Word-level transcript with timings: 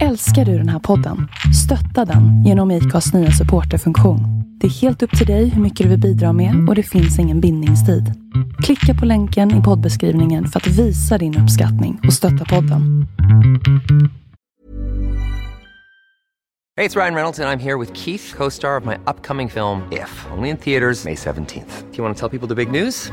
Älskar 0.00 0.44
du 0.44 0.58
den 0.58 0.68
här 0.68 0.78
podden? 0.78 1.28
Stötta 1.64 2.12
den 2.12 2.44
genom 2.44 2.70
IKAs 2.70 3.14
nya 3.14 3.30
supporterfunktion. 3.30 4.20
Det 4.60 4.66
är 4.66 4.70
helt 4.70 5.02
upp 5.02 5.18
till 5.18 5.26
dig 5.26 5.48
hur 5.48 5.62
mycket 5.62 5.84
du 5.84 5.90
vill 5.90 6.00
bidra 6.00 6.32
med 6.32 6.68
och 6.68 6.74
det 6.74 6.82
finns 6.82 7.18
ingen 7.18 7.40
bindningstid. 7.40 8.12
Klicka 8.62 8.94
på 9.00 9.06
länken 9.06 9.60
i 9.60 9.62
poddbeskrivningen 9.62 10.46
för 10.46 10.60
att 10.60 10.66
visa 10.66 11.18
din 11.18 11.38
uppskattning 11.38 12.00
och 12.06 12.12
stötta 12.12 12.44
podden. 12.44 13.06
Hej, 16.76 16.88
det 16.88 16.96
är 16.96 17.00
Ryan 17.00 17.14
Reynolds 17.14 17.38
och 17.38 17.44
jag 17.44 17.52
är 17.52 17.58
här 17.58 17.78
med 17.78 17.96
Keith, 17.96 18.36
co-star 18.36 18.80
of 18.80 18.84
my 18.84 18.94
upcoming 18.94 19.50
film 19.50 19.80
If, 19.90 20.26
only 20.36 20.48
in 20.48 20.56
theaters 20.56 21.04
May 21.04 21.14
17th. 21.14 21.82
Do 21.90 21.96
you 21.96 22.04
want 22.04 22.18
to 22.18 22.28
tell 22.28 22.38
people 22.38 22.48
the 22.48 22.64
big 22.64 22.82
news? 22.82 23.12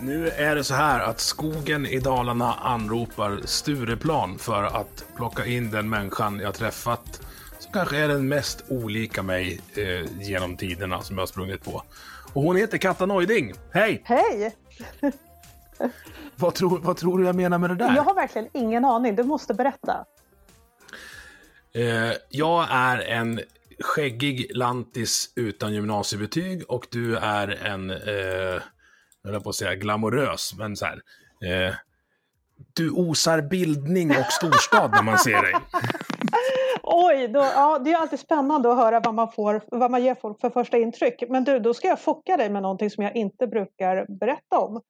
Nu 0.00 0.28
är 0.28 0.54
det 0.54 0.64
så 0.64 0.74
här 0.74 1.00
att 1.00 1.20
skogen 1.20 1.86
i 1.86 1.98
Dalarna 1.98 2.54
anropar 2.54 3.40
Stureplan 3.44 4.38
för 4.38 4.62
att 4.62 5.04
plocka 5.16 5.46
in 5.46 5.70
den 5.70 5.88
människan 5.88 6.40
jag 6.40 6.54
träffat 6.54 7.20
som 7.58 7.72
kanske 7.72 7.96
är 7.96 8.08
den 8.08 8.28
mest 8.28 8.64
olika 8.68 9.22
mig 9.22 9.60
eh, 9.74 10.22
genom 10.22 10.56
tiderna 10.56 11.02
som 11.02 11.16
jag 11.16 11.22
har 11.22 11.26
sprungit 11.26 11.64
på. 11.64 11.82
Och 12.32 12.42
hon 12.42 12.56
heter 12.56 12.78
Katta 12.78 13.06
Neuding. 13.06 13.52
Hej! 13.72 14.02
Hej! 14.04 14.56
Vad 16.36 16.54
tror, 16.54 16.78
vad 16.78 16.96
tror 16.96 17.18
du 17.18 17.24
jag 17.24 17.36
menar 17.36 17.58
med 17.58 17.70
det 17.70 17.76
där? 17.76 17.96
Jag 17.96 18.02
har 18.02 18.14
verkligen 18.14 18.48
ingen 18.52 18.84
aning. 18.84 19.16
Du 19.16 19.22
måste 19.22 19.54
berätta. 19.54 20.04
Eh, 21.74 22.12
jag 22.28 22.66
är 22.70 22.98
en 22.98 23.40
skäggig 23.80 24.50
lantis 24.54 25.32
utan 25.36 25.74
gymnasiebetyg 25.74 26.64
och 26.68 26.86
du 26.90 27.16
är 27.16 27.48
en, 27.48 27.90
eh, 27.90 28.62
jag 29.22 29.30
höll 29.30 29.40
på 29.40 29.48
att 29.48 29.54
säga 29.54 29.74
glamorös, 29.74 30.54
men 30.58 30.76
så 30.76 30.86
här. 30.86 31.02
Eh, 31.44 31.74
du 32.74 32.90
osar 32.90 33.40
bildning 33.42 34.10
och 34.10 34.32
storstad 34.32 34.90
när 34.90 35.02
man 35.02 35.18
ser 35.18 35.42
dig. 35.42 35.52
Oj, 36.82 37.28
då, 37.28 37.40
ja, 37.40 37.78
det 37.78 37.92
är 37.92 37.96
alltid 37.96 38.20
spännande 38.20 38.70
att 38.70 38.76
höra 38.76 39.00
vad 39.00 39.14
man, 39.14 39.32
får, 39.32 39.62
vad 39.66 39.90
man 39.90 40.02
ger 40.02 40.14
folk 40.14 40.40
för 40.40 40.50
första 40.50 40.78
intryck. 40.78 41.24
Men 41.28 41.44
du, 41.44 41.58
då 41.58 41.74
ska 41.74 41.88
jag 41.88 42.00
chocka 42.00 42.36
dig 42.36 42.50
med 42.50 42.62
någonting 42.62 42.90
som 42.90 43.04
jag 43.04 43.16
inte 43.16 43.46
brukar 43.46 44.06
berätta 44.18 44.58
om. 44.58 44.80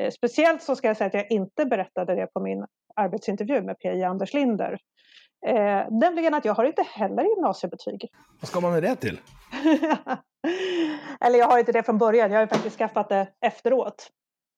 Eh, 0.00 0.10
speciellt 0.10 0.62
så 0.62 0.76
ska 0.76 0.88
jag 0.88 0.96
säga 0.96 1.08
att 1.08 1.14
jag 1.14 1.30
inte 1.30 1.64
berättade 1.64 2.14
det 2.14 2.26
på 2.26 2.40
min 2.40 2.66
arbetsintervju 2.96 3.62
med 3.62 3.78
PJ 3.78 4.02
Anders 4.02 4.34
Linder. 4.34 4.78
Eh, 5.46 5.84
nämligen 5.90 6.34
att 6.34 6.44
jag 6.44 6.54
har 6.54 6.64
inte 6.64 6.82
heller 6.82 7.22
gymnasiebetyg. 7.22 8.08
Vad 8.40 8.48
ska 8.48 8.60
man 8.60 8.72
med 8.72 8.82
det 8.82 8.96
till? 8.96 9.20
Eller 11.20 11.38
jag 11.38 11.46
har 11.46 11.58
inte 11.58 11.72
det 11.72 11.82
från 11.82 11.98
början, 11.98 12.32
jag 12.32 12.40
har 12.40 12.46
faktiskt 12.46 12.78
skaffat 12.78 13.08
det 13.08 13.28
efteråt. 13.40 14.10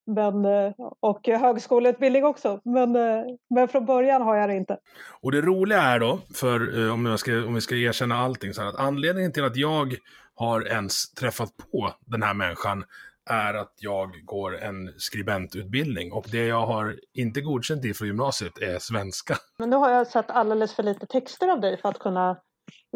Men, 0.06 0.44
eh, 0.44 0.72
och 1.00 1.26
högskoleutbildning 1.26 2.24
också, 2.24 2.60
men, 2.64 2.96
eh, 2.96 3.22
men 3.54 3.68
från 3.68 3.86
början 3.86 4.22
har 4.22 4.36
jag 4.36 4.48
det 4.48 4.56
inte. 4.56 4.78
Och 5.22 5.32
det 5.32 5.40
roliga 5.40 5.82
är 5.82 6.00
då, 6.00 6.20
för 6.34 6.84
eh, 6.84 6.92
om, 6.92 7.06
jag 7.06 7.18
ska, 7.18 7.44
om 7.46 7.54
vi 7.54 7.60
ska 7.60 7.76
erkänna 7.76 8.18
allting, 8.18 8.54
så 8.54 8.62
här, 8.62 8.68
att 8.68 8.78
anledningen 8.78 9.32
till 9.32 9.44
att 9.44 9.56
jag 9.56 9.96
har 10.34 10.68
ens 10.68 11.10
träffat 11.10 11.50
på 11.72 11.92
den 12.06 12.22
här 12.22 12.34
människan 12.34 12.84
är 13.30 13.54
att 13.54 13.74
jag 13.76 14.10
går 14.24 14.62
en 14.62 14.94
skribentutbildning 14.96 16.12
och 16.12 16.26
det 16.32 16.46
jag 16.46 16.66
har 16.66 16.96
inte 17.14 17.40
godkänt 17.40 17.84
i 17.84 17.94
från 17.94 18.08
gymnasiet 18.08 18.58
är 18.58 18.78
svenska. 18.78 19.36
Men 19.58 19.70
nu 19.70 19.76
har 19.76 19.90
jag 19.90 20.06
sett 20.06 20.30
alldeles 20.30 20.74
för 20.74 20.82
lite 20.82 21.06
texter 21.06 21.48
av 21.48 21.60
dig 21.60 21.76
för 21.76 21.88
att 21.88 21.98
kunna 21.98 22.36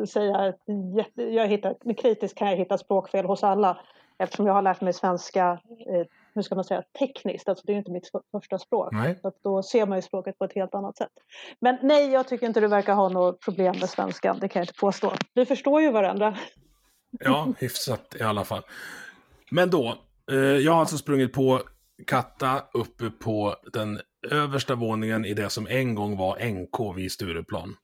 säga 0.08 0.36
att 0.36 0.60
jag 1.14 1.48
hittar, 1.48 1.76
med 1.84 1.98
kritiskt 1.98 2.38
kan 2.38 2.48
jag 2.50 2.56
hitta 2.56 2.78
språkfel 2.78 3.24
hos 3.26 3.42
alla 3.42 3.78
eftersom 4.18 4.46
jag 4.46 4.54
har 4.54 4.62
lärt 4.62 4.80
mig 4.80 4.92
svenska, 4.92 5.60
eh, 5.88 6.06
hur 6.34 6.42
ska 6.42 6.54
man 6.54 6.64
säga, 6.64 6.82
tekniskt, 6.98 7.48
alltså 7.48 7.66
det 7.66 7.72
är 7.72 7.76
inte 7.76 7.90
mitt 7.90 8.10
första 8.32 8.58
språk. 8.58 8.88
Nej. 8.92 9.18
Så 9.22 9.32
då 9.42 9.62
ser 9.62 9.86
man 9.86 9.98
ju 9.98 10.02
språket 10.02 10.38
på 10.38 10.44
ett 10.44 10.54
helt 10.54 10.74
annat 10.74 10.96
sätt. 10.96 11.12
Men 11.60 11.78
nej, 11.82 12.10
jag 12.10 12.28
tycker 12.28 12.46
inte 12.46 12.60
du 12.60 12.66
verkar 12.66 12.94
ha 12.94 13.08
något 13.08 13.40
problem 13.40 13.76
med 13.80 13.90
svenskan, 13.90 14.38
det 14.40 14.48
kan 14.48 14.60
jag 14.60 14.64
inte 14.64 14.80
påstå. 14.80 15.12
Vi 15.34 15.46
förstår 15.46 15.82
ju 15.82 15.90
varandra. 15.90 16.36
Ja, 17.10 17.48
hyfsat 17.58 18.16
i 18.20 18.22
alla 18.22 18.44
fall. 18.44 18.62
Men 19.50 19.70
då, 19.70 19.94
jag 20.64 20.72
har 20.72 20.80
alltså 20.80 20.98
sprungit 20.98 21.32
på 21.32 21.60
Katta 22.06 22.62
uppe 22.72 23.10
på 23.10 23.56
den 23.72 24.00
översta 24.30 24.74
våningen 24.74 25.24
i 25.24 25.34
det 25.34 25.50
som 25.50 25.66
en 25.66 25.94
gång 25.94 26.16
var 26.16 26.46
NK 26.50 26.96
vid 26.96 27.12
Stureplan. 27.12 27.76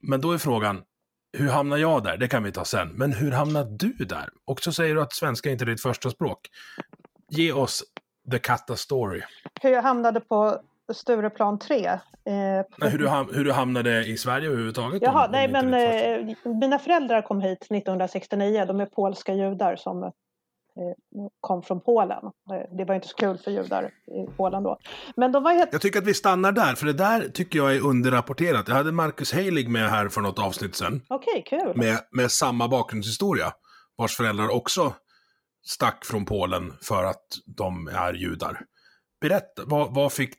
Men 0.00 0.20
då 0.20 0.32
är 0.32 0.38
frågan, 0.38 0.82
hur 1.38 1.48
hamnar 1.48 1.76
jag 1.76 2.02
där? 2.02 2.16
Det 2.16 2.28
kan 2.28 2.42
vi 2.42 2.52
ta 2.52 2.64
sen. 2.64 2.88
Men 2.88 3.12
hur 3.12 3.32
hamnar 3.32 3.64
du 3.64 3.92
där? 4.04 4.28
Och 4.44 4.60
så 4.60 4.72
säger 4.72 4.94
du 4.94 5.02
att 5.02 5.12
svenska 5.12 5.50
inte 5.50 5.64
är 5.64 5.66
ditt 5.66 5.82
första 5.82 6.10
språk. 6.10 6.50
Ge 7.28 7.52
oss 7.52 7.84
the 8.30 8.38
Katta 8.38 8.76
story. 8.76 9.22
Hur 9.62 9.70
jag 9.70 9.82
hamnade 9.82 10.20
på 10.20 10.60
Stureplan 10.92 11.58
3. 11.58 11.86
Eh, 11.86 11.98
Nej, 12.24 12.64
hur, 12.90 12.98
du 12.98 13.08
ham- 13.08 13.34
hur 13.34 13.44
du 13.44 13.52
hamnade 13.52 14.06
i 14.06 14.16
Sverige 14.16 14.46
överhuvudtaget. 14.48 15.02
Jaha, 15.02 15.26
om 15.26 15.32
nej 15.32 15.48
men 15.48 15.74
eh, 15.74 16.36
mina 16.60 16.78
föräldrar 16.78 17.22
kom 17.22 17.40
hit 17.40 17.58
1969. 17.62 18.64
De 18.66 18.80
är 18.80 18.86
polska 18.86 19.34
judar 19.34 19.76
som 19.76 20.02
eh, 20.02 20.10
kom 21.40 21.62
från 21.62 21.80
Polen. 21.80 22.24
Eh, 22.52 22.76
Det 22.76 22.84
var 22.84 22.94
inte 22.94 23.08
så 23.08 23.16
kul 23.16 23.38
för 23.38 23.50
judar 23.50 23.84
i 24.06 24.36
Polen 24.36 24.62
då. 24.62 24.78
Men 25.16 25.32
de 25.32 25.42
var 25.42 25.52
helt... 25.52 25.72
Jag 25.72 25.80
tycker 25.82 25.98
att 25.98 26.06
vi 26.06 26.14
stannar 26.14 26.52
där, 26.52 26.74
för 26.74 26.86
det 26.86 26.92
där 26.92 27.28
tycker 27.28 27.58
jag 27.58 27.76
är 27.76 27.86
underrapporterat. 27.86 28.68
Jag 28.68 28.74
hade 28.74 28.92
Marcus 28.92 29.32
Heilig 29.32 29.68
med 29.70 29.90
här 29.90 30.08
för 30.08 30.20
något 30.20 30.38
avsnitt 30.38 30.74
sen. 30.76 31.02
Okej, 31.08 31.44
kul. 31.46 31.72
med, 31.76 31.98
med 32.10 32.30
samma 32.30 32.68
bakgrundshistoria. 32.68 33.52
Vars 33.96 34.16
föräldrar 34.16 34.48
också 34.56 34.92
stack 35.66 36.04
från 36.04 36.24
Polen 36.24 36.72
för 36.82 37.04
att 37.04 37.26
de 37.46 37.88
är 37.88 38.12
judar. 38.12 38.60
Berätta, 39.20 39.62
vad, 39.66 39.94
vad 39.94 40.12
fick, 40.12 40.34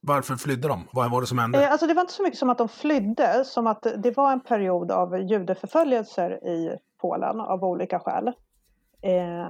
varför 0.00 0.34
flydde 0.36 0.68
de? 0.68 0.88
Vad 0.92 1.10
var 1.10 1.20
det 1.20 1.26
som 1.26 1.38
hände? 1.38 1.64
Eh, 1.64 1.70
Alltså 1.72 1.86
det 1.86 1.94
var 1.94 2.00
inte 2.00 2.12
så 2.12 2.22
mycket 2.22 2.38
som 2.38 2.50
att 2.50 2.58
de 2.58 2.68
flydde, 2.68 3.44
som 3.44 3.66
att 3.66 3.86
det 3.96 4.16
var 4.16 4.32
en 4.32 4.40
period 4.40 4.90
av 4.90 5.18
judeförföljelser 5.20 6.30
i 6.48 6.78
Polen 7.00 7.40
av 7.40 7.64
olika 7.64 7.98
skäl. 8.00 8.26
Eh, 9.02 9.48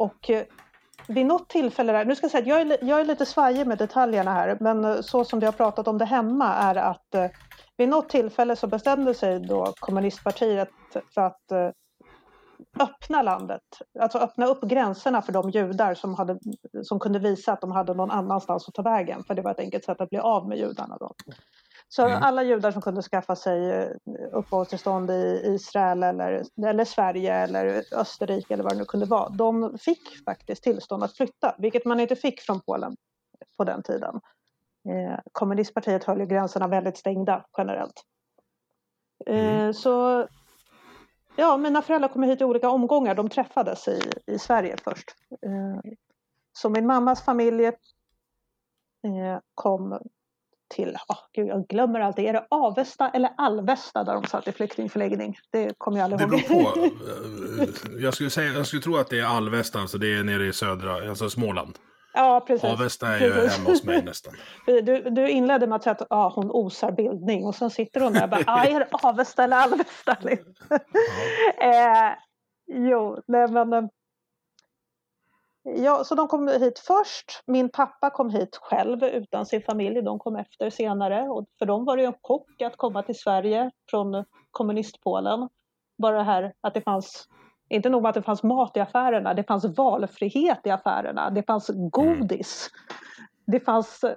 och 0.00 0.30
eh, 0.30 0.44
vid 1.08 1.26
något 1.26 1.48
tillfälle, 1.48 1.92
där, 1.92 2.04
nu 2.04 2.14
ska 2.14 2.24
jag 2.24 2.30
säga 2.30 2.42
att 2.42 2.48
jag 2.48 2.60
är, 2.60 2.88
jag 2.88 3.00
är 3.00 3.04
lite 3.04 3.26
svajig 3.26 3.66
med 3.66 3.78
detaljerna 3.78 4.32
här, 4.32 4.56
men 4.60 4.84
eh, 4.84 5.00
så 5.00 5.24
som 5.24 5.40
vi 5.40 5.46
har 5.46 5.52
pratat 5.52 5.88
om 5.88 5.98
det 5.98 6.04
hemma 6.04 6.54
är 6.54 6.74
att 6.74 7.14
eh, 7.14 7.26
vid 7.76 7.88
något 7.88 8.08
tillfälle 8.08 8.56
så 8.56 8.66
bestämde 8.66 9.14
sig 9.14 9.40
då 9.40 9.72
kommunistpartiet 9.80 10.68
för 11.14 11.20
att 11.20 11.52
eh, 11.52 11.70
öppna 12.80 13.22
landet, 13.22 13.62
alltså 14.00 14.18
öppna 14.18 14.46
upp 14.46 14.60
gränserna 14.60 15.22
för 15.22 15.32
de 15.32 15.50
judar 15.50 15.94
som, 15.94 16.14
hade, 16.14 16.38
som 16.82 17.00
kunde 17.00 17.18
visa 17.18 17.52
att 17.52 17.60
de 17.60 17.72
hade 17.72 17.94
någon 17.94 18.10
annanstans 18.10 18.68
att 18.68 18.74
ta 18.74 18.82
vägen, 18.82 19.24
för 19.24 19.34
det 19.34 19.42
var 19.42 19.50
ett 19.50 19.58
enkelt 19.60 19.84
sätt 19.84 20.00
att 20.00 20.10
bli 20.10 20.18
av 20.18 20.48
med 20.48 20.58
judarna. 20.58 20.96
Då. 21.00 21.14
Så 21.92 22.02
Mm. 22.06 22.22
alla 22.22 22.42
judar 22.42 22.70
som 22.70 22.82
kunde 22.82 23.02
skaffa 23.02 23.36
sig 23.36 23.70
eh, 23.70 23.88
uppehållstillstånd 24.32 25.10
i 25.10 25.42
Israel 25.44 26.02
eller, 26.02 26.44
eller 26.66 26.84
Sverige 26.84 27.34
eller 27.34 27.82
Österrike 27.92 28.54
eller 28.54 28.64
vad 28.64 28.72
det 28.72 28.78
nu 28.78 28.84
kunde 28.84 29.06
vara, 29.06 29.28
de 29.28 29.78
fick 29.78 30.24
faktiskt 30.24 30.62
tillstånd 30.62 31.04
att 31.04 31.16
flytta, 31.16 31.54
vilket 31.58 31.84
man 31.84 32.00
inte 32.00 32.16
fick 32.16 32.40
från 32.40 32.60
Polen 32.60 32.96
på 33.56 33.64
den 33.64 33.82
tiden. 33.82 34.20
Eh, 34.88 35.18
kommunistpartiet 35.32 36.04
höll 36.04 36.20
ju 36.20 36.26
gränserna 36.26 36.68
väldigt 36.68 36.96
stängda 36.98 37.44
generellt. 37.58 38.02
Eh, 39.26 39.72
Så 39.72 40.26
ja, 41.36 41.56
mina 41.56 41.82
föräldrar 41.82 42.08
kom 42.08 42.22
hit 42.22 42.40
i 42.40 42.44
olika 42.44 42.70
omgångar. 42.70 43.14
De 43.14 43.28
träffades 43.28 43.88
i, 43.88 44.00
i 44.26 44.38
Sverige 44.38 44.76
först. 44.84 45.10
Eh, 45.46 45.92
Så 46.52 46.68
min 46.68 46.86
mammas 46.86 47.24
familj 47.24 47.64
eh, 47.64 49.38
kom 49.54 49.98
till, 50.70 50.88
oh, 51.08 51.16
gud, 51.34 51.48
jag 51.48 51.66
glömmer 51.68 52.00
alltid, 52.00 52.24
är 52.24 52.32
det 52.32 52.46
Avesta 52.50 53.08
eller 53.10 53.30
Alvesta 53.36 54.04
där 54.04 54.14
de 54.14 54.24
satt 54.24 54.48
i 54.48 54.52
flyktingförläggning? 54.52 55.36
Det 55.52 55.74
kommer 55.78 55.98
jag 55.98 56.04
aldrig 56.12 56.30
Det 56.30 56.36
ihåg. 56.52 56.64
beror 56.74 56.88
på. 56.88 56.94
Eh, 57.62 58.02
Jag 58.02 58.14
skulle, 58.14 58.30
säga, 58.30 58.52
jag 58.52 58.66
skulle 58.66 58.82
tro 58.82 58.96
att 58.96 59.08
det 59.10 59.20
är 59.20 59.24
Alvesta, 59.26 59.78
alltså 59.80 59.98
det 59.98 60.06
är 60.18 60.24
nere 60.24 60.46
i 60.46 60.52
södra, 60.52 61.08
alltså 61.08 61.30
Småland. 61.30 61.78
ja, 62.14 62.44
precis. 62.46 62.64
Avesta 62.70 63.08
är 63.08 63.20
ju 63.20 63.32
Precis. 63.32 63.56
hemma 63.58 63.70
hos 63.70 63.84
mig 63.84 64.02
nästan. 64.02 64.34
Du, 64.66 65.10
du 65.10 65.28
inledde 65.28 65.66
med 65.66 65.76
att 65.76 65.82
säga 65.82 65.92
att 65.92 66.06
ah, 66.10 66.28
hon 66.34 66.50
osar 66.50 66.92
bildning 66.92 67.44
och 67.46 67.54
sen 67.54 67.70
sitter 67.70 68.00
hon 68.00 68.12
där 68.12 68.22
och 68.24 68.28
bara, 68.30 68.44
ah, 68.46 68.64
är 68.64 68.78
det 68.80 68.88
Avesta 68.90 69.44
eller 69.44 69.56
Alvesta? 69.56 70.16
eh, 71.60 72.12
jo, 72.72 73.18
nej 73.28 73.48
men... 73.48 73.88
Ja, 75.76 76.04
så 76.04 76.14
de 76.14 76.28
kom 76.28 76.48
hit 76.48 76.78
först. 76.78 77.42
Min 77.46 77.68
pappa 77.68 78.10
kom 78.10 78.30
hit 78.30 78.56
själv 78.56 79.04
utan 79.04 79.46
sin 79.46 79.62
familj. 79.62 80.02
De 80.02 80.18
kom 80.18 80.36
efter 80.36 80.70
senare. 80.70 81.28
Och 81.28 81.46
för 81.58 81.66
dem 81.66 81.84
var 81.84 81.96
det 81.96 82.04
en 82.04 82.14
chock 82.22 82.62
att 82.62 82.76
komma 82.76 83.02
till 83.02 83.18
Sverige 83.18 83.70
från 83.90 84.24
kommunistpolen. 84.50 85.48
Bara 85.98 86.16
det 86.16 86.22
här 86.22 86.52
att 86.60 86.74
det 86.74 86.80
fanns, 86.80 87.28
inte 87.68 87.88
nog 87.88 88.02
med 88.02 88.08
att 88.08 88.14
det 88.14 88.22
fanns 88.22 88.42
mat 88.42 88.76
i 88.76 88.80
affärerna, 88.80 89.34
det 89.34 89.44
fanns 89.44 89.64
valfrihet 89.64 90.60
i 90.64 90.70
affärerna. 90.70 91.30
Det 91.30 91.42
fanns 91.42 91.70
godis. 91.74 92.70
Det 93.46 93.60
fanns 93.60 94.04
eh, 94.04 94.16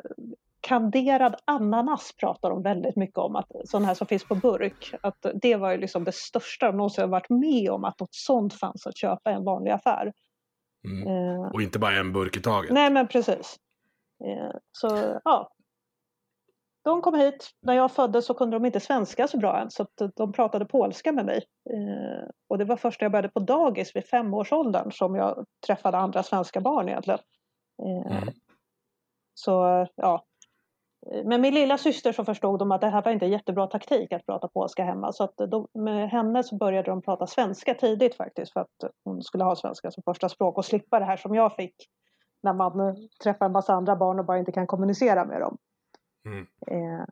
kanderad 0.62 1.36
ananas 1.46 2.12
pratar 2.18 2.50
de 2.50 2.64
väldigt 2.64 2.96
mycket 2.96 3.18
om, 3.18 3.36
att, 3.36 3.52
sån 3.66 3.86
här 3.86 3.94
som 3.94 4.08
finns 4.08 4.28
på 4.28 4.36
burk. 4.36 4.94
Att 5.02 5.26
det 5.42 5.56
var 5.56 5.72
ju 5.72 5.78
liksom 5.78 6.04
det 6.04 6.16
största 6.16 6.66
de 6.66 6.78
någonsin 6.78 7.10
varit 7.10 7.30
med 7.30 7.72
om, 7.72 7.84
att 7.84 8.00
något 8.00 8.16
sånt 8.16 8.54
fanns 8.54 8.88
att 8.88 8.98
köpa 8.98 9.32
i 9.32 9.34
en 9.34 9.44
vanlig 9.44 9.72
affär. 9.72 10.14
Mm. 10.86 11.08
Eh, 11.08 11.52
och 11.52 11.62
inte 11.62 11.80
bara 11.80 11.96
en 11.96 12.14
burk 12.14 12.38
i 12.38 12.42
taget. 12.42 12.72
Nej, 12.72 12.92
men 12.92 13.08
precis. 13.08 13.60
Eh, 14.26 14.56
så 14.72 15.20
ja. 15.24 15.50
De 16.84 17.02
kom 17.02 17.16
hit. 17.16 17.50
När 17.62 17.74
jag 17.74 17.92
föddes 17.92 18.26
så 18.26 18.34
kunde 18.34 18.56
de 18.56 18.66
inte 18.66 18.80
svenska 18.80 19.28
så 19.28 19.38
bra 19.38 19.60
än 19.62 19.72
så 19.72 19.88
de 20.16 20.32
pratade 20.34 20.66
polska 20.66 21.12
med 21.12 21.26
mig. 21.26 21.38
Eh, 21.70 22.30
och 22.50 22.58
det 22.58 22.66
var 22.66 22.76
först 22.76 23.02
när 23.02 23.06
jag 23.06 23.12
började 23.12 23.30
på 23.30 23.40
dagis 23.40 23.96
vid 23.96 24.06
femårsåldern 24.06 24.92
som 24.92 25.16
jag 25.16 25.46
träffade 25.68 25.98
andra 25.98 26.24
svenska 26.24 26.62
barn 26.62 26.90
egentligen. 26.90 27.20
Eh, 27.84 28.18
mm. 28.18 28.34
Så 29.34 29.88
ja, 29.96 30.26
med 31.26 31.40
min 31.40 31.54
lilla 31.54 31.78
syster 31.78 32.12
så 32.12 32.26
förstod 32.26 32.60
de 32.60 32.72
att 32.72 32.82
det 32.82 32.90
här 32.90 33.02
var 33.02 33.12
inte 33.12 33.26
jättebra 33.26 33.68
taktik 33.68 34.12
att 34.12 34.26
prata 34.26 34.48
polska 34.48 34.84
hemma. 34.84 35.12
Så 35.12 35.24
att 35.24 35.38
de, 35.38 35.68
med 35.74 36.10
henne 36.10 36.44
så 36.44 36.58
började 36.58 36.92
de 36.92 37.02
prata 37.02 37.28
svenska 37.28 37.74
tidigt 37.74 38.16
faktiskt 38.16 38.54
för 38.54 38.60
att 38.60 38.92
hon 39.04 39.22
skulle 39.22 39.44
ha 39.44 39.56
svenska 39.56 39.92
som 39.92 40.04
första 40.04 40.30
språk 40.30 40.58
och 40.58 40.66
slippa 40.66 41.00
det 41.00 41.06
här 41.06 41.18
som 41.18 41.36
jag 41.36 41.56
fick 41.56 41.76
när 42.44 42.54
man 42.54 42.96
träffar 43.24 43.46
en 43.46 43.52
massa 43.52 43.74
andra 43.74 43.96
barn 43.96 44.20
och 44.20 44.26
bara 44.26 44.40
inte 44.40 44.52
kan 44.52 44.68
kommunicera 44.68 45.26
med 45.26 45.42
dem. 45.42 45.58
Mm. 46.26 46.48
Eh, 46.68 47.06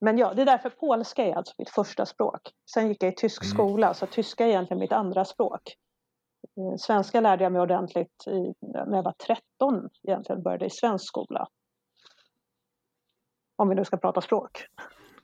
men 0.00 0.18
ja, 0.18 0.34
det 0.34 0.42
är 0.42 0.46
därför 0.46 0.70
polska 0.70 1.24
är 1.24 1.34
alltså 1.34 1.54
mitt 1.58 1.70
första 1.70 2.06
språk. 2.06 2.40
Sen 2.74 2.88
gick 2.88 3.02
jag 3.02 3.12
i 3.12 3.14
tysk 3.16 3.42
mm. 3.42 3.50
skola 3.50 3.94
så 3.94 4.06
tyska 4.06 4.44
är 4.44 4.48
egentligen 4.48 4.80
mitt 4.80 4.92
andra 4.92 5.24
språk. 5.24 5.62
Eh, 6.56 6.76
svenska 6.76 7.20
lärde 7.20 7.44
jag 7.44 7.52
mig 7.52 7.62
ordentligt 7.62 8.26
i, 8.26 8.54
när 8.60 8.96
jag 8.96 9.02
var 9.02 9.14
13 9.26 9.88
egentligen, 10.02 10.42
började 10.42 10.66
i 10.66 10.70
svensk 10.70 11.08
skola. 11.08 11.48
Om 13.56 13.68
vi 13.68 13.74
nu 13.74 13.84
ska 13.84 13.96
prata 13.96 14.20
språk. 14.20 14.66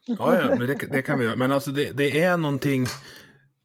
Ja, 0.06 0.40
ja 0.40 0.48
men 0.48 0.66
det, 0.66 0.74
det 0.74 1.02
kan 1.02 1.18
vi 1.18 1.24
göra. 1.24 1.36
Men 1.36 1.52
alltså 1.52 1.70
det, 1.70 1.92
det, 1.92 2.24
är 2.24 2.36
någonting. 2.36 2.86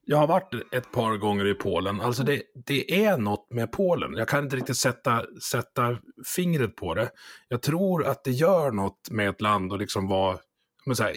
Jag 0.05 0.17
har 0.17 0.27
varit 0.27 0.53
ett 0.71 0.91
par 0.91 1.17
gånger 1.17 1.47
i 1.47 1.53
Polen. 1.53 2.01
Alltså 2.01 2.23
det, 2.23 2.41
det 2.65 3.05
är 3.05 3.17
något 3.17 3.47
med 3.51 3.71
Polen. 3.71 4.13
Jag 4.13 4.27
kan 4.27 4.43
inte 4.43 4.55
riktigt 4.55 4.77
sätta, 4.77 5.23
sätta 5.51 5.97
fingret 6.35 6.75
på 6.75 6.93
det. 6.93 7.09
Jag 7.47 7.61
tror 7.61 8.05
att 8.05 8.23
det 8.23 8.31
gör 8.31 8.71
något 8.71 9.11
med 9.11 9.29
ett 9.29 9.41
land 9.41 9.71
och 9.71 9.79
liksom 9.79 10.07
vara 10.07 10.37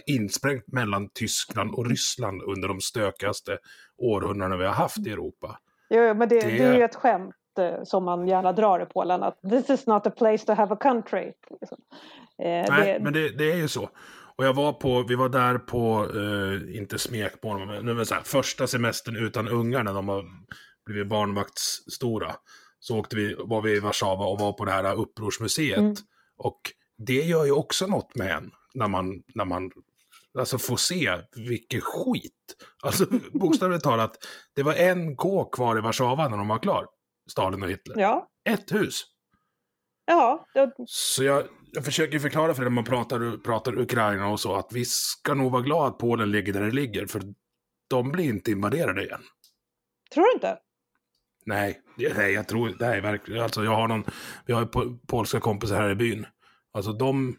insprängt 0.05 0.67
mellan 0.67 1.09
Tyskland 1.13 1.71
och 1.71 1.89
Ryssland 1.89 2.41
under 2.41 2.67
de 2.67 2.81
stökigaste 2.81 3.57
århundradena 3.97 4.57
vi 4.57 4.65
har 4.65 4.73
haft 4.73 5.07
i 5.07 5.11
Europa. 5.11 5.59
Jo, 5.89 6.13
men 6.13 6.29
det, 6.29 6.39
det... 6.39 6.47
det 6.49 6.63
är 6.63 6.77
ju 6.77 6.83
ett 6.83 6.95
skämt 6.95 7.35
som 7.83 8.03
man 8.03 8.27
gärna 8.27 8.51
drar 8.51 8.79
i 8.79 8.85
Polen 8.85 9.23
att 9.23 9.41
this 9.41 9.69
is 9.69 9.87
not 9.87 10.07
a 10.07 10.11
place 10.17 10.45
to 10.45 10.53
have 10.53 10.73
a 10.73 10.77
country. 10.81 11.33
Liksom. 11.61 11.77
Eh, 12.43 12.45
Nej, 12.45 12.93
det... 12.93 12.99
men 13.03 13.13
det, 13.13 13.29
det, 13.29 13.51
är 13.51 13.55
ju 13.55 13.67
så. 13.67 13.89
Och 14.37 14.45
jag 14.45 14.53
var 14.53 14.73
på, 14.73 15.03
vi 15.03 15.15
var 15.15 15.29
där 15.29 15.57
på, 15.57 16.07
eh, 16.15 16.77
inte 16.77 16.99
smekbarn, 16.99 17.67
men, 17.67 17.95
men 17.95 18.05
så 18.05 18.15
här, 18.15 18.21
första 18.21 18.67
semestern 18.67 19.15
utan 19.15 19.47
ungar 19.47 19.83
när 19.83 19.93
de 19.93 20.09
har 20.09 20.25
blivit 20.85 21.07
barnvaktsstora. 21.07 22.35
Så 22.79 22.99
åkte 22.99 23.15
vi, 23.15 23.35
var 23.39 23.61
vi 23.61 23.75
i 23.75 23.79
Warszawa 23.79 24.25
och 24.25 24.39
var 24.39 24.53
på 24.53 24.65
det 24.65 24.71
här 24.71 24.95
upprorsmuseet. 24.95 25.77
Mm. 25.77 25.95
Och 26.37 26.61
det 26.97 27.21
gör 27.21 27.45
ju 27.45 27.51
också 27.51 27.87
något 27.87 28.15
med 28.15 28.31
en 28.31 28.51
när 28.73 28.87
man, 28.87 29.23
när 29.35 29.45
man 29.45 29.71
alltså 30.37 30.57
får 30.57 30.77
se 30.77 31.17
vilken 31.35 31.81
skit. 31.81 32.55
Alltså 32.83 33.05
bokstavligt 33.33 33.83
talat, 33.83 34.17
det 34.55 34.63
var 34.63 34.73
en 34.73 35.15
K 35.15 35.45
kvar 35.45 35.77
i 35.77 35.81
Warszawa 35.81 36.27
när 36.27 36.37
de 36.37 36.47
var 36.47 36.59
klar. 36.59 36.87
Stalin 37.29 37.63
och 37.63 37.69
Hitler. 37.69 37.99
Ja. 37.99 38.29
Ett 38.49 38.71
hus. 38.71 39.03
Ja. 40.05 40.45
Det... 40.53 40.71
Så 40.85 41.23
jag, 41.23 41.43
jag 41.71 41.85
försöker 41.85 42.19
förklara 42.19 42.53
för 42.53 42.61
dig 42.61 42.69
när 42.69 42.75
man 42.75 42.83
pratar, 42.83 43.37
pratar 43.37 43.79
Ukraina 43.79 44.27
och 44.27 44.39
så, 44.39 44.55
att 44.55 44.71
vi 44.73 44.85
ska 44.85 45.33
nog 45.33 45.51
vara 45.51 45.61
glada 45.61 45.87
att 45.87 45.97
Polen 45.97 46.31
ligger 46.31 46.53
där 46.53 46.61
det 46.61 46.71
ligger, 46.71 47.05
för 47.05 47.21
de 47.89 48.11
blir 48.11 48.25
inte 48.25 48.51
invaderade 48.51 49.05
igen. 49.05 49.21
Tror 50.13 50.23
du 50.23 50.33
inte? 50.33 50.57
Nej, 51.45 51.81
nej 52.15 52.33
jag 52.33 52.47
tror, 52.47 52.75
nej 52.79 53.01
verkligen, 53.01 53.43
alltså 53.43 53.63
jag 53.63 53.75
har 53.75 53.87
någon, 53.87 54.03
vi 54.45 54.53
har 54.53 54.61
ju 54.61 54.97
polska 55.07 55.39
kompisar 55.39 55.75
här 55.75 55.89
i 55.89 55.95
byn. 55.95 56.25
Alltså 56.71 56.91
de, 56.91 57.37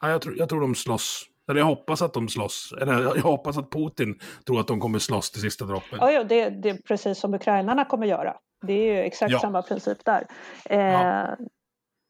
ja, 0.00 0.10
jag, 0.10 0.22
tror, 0.22 0.38
jag 0.38 0.48
tror 0.48 0.60
de 0.60 0.74
slåss 0.74 1.30
eller 1.50 1.60
jag 1.60 1.66
hoppas 1.66 2.02
att 2.02 2.14
de 2.14 2.28
slåss. 2.28 2.74
Eller 2.80 3.02
jag 3.02 3.22
hoppas 3.22 3.58
att 3.58 3.70
Putin 3.70 4.20
tror 4.46 4.60
att 4.60 4.66
de 4.66 4.80
kommer 4.80 4.98
slåss 4.98 5.30
till 5.30 5.40
sista 5.40 5.64
droppen. 5.64 5.98
Ja, 6.00 6.12
ja 6.12 6.24
det, 6.24 6.50
det 6.50 6.70
är 6.70 6.74
precis 6.74 7.18
som 7.18 7.34
ukrainarna 7.34 7.84
kommer 7.84 8.06
göra. 8.06 8.36
Det 8.62 8.72
är 8.72 8.94
ju 8.94 8.98
exakt 8.98 9.32
ja. 9.32 9.38
samma 9.38 9.62
princip 9.62 10.04
där. 10.04 10.26
Eh, 10.64 10.80
ja. 10.80 11.36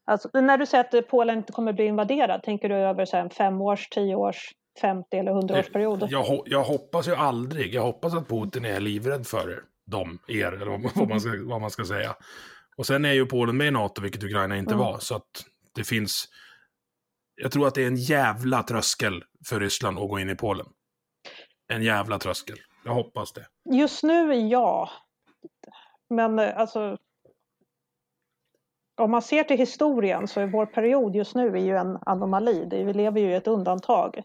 Alltså, 0.07 0.29
när 0.33 0.59
du 0.59 0.67
säger 0.67 0.99
att 0.99 1.09
Polen 1.09 1.39
inte 1.39 1.53
kommer 1.53 1.73
bli 1.73 1.85
invaderad, 1.85 2.43
tänker 2.43 2.69
du 2.69 2.75
över 2.75 3.05
så 3.05 3.17
här, 3.17 3.25
en 3.25 3.31
femårs, 3.31 3.89
tioårs, 3.89 4.55
50 4.81 5.17
eller 5.17 5.33
100 5.33 5.59
års 5.59 5.73
period? 5.73 6.07
Jag, 6.11 6.43
jag, 6.47 6.63
hoppas 6.63 7.09
ju 7.09 7.15
aldrig. 7.15 7.75
Jag 7.75 7.83
hoppas 7.83 8.15
att 8.15 8.29
Putin 8.29 8.65
är 8.65 8.81
livrädd 8.81 9.27
för 9.27 9.65
dem, 9.87 10.19
er, 10.29 10.53
eller 10.53 10.67
vad 10.67 10.81
man, 11.09 11.21
ska, 11.21 11.31
vad 11.45 11.61
man 11.61 11.71
ska 11.71 11.85
säga. 11.85 12.17
Och 12.77 12.87
sen 12.87 13.05
är 13.05 13.13
ju 13.13 13.27
Polen 13.27 13.57
med 13.57 13.67
i 13.67 13.71
NATO, 13.71 14.03
vilket 14.03 14.25
Ukraina 14.25 14.57
inte 14.57 14.75
mm. 14.75 14.87
var. 14.87 14.99
Så 14.99 15.17
att 15.17 15.45
det 15.75 15.85
finns... 15.85 16.29
Jag 17.43 17.53
tror 17.53 17.67
att 17.67 17.75
det 17.75 17.83
är 17.83 17.87
en 17.87 17.97
jävla 17.97 18.63
tröskel 18.63 19.25
för 19.49 19.61
Ryssland 19.61 19.99
att 19.99 20.09
gå 20.09 20.19
in 20.19 20.31
i 20.31 20.35
Polen. 20.35 20.67
En 21.73 21.83
jävla 21.83 22.19
tröskel. 22.19 22.57
Jag 22.85 22.95
hoppas 22.95 23.33
det. 23.33 23.47
Just 23.71 24.03
nu, 24.03 24.35
ja. 24.35 24.91
Men 26.11 26.39
alltså, 26.39 26.97
om 28.97 29.11
man 29.11 29.23
ser 29.23 29.45
till 29.45 29.59
historien 29.59 30.29
så 30.29 30.41
är 30.41 30.47
vår 30.47 30.67
period 30.67 31.17
just 31.17 31.35
nu 31.35 31.49
är 31.49 31.61
ju 31.61 31.77
en 31.77 31.99
anomali. 32.01 32.69
Vi 32.71 32.93
lever 32.93 33.21
ju 33.21 33.31
i 33.31 33.35
ett 33.35 33.47
undantag. 33.47 34.23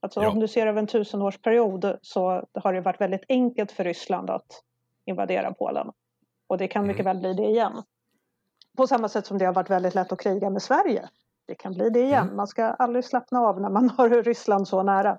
Alltså 0.00 0.22
ja. 0.22 0.30
om 0.30 0.40
du 0.40 0.48
ser 0.48 0.66
över 0.66 0.78
en 0.78 0.86
tusenårsperiod 0.86 1.98
så 2.02 2.48
har 2.54 2.72
det 2.72 2.80
varit 2.80 3.00
väldigt 3.00 3.24
enkelt 3.28 3.72
för 3.72 3.84
Ryssland 3.84 4.30
att 4.30 4.62
invadera 5.04 5.52
Polen. 5.52 5.90
Och 6.46 6.58
det 6.58 6.68
kan 6.68 6.86
mycket 6.86 7.06
mm. 7.06 7.16
väl 7.16 7.20
bli 7.20 7.44
det 7.44 7.50
igen. 7.50 7.82
På 8.76 8.86
samma 8.86 9.08
sätt 9.08 9.26
som 9.26 9.38
det 9.38 9.44
har 9.44 9.52
varit 9.52 9.70
väldigt 9.70 9.94
lätt 9.94 10.12
att 10.12 10.20
kriga 10.20 10.50
med 10.50 10.62
Sverige. 10.62 11.08
Det 11.46 11.54
kan 11.54 11.72
bli 11.72 11.90
det 11.90 12.00
igen. 12.00 12.24
Mm. 12.24 12.36
Man 12.36 12.46
ska 12.46 12.64
aldrig 12.64 13.04
slappna 13.04 13.40
av 13.40 13.60
när 13.60 13.70
man 13.70 13.90
har 13.96 14.22
Ryssland 14.22 14.68
så 14.68 14.82
nära. 14.82 15.18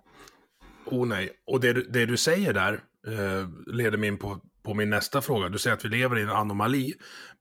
Oh 0.86 1.08
nej, 1.08 1.30
och 1.46 1.60
det, 1.60 1.94
det 1.94 2.06
du 2.06 2.18
säger 2.18 2.54
där 2.54 2.74
eh, 3.08 3.74
leder 3.76 3.98
mig 3.98 4.10
in 4.10 4.18
på 4.18 4.38
på 4.64 4.74
min 4.74 4.90
nästa 4.90 5.22
fråga. 5.22 5.50
Du 5.50 5.60
säger 5.60 5.78
att 5.78 5.86
vi 5.86 5.90
lever 5.90 6.20
i 6.20 6.22
en 6.22 6.30
anomali. 6.30 6.94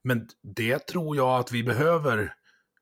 Men 0.03 0.27
det 0.55 0.87
tror 0.87 1.15
jag 1.15 1.39
att 1.39 1.51
vi 1.51 1.63
behöver 1.63 2.33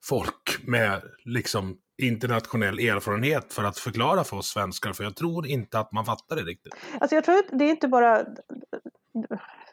folk 0.03 0.67
med 0.67 1.01
liksom 1.25 1.77
internationell 2.01 2.79
erfarenhet 2.79 3.53
för 3.53 3.63
att 3.63 3.77
förklara 3.77 4.23
för 4.23 4.37
oss 4.37 4.47
svenskar. 4.47 4.93
För 4.93 5.03
jag 5.03 5.15
tror 5.15 5.47
inte 5.47 5.79
att 5.79 5.91
man 5.91 6.05
fattar 6.05 6.35
det 6.35 6.41
riktigt. 6.41 6.73
Alltså 6.99 7.15
jag 7.15 7.23
tror 7.23 7.37
att 7.37 7.59
det 7.59 7.65
är 7.65 7.69
inte 7.69 7.87
bara 7.87 8.25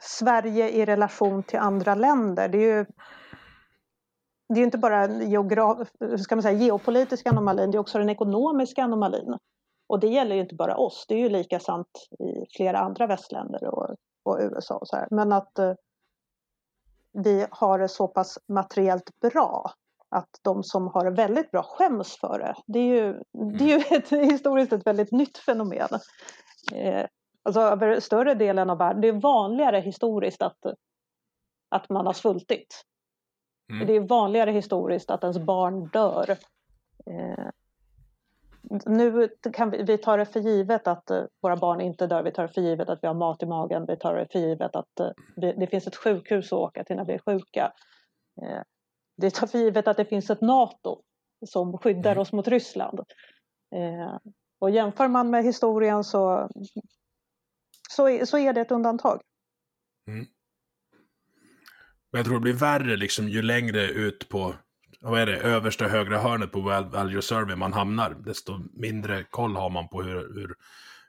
Sverige 0.01 0.71
i 0.71 0.85
relation 0.85 1.43
till 1.43 1.59
andra 1.59 1.95
länder. 1.95 2.49
Det 2.49 2.59
är 2.59 2.77
ju 2.79 2.87
det 4.55 4.61
är 4.61 4.65
inte 4.65 4.79
bara 4.79 5.05
en 5.05 5.31
geograf, 5.31 5.89
ska 6.19 6.37
man 6.37 6.43
säga, 6.43 6.59
geopolitisk 6.59 7.27
anomalin 7.27 7.71
det 7.71 7.77
är 7.77 7.81
också 7.81 7.99
den 7.99 8.11
ekonomiska 8.11 8.83
anomalin. 8.83 9.39
Och 9.89 10.01
det 10.01 10.07
gäller 10.07 10.35
ju 10.35 10.41
inte 10.41 10.55
bara 10.55 10.77
oss, 10.77 11.05
det 11.09 11.15
är 11.15 11.19
ju 11.19 11.29
lika 11.29 11.61
sant 11.61 12.09
i 12.19 12.57
flera 12.57 12.79
andra 12.79 13.07
västländer 13.07 13.65
och 13.65 13.97
och 14.27 14.39
USA 14.41 14.75
och 14.75 14.89
så 14.89 14.97
här. 14.97 15.09
Men 15.11 15.33
att 15.33 15.59
eh, 15.59 15.75
vi 17.13 17.47
har 17.51 17.79
det 17.79 17.89
så 17.89 18.09
pass 18.09 18.39
materiellt 18.49 19.21
bra 19.21 19.73
att 20.09 20.41
de 20.43 20.63
som 20.63 20.89
har 20.89 21.05
det 21.05 21.11
väldigt 21.11 21.51
bra 21.51 21.63
skäms 21.63 22.17
för 22.17 22.39
det. 22.39 22.55
Det 22.67 22.79
är 22.79 22.95
ju, 22.95 23.13
det 23.59 23.65
är 23.65 23.69
ju 23.69 23.85
mm. 23.87 23.87
ett, 23.91 24.33
historiskt 24.33 24.73
ett 24.73 24.87
väldigt 24.87 25.13
nytt 25.13 25.39
fenomen. 25.39 25.89
Eh, 26.73 27.07
alltså 27.43 27.61
över 27.61 28.01
större 28.01 28.35
delen 28.35 28.71
av 28.71 28.79
världen. 28.79 29.01
Det 29.01 29.09
är 29.09 29.21
vanligare 29.21 29.81
historiskt 29.81 30.43
att, 30.43 30.59
att 31.69 31.89
man 31.89 32.07
har 32.07 32.13
svultit. 32.13 32.85
Mm. 33.73 33.87
Det 33.87 33.93
är 33.93 34.01
vanligare 34.01 34.51
historiskt 34.51 35.11
att 35.11 35.23
ens 35.23 35.39
barn 35.39 35.89
dör. 35.89 36.31
Eh, 37.07 37.49
nu 38.87 39.29
kan 39.53 39.71
vi, 39.71 39.83
vi 39.83 39.99
tar 39.99 40.19
det 40.19 40.27
för 40.27 40.41
givet 40.41 40.87
att 40.87 41.11
uh, 41.11 41.25
våra 41.43 41.57
barn 41.57 41.81
inte 41.81 42.07
dör. 42.07 42.23
Vi 42.23 42.33
tar 42.33 42.43
det 42.43 42.53
för 42.53 42.61
givet 42.61 42.89
att 42.89 42.99
vi 43.03 43.07
har 43.07 43.15
mat 43.15 43.43
i 43.43 43.47
magen. 43.47 43.87
Vi 43.89 43.97
tar 43.97 44.15
det 44.15 44.27
för 44.33 44.39
givet 44.39 44.77
att 44.77 45.01
uh, 45.01 45.11
vi, 45.37 45.53
det 45.53 45.67
finns 45.67 45.87
ett 45.87 45.97
sjukhus 45.97 46.47
att 46.47 46.59
åka 46.59 46.85
till 46.85 46.97
när 46.97 47.05
vi 47.05 47.13
är 47.13 47.19
sjuka. 47.19 47.73
Vi 49.17 49.31
tar 49.31 49.47
för 49.47 49.59
givet 49.59 49.89
att 49.89 49.97
det 49.97 50.05
finns 50.05 50.31
ett 50.31 50.41
NATO 50.41 51.03
som 51.47 51.79
skyddar 51.79 52.13
mm. 52.13 52.23
oss 52.23 52.33
mot 52.33 52.49
Ryssland. 52.49 53.01
och 54.59 54.71
jämför 54.71 55.09
man 55.09 55.31
med 55.31 55.45
historien 55.45 56.05
så, 56.05 56.49
så, 57.91 58.09
är, 58.09 58.25
så 58.25 58.39
är 58.39 58.53
det 58.53 58.61
ett 58.61 58.71
undantag. 58.71 59.21
Mm. 60.09 60.27
Men 62.13 62.19
jag 62.19 62.27
tror 62.27 62.35
det 62.35 62.41
blir 62.41 62.53
värre 62.53 62.97
liksom 62.97 63.29
ju 63.29 63.43
längre 63.43 63.89
ut 63.89 64.29
på, 64.29 64.55
vad 65.01 65.21
är 65.21 65.27
det, 65.27 65.37
översta 65.37 65.89
högra 65.89 66.19
hörnet 66.19 66.53
på 66.53 66.61
Value 66.61 67.23
Survey 67.23 67.57
man 67.57 67.73
hamnar, 67.73 68.17
desto 68.25 68.61
mindre 68.73 69.25
koll 69.31 69.57
har 69.57 69.71
man 69.71 69.89
på 69.89 70.03
hur, 70.03 70.15
hur, 70.15 70.55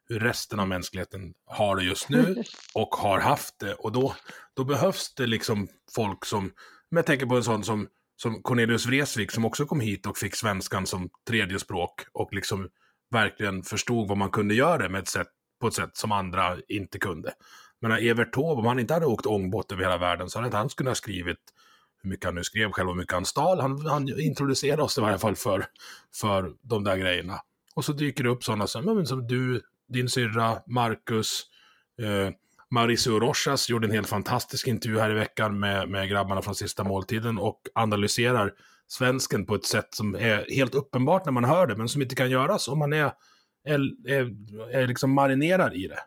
hur 0.10 0.20
resten 0.20 0.60
av 0.60 0.68
mänskligheten 0.68 1.34
har 1.46 1.76
det 1.76 1.84
just 1.84 2.10
nu 2.10 2.44
och 2.74 2.96
har 2.96 3.20
haft 3.20 3.60
det. 3.60 3.74
Och 3.74 3.92
då, 3.92 4.16
då 4.56 4.64
behövs 4.64 5.14
det 5.14 5.28
liksom 5.28 5.68
folk 5.96 6.26
som, 6.26 6.44
men 6.90 6.98
jag 6.98 7.06
tänker 7.06 7.26
på 7.26 7.36
en 7.36 7.44
sån 7.44 7.64
som, 7.64 7.88
som 8.16 8.42
Cornelius 8.42 8.86
Vreeswijk 8.86 9.32
som 9.32 9.46
också 9.46 9.66
kom 9.66 9.80
hit 9.80 10.06
och 10.06 10.18
fick 10.18 10.36
svenskan 10.36 10.86
som 10.86 11.10
tredje 11.28 11.60
språk 11.60 12.02
och 12.14 12.34
liksom 12.34 12.70
verkligen 13.12 13.64
förstod 13.64 14.08
vad 14.08 14.18
man 14.18 14.30
kunde 14.30 14.56
göra 14.56 14.90
med 14.90 15.02
ett 15.02 15.08
sätt, 15.08 15.28
på 15.62 15.68
ett 15.68 15.74
sätt 15.74 15.98
som 15.98 16.12
andra 16.12 16.58
inte 16.68 17.00
kunde. 17.00 17.34
Men 17.82 17.92
Evert 17.92 18.34
Taube, 18.34 18.60
om 18.60 18.66
han 18.66 18.80
inte 18.80 18.94
hade 18.94 19.06
åkt 19.06 19.26
ångbåt 19.26 19.72
över 19.72 19.84
hela 19.84 19.98
världen 19.98 20.30
så 20.30 20.38
hade 20.38 20.48
inte 20.48 20.58
han 20.58 20.70
kunnat 20.70 20.92
ha 20.92 20.96
skrivit 20.96 21.38
hur 22.04 22.10
mycket 22.10 22.26
han 22.26 22.36
nu 22.36 22.44
skrev 22.44 22.72
själv 22.72 22.90
och 22.90 22.96
hur 22.96 23.02
mycket 23.02 23.14
han 23.14 23.26
stal. 23.26 23.60
Han, 23.60 23.86
han 23.86 24.20
introducerade 24.20 24.84
oss 24.84 24.98
i 24.98 25.02
varje 25.02 25.18
fall 25.18 25.36
för, 25.36 25.66
för 26.16 26.54
de 26.62 26.84
där 26.84 26.98
grejerna. 26.98 27.40
Och 27.76 27.86
så 27.86 27.94
dyker 27.94 28.24
det 28.24 28.30
upp 28.30 28.44
sådana 28.44 28.68
som, 28.68 29.06
som 29.06 29.28
du, 29.28 29.62
din 29.90 30.10
syrra, 30.10 30.60
Marcus, 30.68 31.44
eh, 32.02 32.34
Mauricio 32.70 33.20
Rochas 33.20 33.70
gjorde 33.70 33.88
en 33.88 33.94
helt 33.94 34.10
fantastisk 34.10 34.68
intervju 34.68 35.00
här 35.00 35.12
i 35.12 35.14
veckan 35.14 35.60
med, 35.60 35.90
med 35.90 36.10
grabbarna 36.10 36.42
från 36.42 36.56
Sista 36.56 36.84
Måltiden 36.84 37.38
och 37.38 37.62
analyserar 37.76 38.54
svensken 38.88 39.46
på 39.46 39.56
ett 39.56 39.66
sätt 39.66 39.94
som 39.94 40.16
är 40.16 40.56
helt 40.56 40.76
uppenbart 40.76 41.26
när 41.26 41.32
man 41.32 41.44
hör 41.44 41.68
det, 41.68 41.76
men 41.76 41.90
som 41.90 42.02
inte 42.02 42.16
kan 42.16 42.30
göras 42.30 42.68
om 42.68 42.80
man 42.80 42.94
är, 42.94 43.12
är, 43.66 43.80
är, 44.08 44.36
är 44.72 44.88
liksom 44.88 45.12
marinerad 45.12 45.74
i 45.74 45.88
det. 45.88 46.00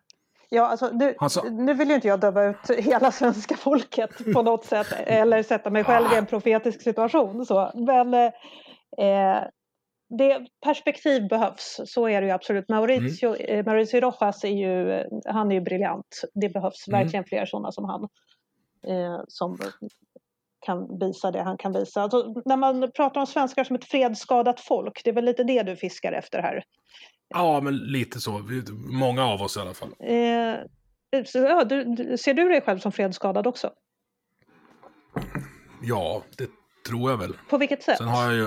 Ja, 0.53 0.67
alltså, 0.67 0.91
nu, 0.93 1.15
alltså, 1.19 1.43
nu 1.43 1.75
vill 1.75 1.89
ju 1.89 1.95
inte 1.95 2.09
jag 2.09 2.21
döma 2.21 2.43
ut 2.43 2.71
hela 2.79 3.13
svenska 3.13 3.57
folket 3.57 4.11
på 4.35 4.43
något 4.43 4.65
sätt 4.65 4.87
eller 4.93 5.43
sätta 5.43 5.71
mig 5.71 5.85
själv 5.85 6.13
i 6.13 6.17
en 6.17 6.27
profetisk 6.27 6.83
situation. 6.83 7.47
Så. 7.47 7.71
Men 7.75 8.15
eh, 8.15 9.43
det, 10.19 10.47
perspektiv 10.65 11.29
behövs, 11.29 11.81
så 11.87 12.09
är 12.09 12.21
det 12.21 12.27
ju 12.27 12.33
absolut. 12.33 12.69
Mauricio, 12.69 13.35
mm. 13.35 13.59
eh, 13.59 13.65
Mauricio 13.67 14.01
Rojas 14.01 14.45
är 14.45 14.49
ju, 14.49 15.05
han 15.25 15.51
är 15.51 15.55
ju 15.55 15.61
briljant. 15.61 16.23
Det 16.35 16.49
behövs 16.49 16.89
mm. 16.89 17.01
verkligen 17.01 17.25
fler 17.25 17.47
sådana 17.47 17.73
som 17.73 17.85
han. 17.85 18.09
Eh, 18.87 19.21
som 19.29 19.59
kan 20.67 20.99
visa 20.99 21.31
det 21.31 21.43
han 21.43 21.59
kan 21.59 21.73
visa. 21.73 22.03
Alltså, 22.03 22.35
när 22.45 22.57
man 22.57 22.91
pratar 22.97 23.21
om 23.21 23.27
svenskar 23.27 23.65
som 23.65 23.77
ett 23.77 23.85
fredsskadat 23.85 24.61
folk, 24.61 25.01
det 25.05 25.11
är 25.11 25.15
väl 25.15 25.25
lite 25.25 25.45
det 25.45 25.63
du 25.63 25.77
fiskar 25.77 26.13
efter 26.13 26.43
här? 26.43 26.65
Ja, 27.31 27.61
men 27.61 27.77
lite 27.77 28.21
så. 28.21 28.43
Många 28.73 29.25
av 29.25 29.43
oss 29.43 29.57
i 29.57 29.61
alla 29.61 29.75
fall. 29.75 29.95
Eh, 30.01 31.25
så, 31.25 31.39
ja, 31.39 31.65
du, 31.65 32.17
ser 32.19 32.35
du 32.35 32.49
dig 32.49 32.61
själv 32.61 32.79
som 32.79 32.93
fredsskadad 32.93 33.47
också? 33.47 33.71
Ja, 35.83 36.23
det 36.37 36.51
tror 36.87 37.11
jag 37.11 37.19
väl. 37.19 37.37
På 37.51 37.59
vilket 37.59 37.83
sätt? 37.83 37.99
Sen 37.99 38.09
har 38.09 38.25
jag 38.25 38.35
ju... 38.35 38.45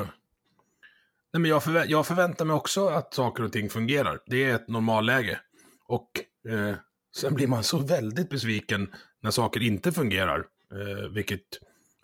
Nej, 1.33 1.41
men 1.41 1.45
jag, 1.45 1.63
förvä 1.63 1.85
jag 1.85 2.07
förväntar 2.07 2.45
mig 2.45 2.55
också 2.55 2.87
att 2.87 3.13
saker 3.13 3.43
och 3.43 3.51
ting 3.51 3.69
fungerar. 3.69 4.19
Det 4.25 4.43
är 4.43 4.55
ett 4.55 4.67
normalläge. 4.67 5.39
Och 5.87 6.09
eh, 6.49 6.75
sen 7.15 7.33
blir 7.33 7.47
man 7.47 7.63
så 7.63 7.77
väldigt 7.77 8.29
besviken 8.29 8.93
när 9.21 9.31
saker 9.31 9.63
inte 9.63 9.91
fungerar. 9.91 10.45
Eh, 10.71 11.09
vilket... 11.11 11.41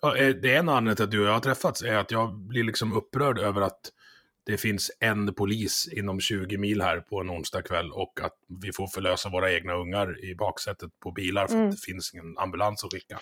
Ja, 0.02 0.14
det 0.14 0.54
är 0.54 0.58
en 0.58 0.68
anledning 0.68 0.96
till 0.96 1.04
att 1.04 1.10
du 1.10 1.20
och 1.20 1.26
jag 1.26 1.32
har 1.32 1.40
träffats 1.40 1.82
är 1.82 1.96
att 1.96 2.10
jag 2.10 2.34
blir 2.34 2.64
liksom 2.64 2.92
upprörd 2.92 3.38
över 3.38 3.60
att 3.60 3.80
det 4.46 4.56
finns 4.56 4.90
en 5.00 5.34
polis 5.34 5.88
inom 5.92 6.20
20 6.20 6.58
mil 6.58 6.82
här 6.82 7.00
på 7.00 7.20
en 7.20 7.30
onsdag 7.30 7.62
kväll 7.62 7.92
och 7.92 8.20
att 8.22 8.34
vi 8.62 8.72
får 8.72 8.86
förlösa 8.86 9.28
våra 9.28 9.52
egna 9.52 9.74
ungar 9.74 10.24
i 10.24 10.34
baksätet 10.34 10.90
på 11.00 11.10
bilar 11.10 11.46
för 11.46 11.54
mm. 11.54 11.68
att 11.68 11.74
det 11.74 11.80
finns 11.80 12.14
ingen 12.14 12.38
ambulans 12.38 12.84
att 12.84 12.92
skicka. 12.92 13.20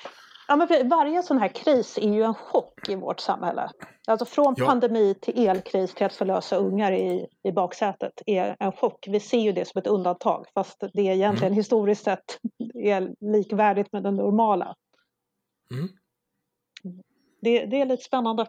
Ja, 0.48 0.56
men 0.56 0.88
varje 0.88 1.22
sån 1.22 1.38
här 1.38 1.48
kris 1.48 1.98
är 1.98 2.12
ju 2.12 2.22
en 2.22 2.34
chock 2.34 2.88
i 2.88 2.94
vårt 2.94 3.20
samhälle. 3.20 3.70
Alltså 4.06 4.24
från 4.24 4.54
ja. 4.56 4.66
pandemi 4.66 5.14
till 5.14 5.48
elkris 5.48 5.94
till 5.94 6.06
att 6.06 6.14
förlösa 6.14 6.56
ungar 6.56 6.92
i, 6.92 7.26
i 7.42 7.52
baksätet 7.52 8.22
är 8.26 8.56
en 8.60 8.72
chock. 8.72 9.08
Vi 9.08 9.20
ser 9.20 9.38
ju 9.38 9.52
det 9.52 9.68
som 9.68 9.78
ett 9.78 9.86
undantag 9.86 10.46
fast 10.54 10.80
det 10.92 11.02
egentligen 11.02 11.52
mm. 11.52 11.56
historiskt 11.56 12.04
sett 12.04 12.38
är 12.74 13.14
likvärdigt 13.32 13.92
med 13.92 14.02
det 14.02 14.10
normala. 14.10 14.74
Mm. 15.74 15.88
Det, 17.40 17.66
det 17.66 17.80
är 17.80 17.86
lite 17.86 18.04
spännande. 18.04 18.46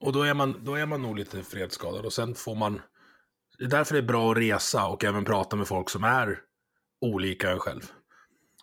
Och 0.00 0.12
då 0.12 0.22
är, 0.22 0.34
man, 0.34 0.64
då 0.64 0.74
är 0.74 0.86
man 0.86 1.02
nog 1.02 1.18
lite 1.18 1.42
fredsskadad 1.42 2.04
och 2.04 2.12
sen 2.12 2.34
får 2.34 2.54
man... 2.54 2.80
Det 3.58 3.64
är 3.64 3.68
därför 3.68 3.94
det 3.94 4.00
är 4.00 4.02
bra 4.02 4.30
att 4.30 4.36
resa 4.36 4.86
och 4.86 5.04
även 5.04 5.24
prata 5.24 5.56
med 5.56 5.68
folk 5.68 5.90
som 5.90 6.04
är 6.04 6.40
olika 7.00 7.50
än 7.50 7.58
själv. 7.58 7.82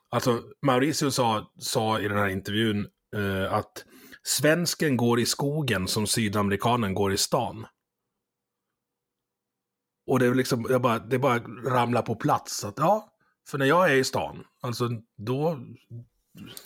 Alltså, 0.09 0.41
Mauricio 0.61 1.11
sa, 1.11 1.51
sa 1.59 1.99
i 1.99 2.07
den 2.07 2.17
här 2.17 2.27
intervjun 2.27 2.87
eh, 3.15 3.53
att 3.53 3.85
svensken 4.23 4.97
går 4.97 5.19
i 5.19 5.25
skogen 5.25 5.87
som 5.87 6.07
sydamerikanen 6.07 6.93
går 6.93 7.13
i 7.13 7.17
stan. 7.17 7.65
Och 10.07 10.19
det 10.19 10.25
är 10.25 10.33
liksom, 10.33 10.65
jag 10.69 10.81
bara, 10.81 10.99
det 10.99 11.19
bara 11.19 11.39
ramlar 11.65 12.01
på 12.01 12.15
plats. 12.15 12.63
Att, 12.63 12.73
ja, 12.77 13.13
för 13.47 13.57
när 13.57 13.65
jag 13.65 13.91
är 13.91 13.95
i 13.95 14.03
stan, 14.03 14.45
alltså 14.61 14.89
då, 15.17 15.59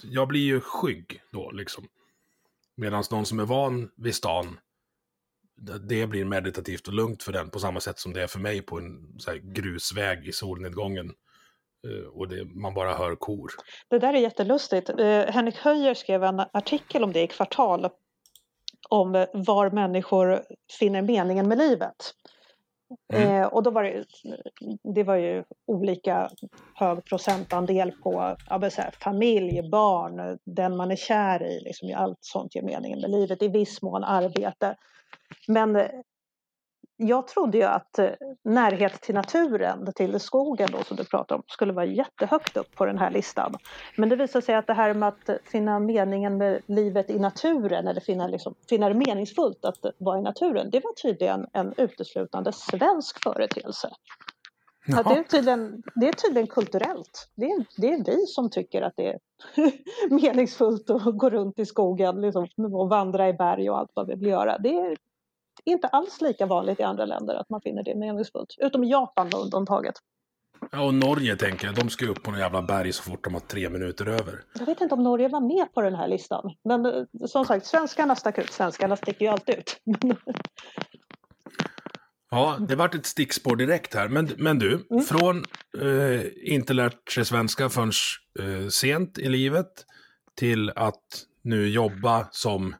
jag 0.03 0.27
blir 0.27 0.41
ju 0.41 0.61
skygg 0.61 1.21
då 1.31 1.51
liksom. 1.51 1.87
Medan 2.77 3.03
någon 3.11 3.25
som 3.25 3.39
är 3.39 3.45
van 3.45 3.89
vid 3.97 4.15
stan, 4.15 4.59
det 5.87 6.07
blir 6.07 6.25
meditativt 6.25 6.87
och 6.87 6.93
lugnt 6.93 7.23
för 7.23 7.31
den 7.31 7.49
på 7.49 7.59
samma 7.59 7.79
sätt 7.79 7.99
som 7.99 8.13
det 8.13 8.23
är 8.23 8.27
för 8.27 8.39
mig 8.39 8.61
på 8.61 8.79
en 8.79 9.17
grusväg 9.43 10.27
i 10.27 10.31
solnedgången. 10.31 11.11
Eh, 11.87 12.07
och 12.07 12.27
det, 12.27 12.45
man 12.45 12.73
bara 12.73 12.93
hör 12.93 13.15
kor. 13.15 13.51
Det 13.89 13.99
där 13.99 14.13
är 14.13 14.17
jättelustigt. 14.17 14.89
Eh, 14.89 15.25
Henrik 15.25 15.55
Höjer 15.55 15.93
skrev 15.93 16.23
en 16.23 16.39
artikel 16.39 17.03
om 17.03 17.13
det 17.13 17.21
i 17.21 17.27
Kvartal 17.27 17.89
om 18.89 19.25
var 19.33 19.69
människor 19.69 20.41
finner 20.79 21.01
meningen 21.01 21.47
med 21.47 21.57
livet. 21.57 22.13
Mm. 23.13 23.41
Eh, 23.41 23.47
och 23.47 23.63
då 23.63 23.69
var 23.71 23.83
det, 23.83 24.05
det 24.93 25.03
var 25.03 25.15
ju 25.15 25.43
olika 25.65 26.29
hög 26.75 27.05
procentandel 27.05 27.91
på 27.91 28.35
ja, 28.49 28.59
här, 28.77 28.91
familj, 29.03 29.69
barn, 29.71 30.39
den 30.45 30.77
man 30.77 30.91
är 30.91 30.95
kär 30.95 31.43
i. 31.43 31.59
Liksom, 31.59 31.93
allt 31.95 32.17
sånt 32.21 32.55
ger 32.55 32.61
meningen 32.61 33.01
med 33.01 33.09
livet. 33.09 33.41
I 33.41 33.47
viss 33.47 33.81
mån 33.81 34.03
arbete. 34.03 34.75
Men 35.47 35.75
jag 36.97 37.27
trodde 37.27 37.57
ju 37.57 37.63
att 37.63 37.99
eh, 37.99 38.09
närhet 38.43 39.01
till 39.01 39.15
naturen, 39.15 39.93
till 39.95 40.19
skogen 40.19 40.69
då 40.71 40.83
som 40.83 40.97
du 40.97 41.03
pratar 41.03 41.35
om, 41.35 41.43
skulle 41.47 41.73
vara 41.73 41.85
jättehögt 41.85 42.57
upp 42.57 42.75
på 42.75 42.85
den 42.85 42.97
här 42.97 43.11
listan. 43.11 43.55
Men 43.97 44.09
det 44.09 44.15
visar 44.15 44.41
sig 44.41 44.55
att 44.55 44.67
det 44.67 44.73
här 44.73 44.93
med 44.93 45.09
att 45.09 45.29
finna 45.43 45.79
meningen 45.79 46.37
med 46.37 46.61
livet 46.65 47.09
i 47.09 47.19
naturen 47.19 47.87
eller 47.87 48.01
finna, 48.01 48.27
liksom, 48.27 48.55
finna 48.69 48.89
det 48.89 48.95
meningsfullt 48.95 49.65
att 49.65 49.77
vara 49.97 50.19
i 50.19 50.21
naturen, 50.21 50.69
det 50.71 50.83
var 50.83 50.93
tydligen 50.93 51.47
en 51.53 51.73
uteslutande 51.77 52.51
svensk 52.53 53.23
företeelse. 53.23 53.89
Ja, 54.89 55.03
det, 55.03 55.19
är 55.19 55.23
tydligen, 55.23 55.83
det 55.95 56.07
är 56.07 56.13
tydligen 56.13 56.47
kulturellt. 56.47 57.29
Det 57.35 57.45
är, 57.45 57.65
det 57.77 57.93
är 57.93 58.03
vi 58.05 58.25
som 58.25 58.49
tycker 58.49 58.81
att 58.81 58.93
det 58.95 59.07
är 59.07 59.19
meningsfullt 60.09 60.89
att 60.89 61.17
gå 61.17 61.29
runt 61.29 61.59
i 61.59 61.65
skogen 61.65 62.21
liksom, 62.21 62.47
och 62.57 62.89
vandra 62.89 63.29
i 63.29 63.33
berg 63.33 63.69
och 63.69 63.77
allt 63.77 63.91
vad 63.93 64.07
vi 64.07 64.15
vill 64.15 64.27
göra. 64.27 64.57
Det 64.57 64.77
är 64.77 64.97
inte 65.65 65.87
alls 65.87 66.21
lika 66.21 66.45
vanligt 66.45 66.79
i 66.79 66.83
andra 66.83 67.05
länder 67.05 67.35
att 67.35 67.49
man 67.49 67.61
finner 67.61 67.83
det 67.83 67.95
meningsfullt. 67.95 68.55
Utom 68.57 68.83
Japan 68.83 69.29
då 69.29 69.37
undantaget. 69.37 69.95
Ja, 70.71 70.85
och 70.85 70.93
Norge 70.93 71.35
tänker 71.35 71.67
jag. 71.67 71.75
De 71.75 71.89
ska 71.89 72.05
upp 72.05 72.23
på 72.23 72.31
någon 72.31 72.39
jävla 72.39 72.61
berg 72.61 72.93
så 72.93 73.03
fort 73.03 73.23
de 73.23 73.33
har 73.33 73.41
tre 73.41 73.69
minuter 73.69 74.05
över. 74.05 74.43
Jag 74.59 74.65
vet 74.65 74.81
inte 74.81 74.95
om 74.95 75.03
Norge 75.03 75.27
var 75.27 75.41
med 75.41 75.73
på 75.73 75.81
den 75.81 75.95
här 75.95 76.07
listan. 76.07 76.55
Men 76.63 76.85
eh, 76.85 77.03
som 77.25 77.45
sagt, 77.45 77.65
svenskarna 77.65 78.15
stack 78.15 78.37
ut. 78.37 78.51
Svenskarna 78.51 78.95
sticker 78.95 79.25
ju 79.25 79.31
alltid 79.31 79.55
ut. 79.55 79.81
ja, 82.31 82.57
det 82.67 82.75
vart 82.75 82.95
ett 82.95 83.05
stickspår 83.05 83.55
direkt 83.55 83.93
här. 83.93 84.07
Men, 84.07 84.29
men 84.37 84.59
du, 84.59 84.87
mm. 84.91 85.03
från 85.03 85.45
eh, 85.81 86.53
inte 86.53 86.73
lärt 86.73 87.11
sig 87.11 87.25
svenska 87.25 87.69
förrän 87.69 87.91
eh, 88.39 88.67
sent 88.67 89.17
i 89.17 89.29
livet 89.29 89.85
till 90.35 90.69
att 90.75 91.03
nu 91.41 91.69
jobba 91.69 92.27
som, 92.31 92.75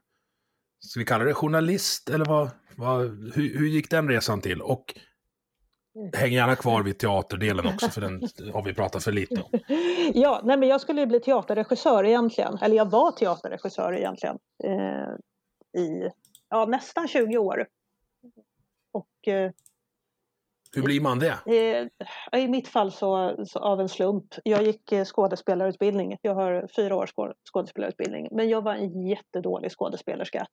ska 0.80 1.00
vi 1.00 1.06
kalla 1.06 1.24
det 1.24 1.34
journalist 1.34 2.10
eller 2.10 2.24
vad, 2.24 2.50
vad, 2.76 3.00
hur, 3.34 3.58
hur 3.58 3.66
gick 3.66 3.90
den 3.90 4.08
resan 4.08 4.40
till? 4.40 4.62
Och 4.62 4.94
häng 6.12 6.32
gärna 6.32 6.56
kvar 6.56 6.82
vid 6.82 6.98
teaterdelen 6.98 7.66
också, 7.66 7.88
för 7.88 8.00
den 8.00 8.28
har 8.52 8.62
vi 8.62 8.74
pratat 8.74 9.04
för 9.04 9.12
lite 9.12 9.42
om. 9.42 9.60
Ja, 10.14 10.40
nej 10.44 10.56
men 10.56 10.68
jag 10.68 10.80
skulle 10.80 11.00
ju 11.00 11.06
bli 11.06 11.20
teaterregissör 11.20 12.04
egentligen. 12.04 12.58
Eller 12.58 12.76
jag 12.76 12.90
var 12.90 13.12
teaterregissör 13.12 13.92
egentligen. 13.96 14.38
Eh, 14.64 15.82
I 15.82 16.10
ja, 16.48 16.66
nästan 16.66 17.08
20 17.08 17.38
år. 17.38 17.66
Och 18.92 19.28
eh, 19.28 19.50
hur 20.72 20.82
blir 20.82 21.00
man 21.00 21.18
det? 21.18 21.38
I 22.36 22.48
mitt 22.48 22.68
fall 22.68 22.92
så, 22.92 23.36
så, 23.46 23.58
av 23.58 23.80
en 23.80 23.88
slump. 23.88 24.34
Jag 24.44 24.62
gick 24.62 24.92
eh, 24.92 25.04
skådespelarutbildning. 25.04 26.16
Jag 26.22 26.34
har 26.34 26.68
fyra 26.76 26.96
års 26.96 27.12
skådespelarutbildning. 27.52 28.28
Men 28.30 28.48
jag 28.48 28.62
var 28.62 28.74
en 28.74 29.06
jättedålig 29.06 29.72
skådespelerska. 29.72 30.46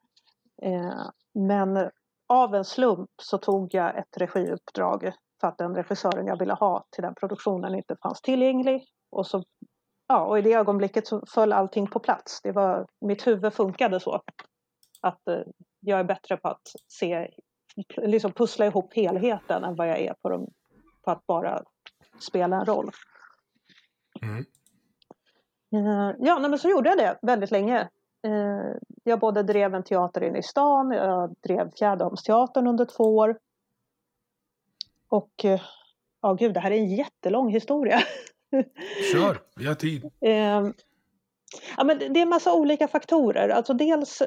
Eh, 0.61 1.09
men 1.33 1.89
av 2.27 2.55
en 2.55 2.65
slump 2.65 3.09
så 3.21 3.37
tog 3.37 3.73
jag 3.73 3.97
ett 3.97 4.17
regiuppdrag 4.17 5.11
för 5.41 5.47
att 5.47 5.57
den 5.57 5.75
regissören 5.75 6.27
jag 6.27 6.39
ville 6.39 6.53
ha 6.53 6.85
till 6.91 7.03
den 7.03 7.15
produktionen 7.15 7.75
inte 7.75 7.95
fanns 8.03 8.21
tillgänglig. 8.21 8.85
Och 9.11 9.27
så 9.27 9.43
ja, 10.07 10.25
och 10.25 10.39
i 10.39 10.41
det 10.41 10.53
ögonblicket 10.53 11.07
så 11.07 11.23
föll 11.33 11.53
allting 11.53 11.87
på 11.87 11.99
plats. 11.99 12.41
Det 12.41 12.51
var, 12.51 12.87
mitt 13.01 13.27
huvud 13.27 13.53
funkade 13.53 13.99
så. 13.99 14.21
Att 15.01 15.27
eh, 15.27 15.41
jag 15.79 15.99
är 15.99 16.03
bättre 16.03 16.37
på 16.37 16.47
att 16.47 16.67
se, 16.87 17.29
liksom 17.97 18.31
pussla 18.31 18.65
ihop 18.65 18.93
helheten 18.93 19.63
än 19.63 19.75
vad 19.75 19.89
jag 19.89 19.99
är 19.99 20.13
på, 20.21 20.29
de, 20.29 20.47
på 21.01 21.11
att 21.11 21.27
bara 21.27 21.63
spela 22.19 22.55
en 22.55 22.65
roll. 22.65 22.91
Mm. 24.21 24.45
Eh, 25.75 26.15
ja, 26.19 26.39
men 26.39 26.59
så 26.59 26.69
gjorde 26.69 26.89
jag 26.89 26.97
det 26.97 27.19
väldigt 27.21 27.51
länge. 27.51 27.79
Eh, 28.27 28.77
jag 29.03 29.19
både 29.19 29.43
drev 29.43 29.75
en 29.75 29.83
teater 29.83 30.23
inne 30.23 30.39
i 30.39 30.43
stan, 30.43 30.91
jag 30.91 31.35
drev 31.43 31.71
Fjäderholmsteatern 31.71 32.67
under 32.67 32.85
två 32.85 33.17
år. 33.17 33.37
Och 35.09 35.45
eh, 35.45 35.61
ja, 36.21 36.33
gud, 36.33 36.53
det 36.53 36.59
här 36.59 36.71
är 36.71 36.77
en 36.77 36.95
jättelång 36.95 37.49
historia. 37.49 37.99
Kör, 39.13 39.41
vi 39.55 39.67
har 39.67 39.75
tid. 39.75 40.11
Ja, 41.77 41.83
men 41.83 41.97
det 41.99 42.05
är 42.05 42.21
en 42.21 42.29
massa 42.29 42.53
olika 42.53 42.87
faktorer. 42.87 43.49
Alltså 43.49 43.73
dels 43.73 44.21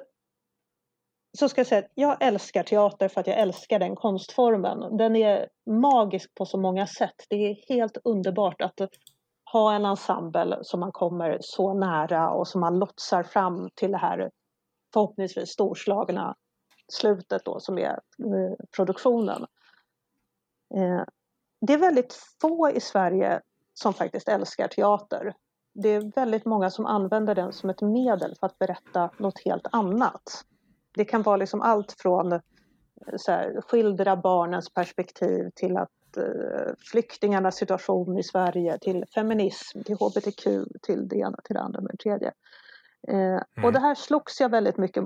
så 1.38 1.48
ska 1.48 1.60
jag 1.60 1.66
säga 1.66 1.78
att 1.78 1.92
jag 1.94 2.22
älskar 2.22 2.62
teater 2.62 3.08
för 3.08 3.20
att 3.20 3.26
jag 3.26 3.38
älskar 3.38 3.78
den 3.78 3.96
konstformen. 3.96 4.96
Den 4.96 5.16
är 5.16 5.48
magisk 5.70 6.34
på 6.34 6.46
så 6.46 6.58
många 6.58 6.86
sätt. 6.86 7.26
Det 7.28 7.36
är 7.36 7.56
helt 7.68 7.96
underbart 8.04 8.62
att 8.62 8.80
ha 9.52 9.74
en 9.74 9.84
ensemble 9.84 10.58
som 10.62 10.80
man 10.80 10.92
kommer 10.92 11.38
så 11.40 11.74
nära 11.74 12.30
och 12.30 12.48
som 12.48 12.60
man 12.60 12.78
lotsar 12.78 13.22
fram 13.22 13.70
till 13.74 13.90
det 13.90 13.98
här 13.98 14.30
förhoppningsvis 14.92 15.50
storslagna 15.50 16.34
slutet 16.92 17.44
då 17.44 17.60
som 17.60 17.78
är 17.78 17.90
eh, 17.90 18.66
produktionen. 18.76 19.46
Eh, 20.74 21.02
det 21.66 21.72
är 21.72 21.78
väldigt 21.78 22.18
få 22.40 22.70
i 22.70 22.80
Sverige 22.80 23.40
som 23.74 23.94
faktiskt 23.94 24.28
älskar 24.28 24.68
teater. 24.68 25.34
Det 25.74 25.88
är 25.88 26.12
väldigt 26.14 26.44
många 26.44 26.70
som 26.70 26.86
använder 26.86 27.34
den 27.34 27.52
som 27.52 27.70
ett 27.70 27.82
medel 27.82 28.34
för 28.40 28.46
att 28.46 28.58
berätta 28.58 29.10
något 29.18 29.44
helt 29.44 29.66
annat. 29.72 30.44
Det 30.98 31.04
kan 31.04 31.22
vara 31.22 31.36
liksom 31.36 31.62
allt 31.62 31.94
från 31.98 32.32
eh, 32.32 32.40
så 33.16 33.32
här, 33.32 33.60
skildra 33.60 34.16
barnens 34.16 34.74
perspektiv 34.74 35.50
till 35.54 35.76
att 35.76 35.90
Eh, 36.16 36.72
flyktingarnas 36.78 37.56
situation 37.56 38.18
i 38.18 38.22
Sverige 38.22 38.78
till 38.78 39.04
feminism, 39.14 39.82
till 39.82 39.96
hbtq, 39.96 40.44
till 40.82 41.08
det 41.08 41.16
ena, 41.16 41.36
till 41.44 41.54
det 41.54 41.60
andra 41.60 41.80
med 41.80 41.90
det 41.90 41.96
tredje. 41.96 42.32
Eh, 43.08 43.16
mm. 43.16 43.64
Och 43.64 43.72
det 43.72 43.78
här 43.78 43.94
slogs 43.94 44.40
jag 44.40 44.48
väldigt 44.48 44.76
mycket 44.76 45.04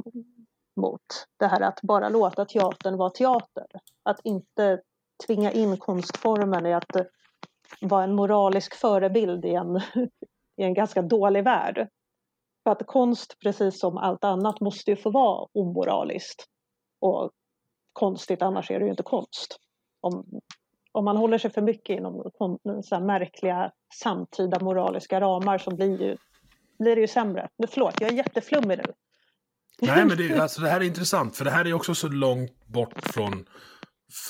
mot. 0.77 1.01
Det 1.39 1.47
här 1.47 1.61
att 1.61 1.83
bara 1.83 2.09
låta 2.09 2.45
teatern 2.45 2.97
vara 2.97 3.11
teater. 3.11 3.67
Att 4.03 4.21
inte 4.25 4.81
tvinga 5.27 5.53
in 5.53 5.77
konstformen 5.77 6.67
i 6.67 6.75
att 6.75 6.97
vara 7.81 8.05
en 8.05 8.15
moralisk 8.15 8.75
förebild 8.75 9.45
i 9.45 9.55
en, 9.55 9.77
i 10.57 10.63
en 10.63 10.75
ganska 10.75 11.03
dålig 11.03 11.45
värld. 11.45 11.89
För 12.65 12.71
att 12.71 12.87
konst, 12.87 13.37
precis 13.43 13.81
som 13.81 13.97
allt 13.97 14.25
annat, 14.25 14.61
måste 14.61 14.91
ju 14.91 14.97
få 14.97 15.11
vara 15.11 15.49
omoraliskt 15.55 16.47
och 17.01 17.31
konstigt, 17.93 18.43
annars 18.43 18.71
är 18.71 18.79
det 18.79 18.85
ju 18.85 18.91
inte 18.91 19.03
konst. 19.03 19.57
Om, 20.01 20.25
om 20.93 21.05
man 21.05 21.17
håller 21.17 21.39
sig 21.39 21.51
för 21.51 21.63
mycket 21.63 21.97
inom 21.97 22.31
så 22.85 23.01
märkliga 23.01 23.73
samtida 24.03 24.65
moraliska 24.65 25.21
ramar 25.21 25.59
så 25.59 25.77
blir, 25.77 26.01
ju, 26.03 26.17
blir 26.79 26.95
det 26.95 27.01
ju 27.01 27.09
sämre. 27.09 27.49
Men 27.59 27.69
förlåt, 27.69 28.01
jag 28.01 28.11
är 28.11 28.17
jätteflummig 28.17 28.79
nu. 28.79 28.93
Nej, 29.81 30.05
men 30.05 30.17
det, 30.17 30.39
alltså, 30.43 30.61
det 30.61 30.69
här 30.69 30.81
är 30.81 30.85
intressant, 30.85 31.37
för 31.37 31.45
det 31.45 31.51
här 31.51 31.67
är 31.67 31.73
också 31.73 31.95
så 31.95 32.09
långt 32.09 32.67
bort 32.67 33.01
från, 33.03 33.47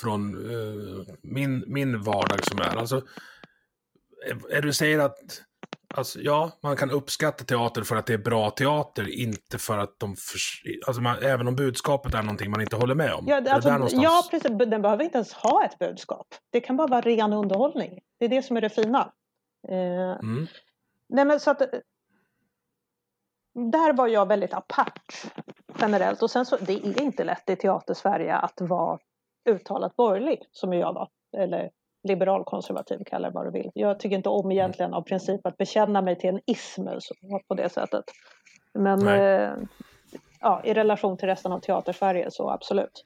från 0.01 0.35
uh, 0.35 1.05
min, 1.21 1.63
min 1.67 2.01
vardag 2.01 2.45
som 2.45 2.59
är. 2.59 2.77
Alltså, 2.77 3.01
är, 4.25 4.51
är 4.51 4.61
du 4.61 4.73
säger 4.73 4.99
att 4.99 5.41
Alltså, 5.95 6.19
ja, 6.19 6.51
man 6.61 6.75
kan 6.75 6.91
uppskatta 6.91 7.43
teater 7.43 7.81
för 7.81 7.95
att 7.95 8.05
det 8.05 8.13
är 8.13 8.17
bra 8.17 8.49
teater, 8.49 9.19
inte 9.19 9.57
för 9.57 9.77
att 9.77 9.99
de... 9.99 10.15
För, 10.15 10.39
alltså 10.87 11.01
man, 11.01 11.17
även 11.21 11.47
om 11.47 11.55
budskapet 11.55 12.13
är 12.13 12.21
någonting 12.21 12.51
man 12.51 12.61
inte 12.61 12.75
håller 12.75 12.95
med 12.95 13.13
om. 13.13 13.25
Ja, 13.27 13.51
alltså, 13.51 13.95
ja, 13.95 14.27
precis. 14.31 14.51
Den 14.57 14.81
behöver 14.81 15.03
inte 15.03 15.17
ens 15.17 15.33
ha 15.33 15.65
ett 15.65 15.79
budskap. 15.79 16.27
Det 16.49 16.59
kan 16.59 16.77
bara 16.77 16.87
vara 16.87 17.01
ren 17.01 17.33
underhållning. 17.33 17.99
Det 18.19 18.25
är 18.25 18.29
det 18.29 18.41
som 18.41 18.57
är 18.57 18.61
det 18.61 18.69
fina. 18.69 19.13
Eh, 19.69 20.19
mm. 20.19 20.47
Nej, 21.09 21.25
men 21.25 21.39
så 21.39 21.51
att... 21.51 21.59
Där 23.71 23.93
var 23.93 24.07
jag 24.07 24.27
väldigt 24.27 24.53
apart 24.53 25.23
generellt. 25.79 26.21
Och 26.21 26.31
sen 26.31 26.45
så, 26.45 26.57
det 26.57 26.73
är 26.73 27.01
inte 27.01 27.23
lätt 27.23 27.49
i 27.49 27.55
Teater-Sverige 27.55 28.35
att 28.35 28.61
vara 28.61 28.99
uttalat 29.49 29.95
borgerlig, 29.95 30.39
som 30.51 30.73
jag 30.73 30.93
var. 30.93 31.09
Eller 31.37 31.69
liberalkonservativ, 32.03 33.03
kalla 33.05 33.27
det 33.29 33.33
vad 33.33 33.45
du 33.45 33.51
vill. 33.51 33.71
Jag 33.73 33.99
tycker 33.99 34.15
inte 34.15 34.29
om 34.29 34.51
egentligen 34.51 34.93
av 34.93 35.01
princip 35.01 35.45
att 35.47 35.57
bekänna 35.57 36.01
mig 36.01 36.15
till 36.15 36.29
en 36.29 36.41
ism 36.45 36.87
på 37.47 37.53
det 37.53 37.69
sättet. 37.69 38.03
Men 38.73 39.07
eh, 39.07 39.51
ja, 40.39 40.61
i 40.63 40.73
relation 40.73 41.17
till 41.17 41.27
resten 41.27 41.51
av 41.51 41.59
teater-Sverige 41.59 42.31
så 42.31 42.49
absolut. 42.49 43.03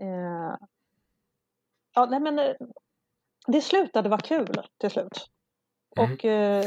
Eh, 0.00 0.56
ja, 1.94 2.06
nej 2.10 2.20
men 2.20 2.38
eh, 2.38 2.54
det 3.46 3.60
slutade 3.60 4.08
vara 4.08 4.20
kul 4.20 4.54
till 4.80 4.90
slut. 4.90 5.26
Mm. 5.98 6.12
Och 6.12 6.24
eh, 6.24 6.64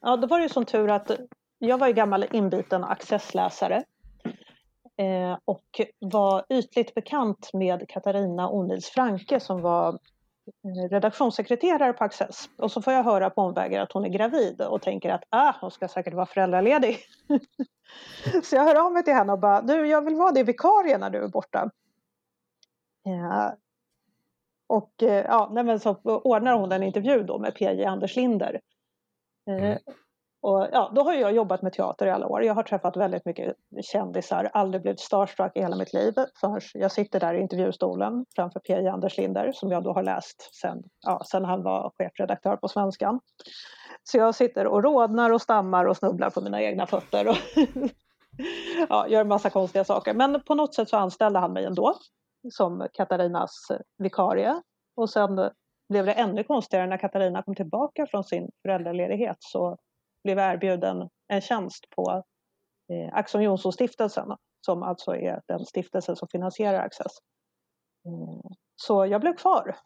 ja, 0.00 0.16
då 0.16 0.26
var 0.26 0.38
det 0.38 0.42
ju 0.42 0.48
som 0.48 0.64
tur 0.64 0.90
att 0.90 1.10
jag 1.58 1.78
var 1.78 1.86
ju 1.86 1.92
gammal 1.92 2.26
inbiten 2.32 2.84
accessläsare 2.84 3.84
eh, 4.96 5.38
och 5.44 5.80
var 5.98 6.44
ytligt 6.48 6.94
bekant 6.94 7.50
med 7.52 7.88
Katarina 7.88 8.50
Onils 8.50 8.86
Franke 8.86 9.40
som 9.40 9.62
var 9.62 9.98
Eh, 10.46 10.88
redaktionssekreterare 10.90 11.92
på 11.92 12.04
Access 12.04 12.50
och 12.58 12.72
så 12.72 12.82
får 12.82 12.92
jag 12.92 13.04
höra 13.04 13.30
på 13.30 13.42
omvägar 13.42 13.82
att 13.82 13.92
hon 13.92 14.04
är 14.04 14.08
gravid 14.08 14.60
och 14.60 14.82
tänker 14.82 15.10
att 15.10 15.24
ah, 15.30 15.54
hon 15.60 15.70
ska 15.70 15.88
säkert 15.88 16.14
vara 16.14 16.26
föräldraledig. 16.26 16.98
så 18.42 18.56
jag 18.56 18.64
hör 18.64 18.86
av 18.86 18.92
mig 18.92 19.04
till 19.04 19.14
henne 19.14 19.32
och 19.32 19.38
bara 19.38 19.62
du, 19.62 19.86
jag 19.86 20.04
vill 20.04 20.14
vara 20.14 20.32
din 20.32 20.46
vikarie 20.46 20.98
när 20.98 21.10
du 21.10 21.24
är 21.24 21.28
borta. 21.28 21.70
Ja. 23.02 23.56
Och 24.66 25.02
eh, 25.02 25.24
ja, 25.24 25.50
nej, 25.52 25.64
men 25.64 25.80
så 25.80 25.94
ordnar 26.04 26.58
hon 26.58 26.72
en 26.72 26.82
intervju 26.82 27.22
då 27.22 27.38
med 27.38 27.54
PJ 27.54 27.84
Anders 27.84 28.16
Linder. 28.16 28.60
Eh, 29.48 29.64
mm. 29.64 29.78
Och 30.42 30.68
ja, 30.72 30.92
då 30.94 31.02
har 31.02 31.14
jag 31.14 31.32
jobbat 31.32 31.62
med 31.62 31.72
teater 31.72 32.06
i 32.06 32.10
alla 32.10 32.26
år. 32.26 32.44
Jag 32.44 32.54
har 32.54 32.62
träffat 32.62 32.96
väldigt 32.96 33.24
mycket 33.24 33.56
kändisar, 33.82 34.50
aldrig 34.52 34.82
blivit 34.82 35.00
starstruck 35.00 35.56
i 35.56 35.60
hela 35.60 35.76
mitt 35.76 35.92
liv. 35.92 36.14
Förrän 36.40 36.60
jag 36.74 36.92
sitter 36.92 37.20
där 37.20 37.34
i 37.34 37.40
intervjustolen 37.40 38.24
framför 38.36 38.60
P.J. 38.60 38.88
Anders 38.88 39.18
Linder 39.18 39.52
som 39.52 39.70
jag 39.70 39.84
då 39.84 39.92
har 39.92 40.02
läst 40.02 40.54
sen, 40.54 40.82
ja, 41.00 41.22
sen 41.30 41.44
han 41.44 41.62
var 41.62 41.92
chefredaktör 41.98 42.56
på 42.56 42.68
Svenskan. 42.68 43.20
Så 44.02 44.18
jag 44.18 44.34
sitter 44.34 44.66
och 44.66 44.84
rodnar 44.84 45.32
och 45.32 45.42
stammar 45.42 45.84
och 45.84 45.96
snubblar 45.96 46.30
på 46.30 46.40
mina 46.40 46.62
egna 46.62 46.86
fötter 46.86 47.28
och 47.28 47.36
ja, 48.88 49.08
gör 49.08 49.20
en 49.20 49.28
massa 49.28 49.50
konstiga 49.50 49.84
saker. 49.84 50.14
Men 50.14 50.42
på 50.42 50.54
något 50.54 50.74
sätt 50.74 50.88
så 50.88 50.96
anställde 50.96 51.38
han 51.38 51.52
mig 51.52 51.64
ändå 51.64 51.94
som 52.52 52.88
Katarinas 52.92 53.68
vikarie. 53.98 54.62
Och 54.96 55.10
sen 55.10 55.50
blev 55.88 56.06
det 56.06 56.12
ännu 56.12 56.44
konstigare 56.44 56.86
när 56.86 56.98
Katarina 56.98 57.42
kom 57.42 57.54
tillbaka 57.54 58.06
från 58.06 58.24
sin 58.24 58.50
föräldraledighet 58.62 59.36
så 59.40 59.78
blev 60.24 60.38
erbjuden 60.38 61.08
en 61.28 61.40
tjänst 61.40 61.90
på 61.90 62.22
eh, 62.92 63.14
Axon 63.14 63.42
Jonsson-stiftelsen 63.42 64.36
som 64.60 64.82
alltså 64.82 65.16
är 65.16 65.42
den 65.48 65.66
stiftelse 65.66 66.16
som 66.16 66.28
finansierar 66.28 66.84
Access. 66.84 67.12
Mm. 68.04 68.40
Så 68.76 69.06
jag 69.06 69.20
blev 69.20 69.36
kvar. 69.36 69.76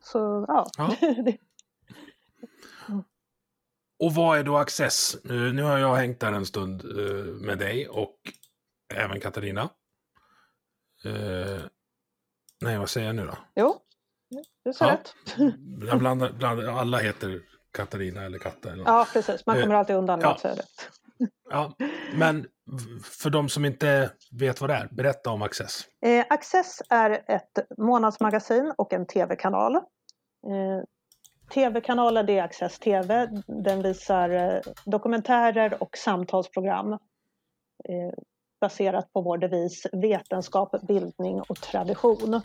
Så 0.00 0.44
ja. 0.48 0.66
ja. 0.76 0.96
och 3.98 4.14
vad 4.14 4.38
är 4.38 4.44
då 4.44 4.56
Access? 4.56 5.16
Nu 5.24 5.62
har 5.62 5.78
jag 5.78 5.94
hängt 5.94 6.20
där 6.20 6.32
en 6.32 6.46
stund 6.46 6.84
eh, 6.84 7.24
med 7.24 7.58
dig 7.58 7.88
och 7.88 8.16
även 8.94 9.20
Katarina. 9.20 9.62
Eh, 11.04 11.62
nej, 12.60 12.78
vad 12.78 12.90
säger 12.90 13.06
jag 13.06 13.16
nu 13.16 13.26
då? 13.26 13.38
Jo, 13.54 13.80
du 14.64 14.72
sa 14.72 14.86
ja. 14.86 14.92
rätt. 14.92 15.14
Jag 15.88 15.98
blandar, 15.98 16.32
blandar, 16.32 16.66
alla 16.66 16.98
heter 16.98 17.42
Katarina 17.74 18.24
eller 18.24 18.38
Katta. 18.38 18.72
Eller 18.72 18.84
ja, 18.86 19.06
precis. 19.12 19.46
Man 19.46 19.60
kommer 19.60 19.74
eh, 19.74 19.78
alltid 19.78 19.96
undan 19.96 20.18
med 20.18 20.26
ja. 20.26 20.34
att 20.34 20.40
säga 20.40 20.54
rätt. 20.54 20.90
ja, 21.50 21.72
men 22.14 22.46
för 23.02 23.30
de 23.30 23.48
som 23.48 23.64
inte 23.64 24.10
vet 24.32 24.60
vad 24.60 24.70
det 24.70 24.74
är, 24.74 24.88
berätta 24.90 25.30
om 25.30 25.42
Access. 25.42 25.84
Eh, 26.06 26.24
Access 26.30 26.82
är 26.88 27.10
ett 27.10 27.78
månadsmagasin 27.78 28.72
och 28.78 28.92
en 28.92 29.06
tv-kanal. 29.06 29.74
Eh, 29.74 29.82
Tv-kanalen 31.54 32.28
är 32.28 32.42
Access 32.42 32.78
TV. 32.78 33.28
Den 33.46 33.82
visar 33.82 34.30
eh, 34.30 34.60
dokumentärer 34.84 35.82
och 35.82 35.96
samtalsprogram 35.96 36.92
eh, 36.92 36.98
baserat 38.60 39.12
på 39.12 39.20
vår 39.20 39.38
devis 39.38 39.86
vetenskap, 39.92 40.86
bildning 40.88 41.40
och 41.40 41.56
tradition. 41.56 42.40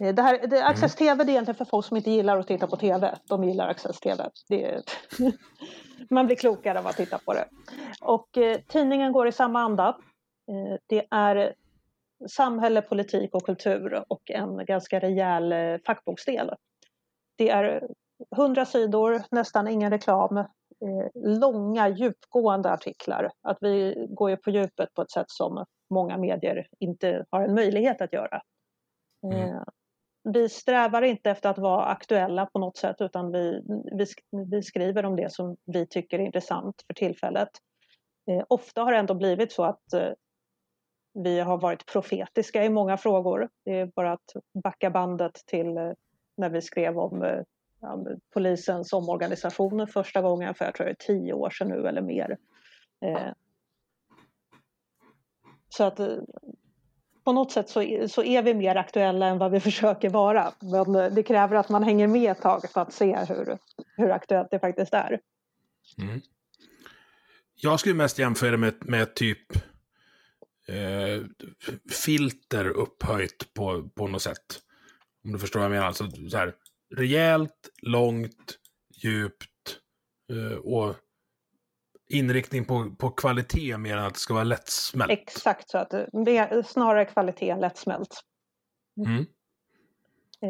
Eh, 0.00 0.14
det 0.14 0.22
här, 0.22 0.46
det, 0.46 0.64
Access 0.64 1.00
mm. 1.00 1.08
TV 1.08 1.24
det 1.24 1.30
är 1.30 1.32
egentligen 1.32 1.58
för 1.58 1.64
folk 1.64 1.86
som 1.86 1.96
inte 1.96 2.10
gillar 2.10 2.38
att 2.38 2.46
titta 2.46 2.66
på 2.66 2.76
TV. 2.76 3.18
De 3.28 3.44
gillar 3.44 3.68
Access 3.68 4.00
TV. 4.00 4.30
Är, 4.50 4.82
man 6.10 6.26
blir 6.26 6.36
klokare 6.36 6.78
av 6.78 6.86
att 6.86 6.96
titta 6.96 7.18
på 7.18 7.34
det. 7.34 7.44
Och 8.00 8.38
eh, 8.38 8.58
tidningen 8.68 9.12
går 9.12 9.28
i 9.28 9.32
samma 9.32 9.60
anda. 9.60 9.88
Eh, 10.48 10.78
det 10.86 11.06
är 11.10 11.54
samhälle, 12.30 12.82
politik 12.82 13.34
och 13.34 13.42
kultur 13.42 14.04
och 14.08 14.30
en 14.30 14.64
ganska 14.64 15.00
rejäl 15.00 15.52
eh, 15.52 15.78
fackboksdel. 15.86 16.50
Det 17.38 17.50
är 17.50 17.88
100 18.36 18.66
sidor, 18.66 19.22
nästan 19.30 19.68
ingen 19.68 19.90
reklam, 19.90 20.36
eh, 20.36 20.46
långa 21.14 21.88
djupgående 21.88 22.70
artiklar. 22.72 23.30
Att 23.42 23.58
vi 23.60 24.06
går 24.10 24.30
ju 24.30 24.36
på 24.36 24.50
djupet 24.50 24.94
på 24.94 25.02
ett 25.02 25.10
sätt 25.10 25.30
som 25.30 25.64
många 25.90 26.18
medier 26.18 26.66
inte 26.80 27.24
har 27.30 27.42
en 27.42 27.54
möjlighet 27.54 28.00
att 28.00 28.12
göra. 28.12 28.42
Mm. 29.24 29.64
Vi 30.24 30.48
strävar 30.48 31.02
inte 31.02 31.30
efter 31.30 31.50
att 31.50 31.58
vara 31.58 31.84
aktuella 31.84 32.46
på 32.46 32.58
något 32.58 32.76
sätt 32.76 32.96
utan 33.00 33.32
vi, 33.32 33.62
vi, 33.98 34.06
vi 34.50 34.62
skriver 34.62 35.04
om 35.04 35.16
det 35.16 35.32
som 35.32 35.56
vi 35.64 35.86
tycker 35.86 36.18
är 36.18 36.22
intressant 36.22 36.84
för 36.86 36.94
tillfället. 36.94 37.48
Eh, 38.30 38.44
ofta 38.48 38.82
har 38.82 38.92
det 38.92 38.98
ändå 38.98 39.14
blivit 39.14 39.52
så 39.52 39.64
att 39.64 39.92
eh, 39.92 40.12
vi 41.14 41.40
har 41.40 41.58
varit 41.58 41.86
profetiska 41.86 42.64
i 42.64 42.70
många 42.70 42.96
frågor. 42.96 43.48
Det 43.64 43.80
är 43.80 43.90
bara 43.96 44.12
att 44.12 44.32
backa 44.64 44.90
bandet 44.90 45.34
till 45.46 45.76
eh, 45.76 45.92
när 46.36 46.50
vi 46.50 46.62
skrev 46.62 46.98
om 46.98 47.22
eh, 47.22 47.42
ja, 47.80 48.04
polisens 48.34 48.92
omorganisation 48.92 49.86
första 49.86 50.22
gången 50.22 50.54
för 50.54 50.64
jag 50.64 50.74
tror 50.74 50.86
det 50.86 50.92
är 50.92 51.06
tio 51.06 51.32
år 51.32 51.50
sedan 51.50 51.68
nu 51.68 51.88
eller 51.88 52.02
mer. 52.02 52.38
Eh, 53.04 53.32
så 55.68 55.84
att 55.84 56.00
eh, 56.00 56.16
på 57.24 57.32
något 57.32 57.52
sätt 57.52 57.68
så, 57.68 58.08
så 58.08 58.22
är 58.22 58.42
vi 58.42 58.54
mer 58.54 58.76
aktuella 58.76 59.26
än 59.26 59.38
vad 59.38 59.50
vi 59.50 59.60
försöker 59.70 60.10
vara. 60.10 60.52
Men 60.60 60.94
eh, 60.94 61.12
det 61.14 61.22
kräver 61.22 61.56
att 61.56 61.68
man 61.68 61.82
hänger 61.82 62.06
med 62.06 62.32
ett 62.32 62.40
tag 62.40 62.70
för 62.70 62.80
att 62.80 62.92
se 62.92 63.16
hur, 63.28 63.58
hur 63.96 64.10
aktuellt 64.10 64.48
det 64.50 64.58
faktiskt 64.58 64.94
är. 64.94 65.20
Mm. 65.98 66.20
Jag 67.54 67.80
skulle 67.80 67.94
mest 67.94 68.18
jämföra 68.18 68.56
med, 68.56 68.74
med 68.80 69.14
typ 69.14 69.52
eh, 70.68 71.24
filter 72.04 72.68
upphöjt 72.68 73.54
på, 73.54 73.88
på 73.88 74.06
något 74.06 74.22
sätt. 74.22 74.60
Om 75.24 75.32
du 75.32 75.38
förstår 75.38 75.60
vad 75.60 75.64
jag 75.64 75.70
menar. 75.70 75.86
Alltså 75.86 76.10
så 76.30 76.36
här, 76.36 76.54
rejält, 76.96 77.70
långt, 77.82 78.58
djupt 79.02 79.78
eh, 80.30 80.58
och 80.58 80.96
inriktning 82.12 82.64
på, 82.64 82.90
på 82.98 83.10
kvalitet 83.10 83.76
mer 83.78 83.96
än 83.96 84.04
att 84.04 84.14
det 84.14 84.20
ska 84.20 84.34
vara 84.34 84.44
lättsmält. 84.44 85.10
Exakt 85.12 85.70
så 85.70 85.78
att 85.78 85.90
det 86.24 86.36
är 86.38 86.62
snarare 86.62 87.04
kvalitet 87.04 87.50
än 87.50 87.60
lättsmält. 87.60 88.20
Mm. 89.06 89.26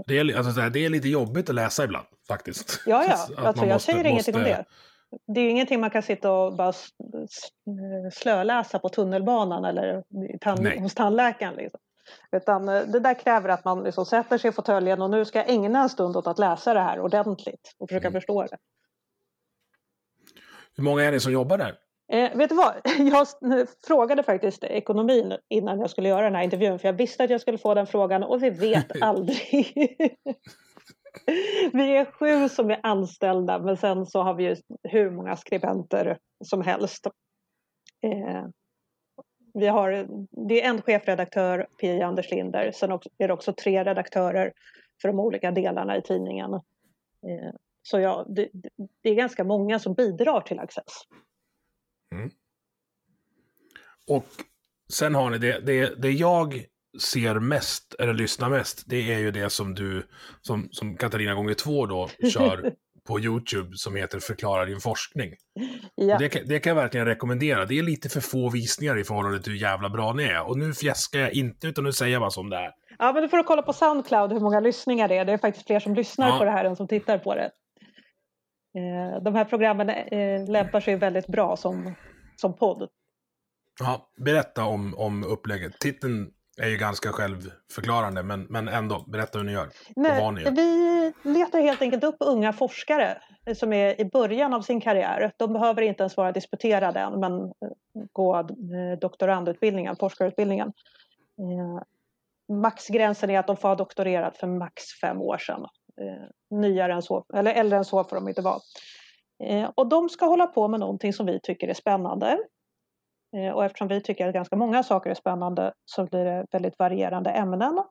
Det, 0.06 0.18
är, 0.18 0.36
alltså, 0.38 0.60
det 0.70 0.84
är 0.84 0.88
lite 0.90 1.08
jobbigt 1.08 1.48
att 1.48 1.54
läsa 1.54 1.84
ibland 1.84 2.06
faktiskt. 2.28 2.82
Ja, 2.86 3.04
ja. 3.04 3.12
Att 3.14 3.20
Alltså, 3.46 3.60
man 3.60 3.68
jag 3.68 3.74
måste- 3.76 3.92
säger 3.92 4.04
ingenting 4.04 4.34
om 4.34 4.40
måste- 4.40 4.56
det. 4.56 4.64
Det 5.26 5.40
är 5.40 5.44
ju 5.44 5.50
ingenting 5.50 5.80
man 5.80 5.90
kan 5.90 6.02
sitta 6.02 6.32
och 6.32 6.56
bara 6.56 6.72
slöläsa 8.12 8.78
på 8.78 8.88
tunnelbanan 8.88 9.64
eller 9.64 10.02
tann- 10.40 10.62
Nej. 10.62 10.78
hos 10.80 10.94
tandläkaren. 10.94 11.54
Liksom. 11.54 11.80
Utan 12.36 12.68
eh, 12.68 12.82
det 12.86 13.00
där 13.00 13.14
kräver 13.14 13.48
att 13.48 13.64
man 13.64 13.82
liksom 13.84 14.06
sätter 14.06 14.38
sig 14.38 14.48
i 14.48 14.52
fåtöljen 14.52 15.02
och 15.02 15.10
nu 15.10 15.24
ska 15.24 15.38
jag 15.38 15.50
ägna 15.50 15.82
en 15.82 15.88
stund 15.88 16.16
åt 16.16 16.26
att 16.26 16.38
läsa 16.38 16.74
det 16.74 16.80
här 16.80 17.00
ordentligt 17.00 17.74
och 17.78 17.88
försöka 17.88 18.08
Mm. 18.08 18.20
förstå 18.20 18.42
det. 18.42 18.56
Hur 20.76 20.84
många 20.84 21.02
är 21.02 21.12
det 21.12 21.20
som 21.20 21.32
jobbar 21.32 21.58
där? 21.58 21.78
Eh, 22.12 22.36
vet 22.36 22.48
du 22.48 22.56
vad? 22.56 22.74
Jag 23.12 23.26
frågade 23.86 24.22
faktiskt 24.22 24.64
ekonomin 24.64 25.36
innan 25.48 25.80
jag 25.80 25.90
skulle 25.90 26.08
göra 26.08 26.24
den 26.24 26.34
här 26.34 26.42
intervjun 26.42 26.78
för 26.78 26.88
jag 26.88 26.92
visste 26.92 27.24
att 27.24 27.30
jag 27.30 27.40
skulle 27.40 27.58
få 27.58 27.74
den 27.74 27.86
frågan 27.86 28.22
och 28.22 28.42
vi 28.42 28.50
vet 28.50 28.86
aldrig. 29.02 29.72
vi 31.72 31.96
är 31.96 32.04
sju 32.04 32.48
som 32.48 32.70
är 32.70 32.80
anställda 32.82 33.58
men 33.58 33.76
sen 33.76 34.06
så 34.06 34.22
har 34.22 34.34
vi 34.34 34.44
ju 34.44 34.56
hur 34.82 35.10
många 35.10 35.36
skribenter 35.36 36.18
som 36.44 36.62
helst. 36.62 37.06
Eh, 38.02 38.44
vi 39.54 39.66
har, 39.66 40.06
det 40.48 40.62
är 40.62 40.68
en 40.68 40.82
chefredaktör, 40.82 41.66
Pia 41.80 42.06
Anders 42.06 42.30
Linder, 42.30 42.72
sen 42.72 42.92
är 43.18 43.28
det 43.28 43.34
också 43.34 43.52
tre 43.52 43.84
redaktörer 43.84 44.52
för 45.02 45.08
de 45.08 45.20
olika 45.20 45.50
delarna 45.50 45.96
i 45.96 46.02
tidningen. 46.02 46.54
Eh, 46.54 47.52
så 47.82 48.00
ja, 48.00 48.26
det, 48.28 48.48
det 49.02 49.10
är 49.10 49.14
ganska 49.14 49.44
många 49.44 49.78
som 49.78 49.94
bidrar 49.94 50.40
till 50.40 50.58
Access. 50.58 50.92
Och 54.08 54.26
sen 54.92 55.14
har 55.14 55.30
ni 55.30 55.38
det, 55.38 55.60
det, 55.60 56.02
det 56.02 56.10
jag 56.10 56.64
ser 57.02 57.34
mest, 57.38 57.94
eller 57.98 58.12
lyssnar 58.14 58.48
mest, 58.50 58.82
det 58.86 59.12
är 59.14 59.18
ju 59.18 59.30
det 59.30 59.50
som 59.50 59.74
du, 59.74 60.06
som, 60.40 60.68
som 60.70 60.96
Katarina 60.96 61.34
gånger 61.34 61.54
två 61.54 61.86
då, 61.86 62.08
kör 62.32 62.72
på 63.08 63.20
YouTube 63.20 63.76
som 63.76 63.96
heter 63.96 64.20
Förklara 64.20 64.64
din 64.64 64.80
forskning. 64.80 65.34
Ja. 65.94 66.18
Det, 66.18 66.28
kan- 66.28 66.42
det 66.48 66.58
kan 66.60 66.70
jag 66.70 66.82
verkligen 66.82 67.06
rekommendera. 67.06 67.64
Det 67.66 67.78
är 67.78 67.82
lite 67.82 68.08
för 68.08 68.20
få 68.20 68.50
visningar 68.50 68.98
i 68.98 69.04
förhållande 69.04 69.42
till 69.42 69.52
hur 69.52 69.60
jävla 69.60 69.88
bra 69.90 70.12
ni 70.12 70.24
är. 70.24 70.48
Och 70.48 70.58
nu 70.58 70.72
fjäskar 70.74 71.20
jag 71.20 71.32
inte, 71.32 71.66
utan 71.66 71.84
nu 71.84 71.92
säger 71.92 72.12
jag 72.12 72.22
bara 72.22 72.30
som 72.30 72.50
det 72.50 72.56
är. 72.56 72.70
Ja, 72.98 73.12
men 73.12 73.22
du 73.22 73.28
får 73.28 73.42
kolla 73.42 73.62
på 73.62 73.72
Soundcloud 73.72 74.32
hur 74.32 74.40
många 74.40 74.60
lyssningar 74.60 75.08
det 75.08 75.16
är. 75.16 75.24
Det 75.24 75.32
är 75.32 75.38
faktiskt 75.38 75.66
fler 75.66 75.80
som 75.80 75.94
lyssnar 75.94 76.28
Ja. 76.28 76.38
på 76.38 76.44
det 76.44 76.50
här 76.50 76.64
än 76.64 76.76
som 76.76 76.88
tittar 76.88 77.18
på 77.18 77.34
det. 77.34 77.50
Eh, 78.74 79.22
de 79.22 79.34
här 79.34 79.44
programmen 79.44 79.88
eh, 79.88 80.50
lämpar 80.50 80.80
sig 80.80 80.96
väldigt 80.96 81.26
bra 81.26 81.56
som, 81.56 81.94
som 82.36 82.56
podd. 82.56 82.88
Ja, 83.80 84.10
berätta 84.16 84.64
om, 84.64 84.94
om 84.98 85.24
upplägget. 85.24 85.78
Titeln 85.78 86.30
är 86.56 86.68
ju 86.68 86.76
ganska 86.76 87.08
självförklarande, 87.08 88.22
men, 88.22 88.42
men 88.42 88.68
ändå, 88.68 89.04
berätta 89.08 89.38
hur 89.38 89.44
ni 89.44 89.52
gör. 89.52 89.66
och 89.66 89.72
vad 89.96 90.34
ni 90.34 90.44
Nej, 90.44 90.44
gör. 90.44 90.50
vi 90.50 91.12
letar 91.32 91.60
helt 91.60 91.82
enkelt 91.82 92.04
upp 92.04 92.16
unga 92.20 92.52
forskare 92.52 93.18
som 93.56 93.72
är 93.72 94.00
i 94.00 94.04
början 94.04 94.54
av 94.54 94.62
sin 94.62 94.80
karriär. 94.80 95.32
De 95.36 95.52
behöver 95.52 95.82
inte 95.82 96.02
ens 96.02 96.16
vara 96.16 96.32
disputerade 96.32 97.00
än, 97.00 97.20
men 97.20 97.42
eh, 97.42 97.50
gå 98.12 98.48
doktorandutbildningen, 99.00 99.96
forskarutbildningen. 99.96 100.72
Maxgränsen 102.48 103.30
är 103.30 103.38
att 103.38 103.46
de 103.46 103.56
får 103.56 103.68
ha 103.68 103.74
doktorerat 103.74 104.36
för 104.36 104.46
max 104.46 104.82
fem 105.00 105.20
år 105.20 105.38
sedan. 105.38 105.66
Eh, 106.08 106.58
Nyare 106.58 106.92
än 106.92 107.02
så, 107.02 107.24
eller 107.34 107.52
äldre 107.54 107.78
än 107.78 107.84
så 107.84 108.04
får 108.04 108.16
de 108.16 108.28
inte 108.28 108.42
vara. 108.42 108.60
Eh, 109.44 109.70
Och 109.74 109.86
de 109.88 110.08
ska 110.08 110.26
hålla 110.26 110.46
på 110.46 110.68
med 110.68 110.80
någonting 110.80 111.12
som 111.12 111.26
vi 111.26 111.40
tycker 111.40 111.68
är 111.68 111.74
spännande. 111.74 112.38
Eh, 113.36 113.52
Och 113.52 113.64
eftersom 113.64 113.88
vi 113.88 114.00
tycker 114.00 114.28
att 114.28 114.34
ganska 114.34 114.56
många 114.56 114.82
saker 114.82 115.10
är 115.10 115.14
spännande 115.14 115.72
så 115.84 116.04
blir 116.06 116.24
det 116.24 116.46
väldigt 116.50 116.78
varierande 116.78 117.30
ämnen. 117.30 117.82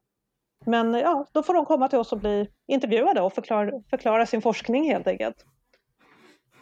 Men 0.65 0.93
ja, 0.93 1.25
då 1.31 1.43
får 1.43 1.53
de 1.53 1.65
komma 1.65 1.87
till 1.87 1.99
oss 1.99 2.11
och 2.11 2.19
bli 2.19 2.49
intervjuade 2.67 3.21
och 3.21 3.33
förklara, 3.33 3.71
förklara 3.89 4.25
sin 4.25 4.41
forskning 4.41 4.91
helt 4.91 5.07
enkelt. 5.07 5.45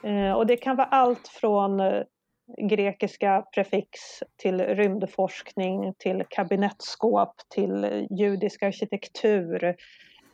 Eh, 0.04 0.32
och 0.32 0.48
det 0.48 0.58
kan 0.58 0.76
vara 0.76 0.88
allt 0.88 1.28
från 1.28 1.80
eh, 1.80 2.04
grekiska 2.70 3.46
prefix 3.54 3.90
till 4.38 4.62
rymdforskning, 4.62 5.94
till 5.98 6.24
kabinettskåp, 6.30 7.34
till 7.50 7.84
eh, 7.84 8.06
judisk 8.12 8.64
arkitektur, 8.64 9.76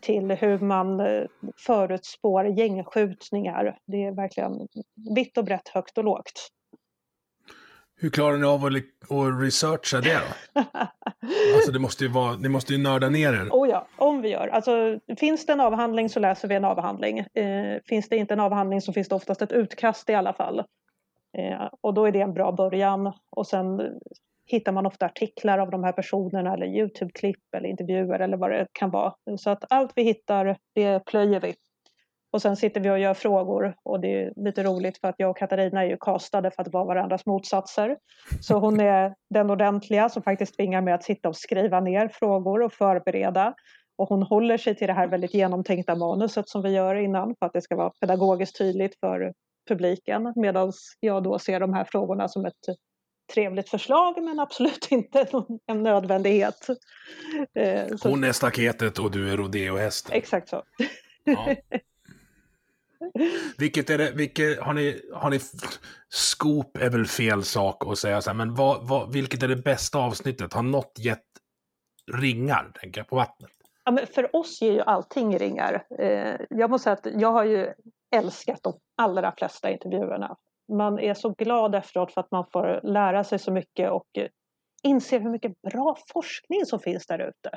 till 0.06 0.32
hur 0.32 0.60
man 0.60 1.00
eh, 1.00 1.24
förutspår 1.58 2.46
gängskjutningar. 2.46 3.78
Det 3.86 4.04
är 4.04 4.12
verkligen 4.12 4.68
vitt 5.15 5.38
och 5.38 5.46
brett, 5.46 5.68
högt 5.68 5.98
och 5.98 6.04
lågt. 6.04 6.50
Hur 7.98 8.10
klarar 8.10 8.38
ni 8.38 8.46
av 8.46 8.65
att, 8.65 9.41
researcha 9.41 10.02
det 10.02 10.20
då? 10.54 10.62
Alltså 11.56 11.72
det 11.72 11.80
måste 11.80 12.04
ju 12.04 12.10
vara, 12.10 12.36
ni 12.36 12.50
måste 12.50 12.74
ju 12.74 12.84
nörda 12.84 13.10
ner 13.10 13.34
er. 13.34 13.50
Oh 13.52 13.70
ja, 13.70 13.88
om 13.96 14.22
vi 14.22 14.30
gör. 14.30 14.48
Alltså, 14.48 15.00
finns 15.18 15.46
det 15.46 15.54
en 15.54 15.60
avhandling 15.60 16.10
så 16.10 16.20
läser 16.20 16.48
vi 16.48 16.56
en 16.56 16.65
avhandling. 16.65 17.20
Eh, 17.20 17.82
finns 17.86 18.10
det 18.10 18.18
inte 18.18 18.34
en 18.34 18.39
avhandling 18.39 18.82
så 18.82 18.94
finns 18.94 19.10
det 19.10 19.15
oftast 19.15 19.41
ett 19.41 19.52
utkast 19.52 20.10
i 20.10 20.13
alla 20.13 20.34
fall. 20.34 20.60
Eh, 21.38 21.70
och 21.82 21.94
då 21.94 22.06
är 22.06 22.12
det 22.12 22.22
en 22.22 22.34
bra 22.34 22.52
början. 22.52 23.13
Och 23.30 23.48
sen 23.48 23.82
hittar 24.45 24.71
man 24.71 24.86
ofta 24.86 25.05
artiklar 25.05 25.60
av 25.60 25.69
de 25.71 25.84
här 25.84 25.91
personerna 25.91 26.53
eller 26.53 26.65
Youtube-klipp 26.65 27.55
eller 27.58 27.69
intervjuer 27.69 28.19
eller 28.19 28.38
vad 28.38 28.51
det 28.51 28.67
kan 28.71 28.89
vara. 28.89 29.13
Så 29.38 29.49
att 29.49 29.63
allt 29.69 29.91
vi 29.95 30.03
hittar, 30.03 30.58
det 30.75 31.05
plöjer 31.05 31.39
vi. 31.39 31.55
Och 32.31 32.41
sen 32.41 32.55
sitter 32.55 32.81
vi 32.81 32.89
och 32.89 32.99
gör 32.99 33.13
frågor 33.13 33.75
och 33.84 33.99
det 33.99 34.23
är 34.23 34.34
lite 34.36 34.63
roligt 34.63 34.97
för 34.97 35.08
att 35.08 35.15
jag 35.17 35.29
och 35.29 35.38
Katarina 35.38 35.84
är 35.84 35.89
ju 35.89 35.97
castade 35.99 36.51
för 36.51 36.62
att 36.62 36.73
vara 36.73 36.86
varandras 36.86 37.25
motsatser. 37.25 37.97
Så 38.41 38.60
hon 38.60 38.79
är 38.79 39.15
den 39.29 39.49
ordentliga 39.49 40.10
som 40.10 40.23
faktiskt 40.23 40.55
tvingar 40.55 40.81
mig 40.81 40.93
att 40.93 41.03
sitta 41.03 41.29
och 41.29 41.36
skriva 41.36 41.79
ner 41.79 42.08
frågor 42.08 42.62
och 42.62 42.73
förbereda. 42.73 43.53
Och 43.97 44.10
hon 44.10 44.23
håller 44.23 44.58
sig 44.58 44.75
till 44.75 44.88
det 44.88 44.93
här 44.93 45.08
väldigt 45.08 45.34
genomtänkta 45.34 45.95
manuset 45.95 46.49
som 46.49 46.62
vi 46.62 46.69
gör 46.69 46.95
innan 46.95 47.36
för 47.39 47.45
att 47.45 47.53
det 47.53 47.62
ska 47.62 47.75
vara 47.75 47.91
pedagogiskt 48.01 48.58
tydligt 48.58 48.99
för 48.99 49.34
publiken. 49.67 50.34
Medan 50.36 50.71
jag 50.99 51.23
då 51.23 51.39
ser 51.39 51.60
de 51.60 51.73
här 51.73 51.84
frågorna 51.84 52.27
som 52.27 52.45
ett 52.45 52.65
trevligt 53.34 53.70
förslag 53.70 54.24
men 54.24 54.40
absolut 54.40 54.88
inte 54.92 55.28
en 55.66 55.84
nödvändighet. 55.84 56.68
Eh, 57.56 57.96
så, 57.98 58.10
Hon 58.10 58.24
är 58.24 58.32
staketet 58.32 59.00
och 59.00 59.12
du 59.12 59.32
är 59.32 59.38
rodeohästen. 59.38 60.14
Exakt 60.16 60.50
så. 60.50 60.64
Ja. 61.24 61.56
Vilket 63.58 63.90
är 63.90 63.98
det, 63.98 64.12
vilket, 64.12 64.60
har 64.60 64.74
ni, 64.74 65.02
har 65.14 65.30
ni, 65.30 65.40
scoop 66.10 66.78
är 66.78 66.90
väl 66.90 67.06
fel 67.06 67.44
sak 67.44 67.84
att 67.88 67.98
säga 67.98 68.22
så 68.22 68.30
här, 68.30 68.36
men 68.36 68.56
vad, 68.56 68.88
vad, 68.88 69.14
vilket 69.14 69.44
är 69.44 69.48
det 69.48 69.56
bästa 69.56 69.98
avsnittet? 69.98 70.54
Har 70.54 70.64
något 70.64 71.00
gett 71.00 71.26
ringar, 72.12 72.72
tänker 72.82 73.02
jag, 73.02 73.08
på 73.08 73.16
vattnet? 73.16 73.52
Ja, 73.84 73.92
men 73.92 74.08
för 74.08 74.36
oss 74.36 74.62
ger 74.62 74.72
ju 74.72 74.82
allting 74.82 75.38
ringar. 75.38 75.86
Eh, 76.00 76.36
jag 76.50 76.70
måste 76.70 76.84
säga 76.84 76.94
att 76.94 77.22
jag 77.22 77.32
har 77.32 77.44
ju 77.44 77.74
älskat 78.16 78.60
de 78.64 78.80
allra 78.98 79.34
flesta 79.38 79.70
intervjuerna. 79.70 80.36
Man 80.67 80.99
är 80.99 81.13
så 81.13 81.30
glad 81.30 81.75
efteråt 81.75 82.12
för 82.12 82.21
att 82.21 82.32
man 82.32 82.45
får 82.51 82.80
lära 82.84 83.23
sig 83.23 83.39
så 83.39 83.51
mycket 83.51 83.91
och 83.91 84.08
eh, 84.13 84.28
inser 84.84 85.19
hur 85.19 85.30
mycket 85.30 85.62
bra 85.62 85.97
forskning 86.13 86.65
som 86.65 86.80
finns 86.80 87.06
där 87.06 87.19
ute. 87.19 87.49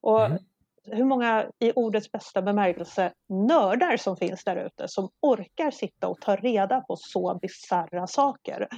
Och 0.00 0.26
Mm. 0.26 0.38
hur 0.84 1.04
många 1.04 1.50
i 1.58 1.72
ordets 1.72 2.12
bästa 2.12 2.42
bemärkelse 2.42 3.12
nördar 3.28 3.96
som 3.96 4.16
finns 4.16 4.44
där 4.44 4.56
ute 4.56 4.88
som 4.88 5.10
orkar 5.20 5.70
sitta 5.70 6.08
och 6.08 6.20
ta 6.20 6.36
reda 6.36 6.80
på 6.80 6.96
så 6.96 7.38
bisarra 7.42 8.06
saker. 8.06 8.68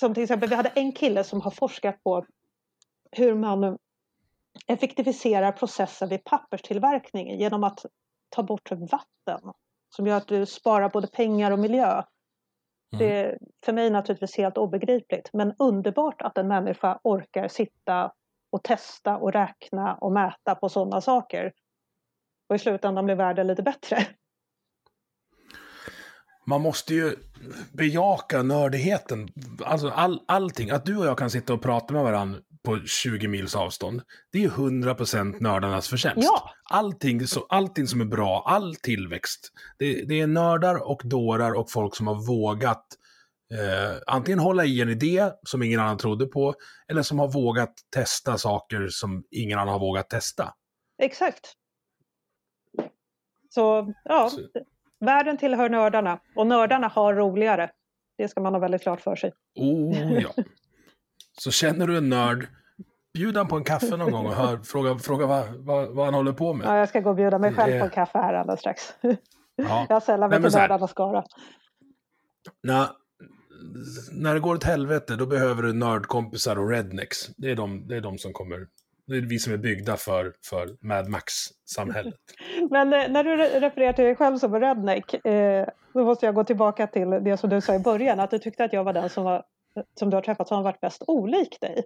Som 0.00 0.14
till 0.14 0.22
exempel, 0.22 0.48
vi 0.48 0.54
hade 0.54 0.68
en 0.68 0.92
kille 0.92 1.24
som 1.24 1.40
har 1.40 1.50
forskat 1.50 2.02
på 2.02 2.26
hur 3.12 3.34
man 3.34 3.78
effektiviserar 4.66 5.52
processen 5.52 6.08
vid 6.08 6.24
papperstillverkning 6.24 7.38
genom 7.38 7.64
att 7.64 7.86
ta 8.28 8.42
bort 8.42 8.70
vatten 8.70 9.40
som 9.90 10.06
gör 10.06 10.16
att 10.16 10.28
du 10.28 10.46
sparar 10.46 10.88
både 10.88 11.06
pengar 11.06 11.50
och 11.50 11.58
miljö. 11.58 11.92
Mm. 11.92 12.04
Det 12.98 13.20
är 13.20 13.38
för 13.64 13.72
mig 13.72 13.90
naturligtvis 13.90 14.36
helt 14.36 14.58
obegripligt 14.58 15.30
men 15.32 15.54
underbart 15.58 16.22
att 16.22 16.38
en 16.38 16.48
människa 16.48 17.00
orkar 17.04 17.48
sitta 17.48 18.12
och 18.52 18.62
testa 18.62 19.16
och 19.16 19.32
räkna 19.32 19.94
och 19.94 20.12
mäta 20.12 20.54
på 20.54 20.68
sådana 20.68 21.00
saker. 21.00 21.52
Och 22.48 22.54
i 22.54 22.58
slutändan 22.58 23.04
blir 23.04 23.14
världen 23.14 23.46
lite 23.46 23.62
bättre. 23.62 24.06
Man 26.46 26.60
måste 26.60 26.94
ju 26.94 27.16
bejaka 27.72 28.42
nördigheten. 28.42 29.28
Alltså 29.64 29.88
all, 29.88 30.20
allting. 30.26 30.70
Att 30.70 30.84
du 30.84 30.96
och 30.96 31.06
jag 31.06 31.18
kan 31.18 31.30
sitta 31.30 31.54
och 31.54 31.62
prata 31.62 31.94
med 31.94 32.02
varandra 32.02 32.40
på 32.64 32.78
20 32.86 33.28
mils 33.28 33.56
avstånd. 33.56 34.02
Det 34.32 34.38
är 34.38 34.42
ju 34.42 34.48
100% 34.48 35.40
nördarnas 35.40 35.88
förtjänst. 35.88 36.22
Ja. 36.22 36.50
Allting, 36.64 37.26
så, 37.26 37.46
allting 37.48 37.86
som 37.86 38.00
är 38.00 38.04
bra, 38.04 38.44
all 38.46 38.76
tillväxt. 38.76 39.52
Det, 39.78 40.04
det 40.04 40.20
är 40.20 40.26
nördar 40.26 40.90
och 40.90 41.02
dårar 41.04 41.52
och 41.52 41.70
folk 41.70 41.96
som 41.96 42.06
har 42.06 42.26
vågat 42.26 42.86
eh, 43.54 43.98
antingen 44.06 44.38
hålla 44.38 44.64
i 44.64 44.80
en 44.80 44.88
idé 44.88 45.30
som 45.42 45.62
ingen 45.62 45.80
annan 45.80 45.98
trodde 45.98 46.26
på, 46.26 46.54
eller 46.88 47.02
som 47.02 47.18
har 47.18 47.28
vågat 47.28 47.74
testa 47.94 48.38
saker 48.38 48.88
som 48.90 49.24
ingen 49.30 49.58
annan 49.58 49.72
har 49.72 49.80
vågat 49.80 50.10
testa. 50.10 50.54
Exakt. 51.02 51.52
Så, 53.48 53.94
ja. 54.04 54.30
Så. 54.30 54.40
Världen 55.00 55.36
tillhör 55.36 55.68
nördarna 55.68 56.20
och 56.36 56.46
nördarna 56.46 56.88
har 56.88 57.14
roligare. 57.14 57.70
Det 58.18 58.28
ska 58.28 58.40
man 58.40 58.54
ha 58.54 58.60
väldigt 58.60 58.82
klart 58.82 59.00
för 59.00 59.16
sig. 59.16 59.32
Oh 59.54 60.22
ja. 60.22 60.34
Så 61.42 61.50
känner 61.50 61.86
du 61.86 61.96
en 61.96 62.08
nörd, 62.08 62.46
bjud 63.14 63.36
han 63.36 63.48
på 63.48 63.56
en 63.56 63.64
kaffe 63.64 63.96
någon 63.96 64.12
gång 64.12 64.26
och 64.26 64.34
hör, 64.34 64.56
fråga, 64.64 64.98
fråga 64.98 65.26
vad, 65.26 65.46
vad, 65.54 65.88
vad 65.88 66.04
han 66.04 66.14
håller 66.14 66.32
på 66.32 66.54
med. 66.54 66.66
Ja, 66.66 66.78
jag 66.78 66.88
ska 66.88 67.00
gå 67.00 67.10
och 67.10 67.16
bjuda 67.16 67.38
mig 67.38 67.54
själv 67.54 67.78
på 67.78 67.84
en 67.84 67.90
kaffe 67.90 68.18
här 68.18 68.34
alldeles 68.34 68.60
strax. 68.60 68.94
Ja. 69.56 69.86
Jag 69.88 70.02
sällar 70.02 70.28
mig 70.28 70.42
till 70.42 70.58
nördarnas 70.58 70.90
skara. 70.90 71.24
Nej, 72.62 72.86
när 74.12 74.34
det 74.34 74.40
går 74.40 74.54
åt 74.54 74.64
helvete, 74.64 75.16
då 75.16 75.26
behöver 75.26 75.62
du 75.62 75.72
nördkompisar 75.72 76.58
och 76.58 76.70
rednecks. 76.70 77.16
Det 77.36 77.50
är 77.50 77.56
de, 77.56 77.88
det 77.88 77.96
är 77.96 78.00
de 78.00 78.18
som 78.18 78.32
kommer... 78.32 78.66
Det 79.06 79.16
är 79.16 79.20
vi 79.20 79.38
som 79.38 79.52
är 79.52 79.56
byggda 79.56 79.96
för, 79.96 80.32
för 80.44 80.86
Mad 80.86 81.08
Max-samhället. 81.08 82.14
Men 82.70 82.92
eh, 82.92 83.08
när 83.08 83.24
du 83.24 83.36
refererar 83.36 83.92
till 83.92 84.04
dig 84.04 84.16
själv 84.16 84.38
som 84.38 84.60
redneck, 84.60 85.26
eh, 85.26 85.66
då 85.94 86.04
måste 86.04 86.26
jag 86.26 86.34
gå 86.34 86.44
tillbaka 86.44 86.86
till 86.86 87.10
det 87.10 87.36
som 87.36 87.50
du 87.50 87.60
sa 87.60 87.74
i 87.74 87.78
början, 87.78 88.20
att 88.20 88.30
du 88.30 88.38
tyckte 88.38 88.64
att 88.64 88.72
jag 88.72 88.84
var 88.84 88.92
den 88.92 89.10
som, 89.10 89.24
var, 89.24 89.44
som 89.98 90.10
du 90.10 90.16
har 90.16 90.22
träffat 90.22 90.48
som 90.48 90.56
har 90.56 90.64
varit 90.64 90.80
bäst 90.80 91.02
olik 91.06 91.60
dig. 91.60 91.84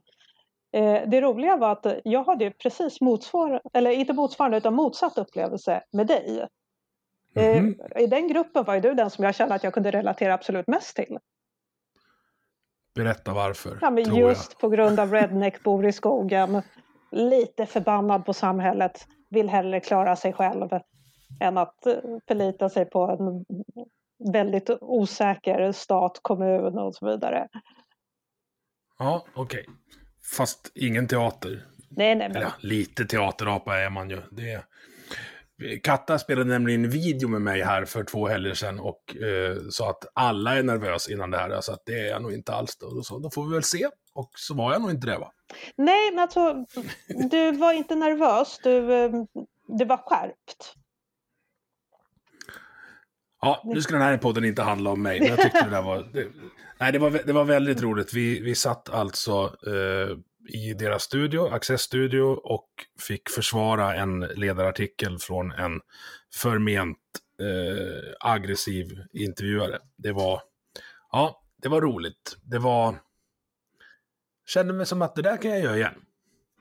Eh, 0.73 1.09
det 1.09 1.21
roliga 1.21 1.57
var 1.57 1.73
att 1.73 1.87
jag 2.05 2.25
hade 2.25 2.51
precis 2.51 3.01
motsvarande, 3.01 3.61
eller 3.73 3.91
inte 3.91 4.13
motsvarande 4.13 4.57
utan 4.57 4.75
motsatt 4.75 5.19
upplevelse 5.19 5.83
med 5.93 6.07
dig. 6.07 6.49
Mm 7.37 7.75
-hmm. 7.75 7.99
I 7.99 8.07
den 8.07 8.29
gruppen 8.29 8.65
var 8.65 8.75
ju 8.75 8.81
du 8.81 8.95
den 8.95 9.11
som 9.11 9.25
jag 9.25 9.35
kände 9.35 9.55
att 9.55 9.65
jag 9.65 9.75
kunde 9.75 9.91
relatera 9.91 10.35
absolut 10.35 10.67
mest 10.67 10.97
till. 10.97 11.19
Berätta 12.95 13.33
varför. 13.33 13.79
Ja, 13.81 13.91
men 13.91 14.17
just 14.17 14.53
jag. 14.53 14.61
på 14.61 14.69
grund 14.69 15.01
av 15.01 15.13
redneck, 15.13 15.63
bor 15.63 15.87
i 15.87 15.93
skogen, 15.93 16.63
lite 17.11 17.67
förbannad 17.67 18.27
på 18.27 18.33
samhället, 18.33 19.07
vill 19.31 19.49
hellre 19.49 19.81
klara 19.81 20.17
sig 20.17 20.33
själv 20.33 20.69
än 21.41 21.59
att 21.59 21.87
eh, 21.87 21.95
förlita 22.29 22.69
sig 22.69 22.85
på 22.85 23.03
en 23.03 23.45
väldigt 24.33 24.71
osäker 24.81 25.73
stat, 25.73 26.19
kommun 26.23 26.79
och 26.79 26.95
så 26.95 27.11
vidare. 27.11 27.49
Ja, 28.99 29.27
okej. 29.35 29.61
Okay. 29.61 29.75
Fast 30.37 30.73
ingen 30.75 31.09
teater. 31.09 31.67
Nej, 31.91 32.15
nej, 32.15 32.29
men... 32.29 32.37
Eller, 32.37 32.53
lite 32.61 33.05
teaterapa 33.05 33.77
är 33.79 33.91
man 33.91 34.11
ju. 34.11 34.23
Det, 34.31 34.65
Katta 35.83 36.19
spelade 36.19 36.49
nämligen 36.49 36.91
video 36.91 37.29
med 37.29 37.43
mig 37.43 37.63
här 37.63 37.85
för 37.85 38.05
två 38.05 38.29
helger 38.29 38.55
sedan 38.55 38.81
och 38.81 39.17
eh, 39.17 39.57
sa 39.71 39.91
att 39.91 40.05
alla 40.15 40.59
är 40.59 40.63
nervösa 40.63 41.13
innan 41.13 41.31
det 41.31 41.39
här. 41.39 41.61
Så 41.61 41.73
att 41.73 41.83
det 41.87 41.93
är 41.93 42.07
jag 42.07 42.23
nog 42.23 42.33
inte 42.33 42.53
alls. 42.53 42.77
Då. 42.77 43.03
Så 43.03 43.19
då 43.19 43.31
får 43.31 43.49
vi 43.49 43.55
väl 43.55 43.63
se. 43.63 43.87
Och 44.15 44.31
så 44.35 44.55
var 44.55 44.73
jag 44.73 44.83
nog 44.83 44.91
inte 44.91 45.07
det 45.07 45.19
va? 45.19 45.33
Nej, 45.77 46.11
men 46.11 46.19
alltså 46.19 46.65
du 47.31 47.53
var 47.53 47.73
inte 47.73 47.95
nervös. 47.95 48.61
Du, 48.63 48.95
eh, 48.95 49.11
du 49.69 49.85
var 49.85 49.97
skärpt. 49.97 50.75
Ja, 53.45 53.63
nu 53.65 53.83
ska 53.83 53.93
den 53.93 54.03
här 54.03 54.17
podden 54.17 54.45
inte 54.45 54.63
handla 54.63 54.91
om 54.91 55.03
mig. 55.03 55.21
Men 55.21 55.29
jag 55.29 55.41
tyckte 55.41 55.65
det 55.65 55.71
där 55.71 55.83
var... 55.83 56.09
Det, 56.13 56.27
nej, 56.79 56.93
det 56.93 56.99
var, 56.99 57.11
det 57.11 57.33
var 57.33 57.45
väldigt 57.45 57.83
roligt. 57.83 58.15
Vi, 58.15 58.41
vi 58.41 58.55
satt 58.55 58.91
alltså 58.91 59.57
eh, 59.67 60.17
i 60.55 60.75
deras 60.75 61.03
studio, 61.03 61.55
Access 61.55 61.81
Studio, 61.81 62.23
och 62.23 62.69
fick 63.01 63.29
försvara 63.29 63.95
en 63.95 64.21
ledarartikel 64.21 65.19
från 65.19 65.53
en 65.53 65.81
förment 66.35 66.99
eh, 67.41 68.31
aggressiv 68.31 68.87
intervjuare. 69.13 69.79
Det 69.97 70.13
var, 70.13 70.43
ja, 71.13 71.43
det 71.63 71.69
var 71.69 71.81
roligt. 71.81 72.37
Det 72.43 72.59
var, 72.59 72.95
kände 74.47 74.73
mig 74.73 74.87
som 74.87 75.03
att 75.03 75.15
det 75.15 75.23
där 75.23 75.37
kan 75.37 75.51
jag 75.51 75.61
göra 75.61 75.77
igen. 75.77 75.95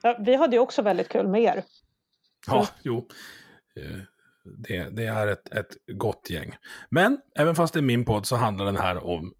Ja, 0.02 0.16
vi 0.20 0.34
hade 0.34 0.56
ju 0.56 0.60
också 0.60 0.82
väldigt 0.82 1.08
kul 1.08 1.28
med 1.28 1.42
er. 1.42 1.64
Ja, 2.46 2.68
jo. 2.82 3.08
Eh, 3.76 4.00
det, 4.44 4.88
det, 4.96 5.04
är 5.04 5.26
ett, 5.26 5.52
ett 5.52 5.76
gott 5.92 6.30
gäng. 6.30 6.56
Men 6.90 7.18
även 7.36 7.54
fast 7.54 7.74
det 7.74 7.80
är 7.80 7.82
min 7.82 8.04
podd 8.04 8.26
så 8.26 8.36
handlar 8.36 8.64
den 8.64 8.76
här 8.76 9.04
om 9.04 9.34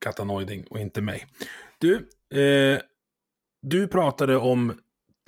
Katanoiding 0.00 0.66
och 0.70 0.80
inte 0.80 1.02
mig. 1.02 1.26
Du, 1.78 1.96
eh, 2.40 2.80
du 3.62 3.88
pratade 3.88 4.36
om 4.36 4.80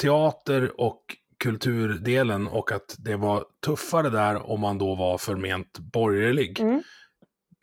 teater 0.03 0.81
och 0.81 1.03
kulturdelen 1.39 2.47
och 2.47 2.73
att 2.73 2.97
det 2.99 3.17
var 3.17 3.45
tuffare 3.67 4.11
där 4.11 4.51
om 4.51 4.61
man 4.61 4.79
då 4.79 4.95
var 4.95 5.19
förment 5.19 5.79
borgerlig. 5.79 6.61
Mm. 6.61 6.83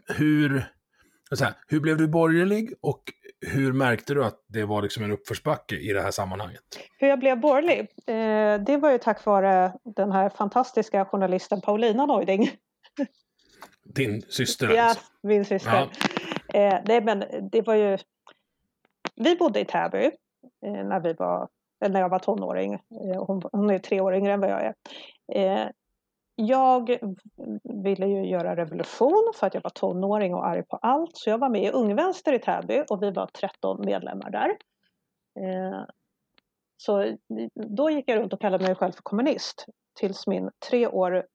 Hur, 0.07 0.65
här, 1.39 1.53
hur 1.67 1.79
blev 1.79 1.97
du 1.97 2.07
borgerlig 2.07 2.73
och 2.81 3.03
hur 3.47 3.73
märkte 3.73 4.13
du 4.13 4.25
att 4.25 4.45
det 4.47 4.65
var 4.65 4.81
liksom 4.81 5.03
en 5.03 5.11
uppförsbacke 5.11 5.75
i 5.75 5.93
det 5.93 6.01
här 6.01 6.11
sammanhanget? 6.11 6.61
Hur 6.97 7.07
jag 7.07 7.19
blev 7.19 7.39
borgerlig? 7.39 7.79
Eh, 8.07 8.63
det 8.65 8.77
var 8.77 8.91
ju 8.91 8.97
tack 8.97 9.25
vare 9.25 9.73
den 9.83 10.11
här 10.11 10.29
fantastiska 10.29 11.05
journalisten 11.05 11.61
Paulina 11.61 12.05
Neuding. 12.05 12.49
Din 13.85 14.21
syster 14.21 14.69
Ja, 14.69 14.83
alltså. 14.83 15.03
min 15.23 15.45
syster. 15.45 15.89
Ja. 16.53 16.59
Eh, 16.59 16.79
nej, 16.85 17.03
men 17.03 17.23
det 17.51 17.61
var 17.61 17.75
ju... 17.75 17.97
Vi 19.15 19.35
bodde 19.35 19.59
i 19.59 19.65
Täby 19.65 20.11
Eh, 20.65 20.85
när, 20.85 20.99
vi 20.99 21.13
var, 21.13 21.47
när 21.89 21.99
jag 21.99 22.09
var 22.09 22.19
tonåring. 22.19 22.73
Eh, 22.73 23.25
hon, 23.27 23.41
hon 23.51 23.69
är 23.69 23.79
tre 23.79 24.01
år 24.01 24.15
yngre 24.15 24.33
än 24.33 24.39
vad 24.39 24.49
jag 24.49 24.65
är. 24.65 24.73
Eh, 26.39 26.45
jag 26.45 26.97
ville 27.63 28.07
ju 28.07 28.25
göra 28.25 28.55
revolution 28.55 29.31
för 29.35 29.47
att 29.47 29.53
jag 29.53 29.61
var 29.61 29.69
tonåring 29.69 30.35
och 30.35 30.47
arg 30.47 30.63
på 30.63 30.77
allt. 30.81 31.17
Så 31.17 31.29
jag 31.29 31.37
var 31.37 31.49
med 31.49 31.63
i 31.63 31.69
Ungvänster 31.69 32.33
i 32.33 32.39
Täby 32.39 32.83
och 32.89 33.03
vi 33.03 33.11
var 33.11 33.25
13 33.25 33.85
medlemmar 33.85 34.29
där. 34.29 34.57
Så 36.77 37.17
då 37.53 37.89
gick 37.89 38.09
jag 38.09 38.19
runt 38.19 38.33
och 38.33 38.41
kallade 38.41 38.65
mig 38.65 38.75
själv 38.75 38.91
för 38.91 39.01
kommunist. 39.01 39.65
Tills 39.99 40.27
min 40.27 40.49
tre 40.69 40.87
år 40.87 41.25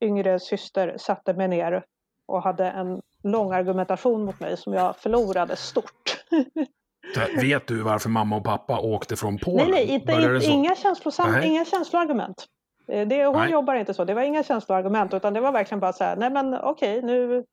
yngre 0.00 0.40
syster 0.40 0.96
satte 0.98 1.34
mig 1.34 1.48
ner 1.48 1.84
och 2.26 2.42
hade 2.42 2.70
en 2.70 3.02
lång 3.22 3.52
argumentation 3.52 4.24
mot 4.24 4.40
mig 4.40 4.56
som 4.56 4.72
jag 4.72 4.96
förlorade 4.96 5.56
stort. 5.56 6.24
Vet 7.40 7.66
du 7.66 7.82
varför 7.82 8.08
mamma 8.08 8.36
och 8.36 8.44
pappa 8.44 8.80
åkte 8.80 9.16
från 9.16 9.38
Polen? 9.38 9.70
Nej, 9.70 9.70
nej 9.70 9.94
inte, 9.94 10.12
inte, 10.12 10.46
inga, 10.46 10.74
känslosam, 10.74 11.32
nej. 11.32 11.48
inga 11.48 11.64
känsloargument. 11.64 12.46
Eh, 12.90 13.08
det, 13.08 13.26
hon 13.26 13.36
nej. 13.36 13.50
jobbar 13.50 13.74
inte 13.74 13.94
så. 13.94 14.04
Det 14.04 14.14
var 14.14 14.22
inga 14.22 14.42
känsloargument 14.42 15.14
utan 15.14 15.34
det 15.34 15.40
var 15.40 15.52
verkligen 15.52 15.80
bara 15.80 15.92
så 15.92 16.04
här, 16.04 16.16
nej 16.16 16.30
men 16.30 16.54
okej 16.54 17.02
nu, 17.02 17.44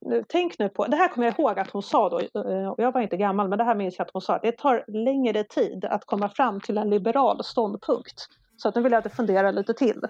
nu 0.00 0.24
tänk 0.28 0.58
nu 0.58 0.68
på, 0.68 0.86
det 0.86 0.96
här 0.96 1.08
kommer 1.08 1.26
jag 1.26 1.38
ihåg 1.38 1.58
att 1.58 1.70
hon 1.70 1.82
sa 1.82 2.08
då, 2.08 2.18
eh, 2.20 2.74
jag 2.76 2.92
var 2.92 3.00
inte 3.00 3.16
gammal 3.16 3.48
men 3.48 3.58
det 3.58 3.64
här 3.64 3.74
minns 3.74 3.98
jag 3.98 4.04
att 4.04 4.12
hon 4.12 4.22
sa, 4.22 4.34
att 4.34 4.42
det 4.42 4.58
tar 4.58 4.84
längre 4.88 5.44
tid 5.44 5.84
att 5.84 6.04
komma 6.04 6.28
fram 6.28 6.60
till 6.60 6.78
en 6.78 6.90
liberal 6.90 7.44
ståndpunkt. 7.44 8.26
Så 8.56 8.68
att 8.68 8.74
nu 8.74 8.82
vill 8.82 8.92
jag 8.92 9.06
att 9.06 9.16
fundera 9.16 9.50
lite 9.50 9.74
till. 9.74 10.00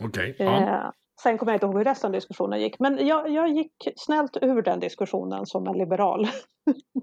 Okej. 0.00 0.30
Okay, 0.30 0.46
ja. 0.46 0.60
Eh, 0.60 0.90
Sen 1.22 1.38
kommer 1.38 1.52
jag 1.52 1.56
inte 1.56 1.66
ihåg 1.66 1.76
hur 1.76 1.84
resten 1.84 2.08
av 2.08 2.12
diskussionen 2.12 2.60
gick. 2.60 2.78
Men 2.78 3.06
jag, 3.06 3.30
jag 3.30 3.48
gick 3.48 3.88
snällt 3.96 4.36
ur 4.42 4.62
den 4.62 4.80
diskussionen 4.80 5.46
som 5.46 5.66
en 5.66 5.78
liberal. 5.78 6.28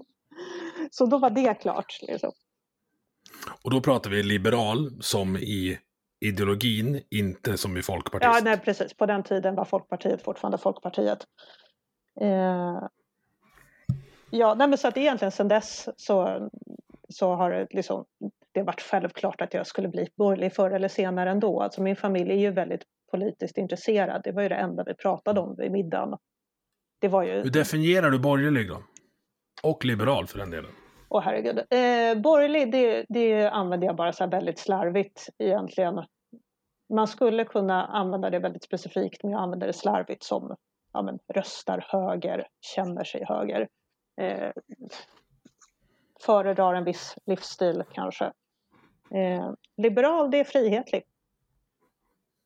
så 0.90 1.06
då 1.06 1.18
var 1.18 1.30
det 1.30 1.54
klart. 1.54 1.98
Liksom. 2.02 2.32
Och 3.62 3.70
då 3.70 3.80
pratar 3.80 4.10
vi 4.10 4.22
liberal 4.22 4.90
som 5.00 5.36
i 5.36 5.78
ideologin, 6.24 7.00
inte 7.10 7.56
som 7.56 7.76
i 7.76 7.82
Folkpartiet. 7.82 8.32
Ja, 8.34 8.40
nej, 8.44 8.58
precis. 8.58 8.94
På 8.94 9.06
den 9.06 9.22
tiden 9.22 9.54
var 9.54 9.64
Folkpartiet 9.64 10.22
fortfarande 10.22 10.58
Folkpartiet. 10.58 11.18
Eh, 12.20 12.82
ja, 14.30 14.54
nej, 14.54 14.68
men 14.68 14.78
så 14.78 14.88
att 14.88 14.96
egentligen 14.96 15.32
sedan 15.32 15.48
dess 15.48 15.88
så 15.96 16.48
så 17.08 17.34
har 17.34 17.50
det, 17.50 17.66
liksom, 17.70 18.04
det 18.52 18.62
varit 18.62 18.80
självklart 18.80 19.40
att 19.40 19.54
jag 19.54 19.66
skulle 19.66 19.88
bli 19.88 20.08
borgerlig 20.16 20.52
förr 20.52 20.70
eller 20.70 20.88
senare 20.88 21.30
ändå. 21.30 21.62
Alltså 21.62 21.82
min 21.82 21.96
familj 21.96 22.30
är 22.30 22.36
ju 22.36 22.50
väldigt 22.50 22.82
politiskt 23.10 23.58
intresserad. 23.58 24.20
Det 24.24 24.32
var 24.32 24.42
ju 24.42 24.48
det 24.48 24.54
enda 24.54 24.84
vi 24.84 24.94
pratade 24.94 25.40
om 25.40 25.56
vid 25.56 25.72
middagen. 25.72 26.18
Det 27.00 27.08
var 27.08 27.22
ju... 27.22 27.42
Hur 27.42 27.50
definierar 27.50 28.10
du 28.10 28.18
borgerlig 28.18 28.68
då? 28.68 28.82
Och 29.62 29.84
liberal 29.84 30.26
för 30.26 30.38
den 30.38 30.50
delen. 30.50 30.70
Åh 31.08 31.20
herregud. 31.22 31.58
Eh, 31.58 32.22
borgerlig, 32.22 32.72
det, 32.72 33.06
det 33.08 33.48
använder 33.48 33.86
jag 33.86 33.96
bara 33.96 34.12
så 34.12 34.26
väldigt 34.26 34.58
slarvigt 34.58 35.28
egentligen. 35.38 36.04
Man 36.88 37.08
skulle 37.08 37.44
kunna 37.44 37.86
använda 37.86 38.30
det 38.30 38.38
väldigt 38.38 38.64
specifikt 38.64 39.22
men 39.22 39.32
jag 39.32 39.40
använder 39.40 39.66
det 39.66 39.72
slarvigt 39.72 40.22
som 40.22 40.56
ja, 40.92 41.02
men, 41.02 41.18
röstar 41.28 41.86
höger, 41.88 42.48
känner 42.60 43.04
sig 43.04 43.24
höger. 43.24 43.68
Eh, 44.20 44.52
föredrar 46.20 46.74
en 46.74 46.84
viss 46.84 47.16
livsstil 47.26 47.84
kanske. 47.92 48.32
Eh, 49.10 49.52
liberal, 49.76 50.30
det 50.30 50.40
är 50.40 50.44
frihetlig. 50.44 51.04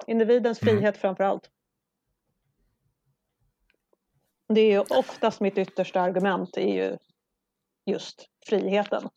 Individens 0.07 0.63
Mm. 0.63 0.75
frihet 0.75 0.97
framför 0.97 1.25
allt. 1.25 1.51
Det 4.49 4.61
är 4.61 4.71
ju 4.73 4.81
oftast 4.99 5.41
mitt 5.41 5.59
yttersta 5.59 6.01
argument, 6.01 6.57
är 6.57 6.75
ju 6.75 6.97
just 7.87 8.29
friheten. 8.47 9.09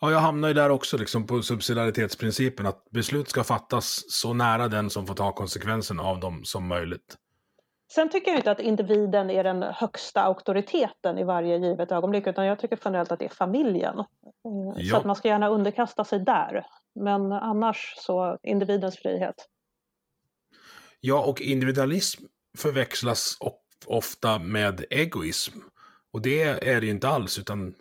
Ja, 0.00 0.10
jag 0.10 0.18
hamnar 0.18 0.48
ju 0.48 0.54
där 0.54 0.70
också 0.70 0.96
liksom 0.98 1.26
på 1.26 1.42
subsidiaritetsprincipen 1.42 2.66
att 2.66 2.84
beslut 2.90 3.28
ska 3.28 3.44
fattas 3.44 4.04
så 4.08 4.32
nära 4.34 4.68
den 4.68 4.90
som 4.90 5.06
får 5.06 5.14
ta 5.14 5.32
konsekvenserna 5.32 6.02
av 6.02 6.20
dem 6.20 6.44
som 6.44 6.66
möjligt. 6.68 7.16
Sen 7.92 8.10
tycker 8.10 8.30
jag 8.30 8.38
inte 8.38 8.50
att 8.50 8.60
individen 8.60 9.30
är 9.30 9.44
den 9.44 9.62
högsta 9.62 10.22
auktoriteten 10.22 11.18
i 11.18 11.24
varje 11.24 11.56
givet 11.58 11.92
ögonblick 11.92 12.26
utan 12.26 12.46
jag 12.46 12.58
tycker 12.58 12.78
generellt 12.84 13.12
att 13.12 13.18
det 13.18 13.24
är 13.24 13.28
familjen. 13.28 13.94
Så 14.42 14.74
Ja. 14.76 14.96
att 14.98 15.04
man 15.04 15.16
ska 15.16 15.28
gärna 15.28 15.48
underkasta 15.48 16.04
sig 16.04 16.18
där. 16.18 16.66
Men 16.94 17.32
annars 17.32 17.94
så 17.96 18.38
individens 18.42 18.96
frihet. 18.98 19.34
Ja, 21.00 21.24
och 21.24 21.40
individualism 21.40 22.24
förväxlas 22.58 23.36
of- 23.40 23.54
ofta 23.86 24.38
med 24.38 24.84
egoism. 24.90 25.58
Och 26.14 26.22
det 26.22 26.42
är 26.42 26.80
det 26.80 26.86
ju 26.86 26.92
inte 26.92 27.08
alls, 27.08 27.38
utan 27.38 27.74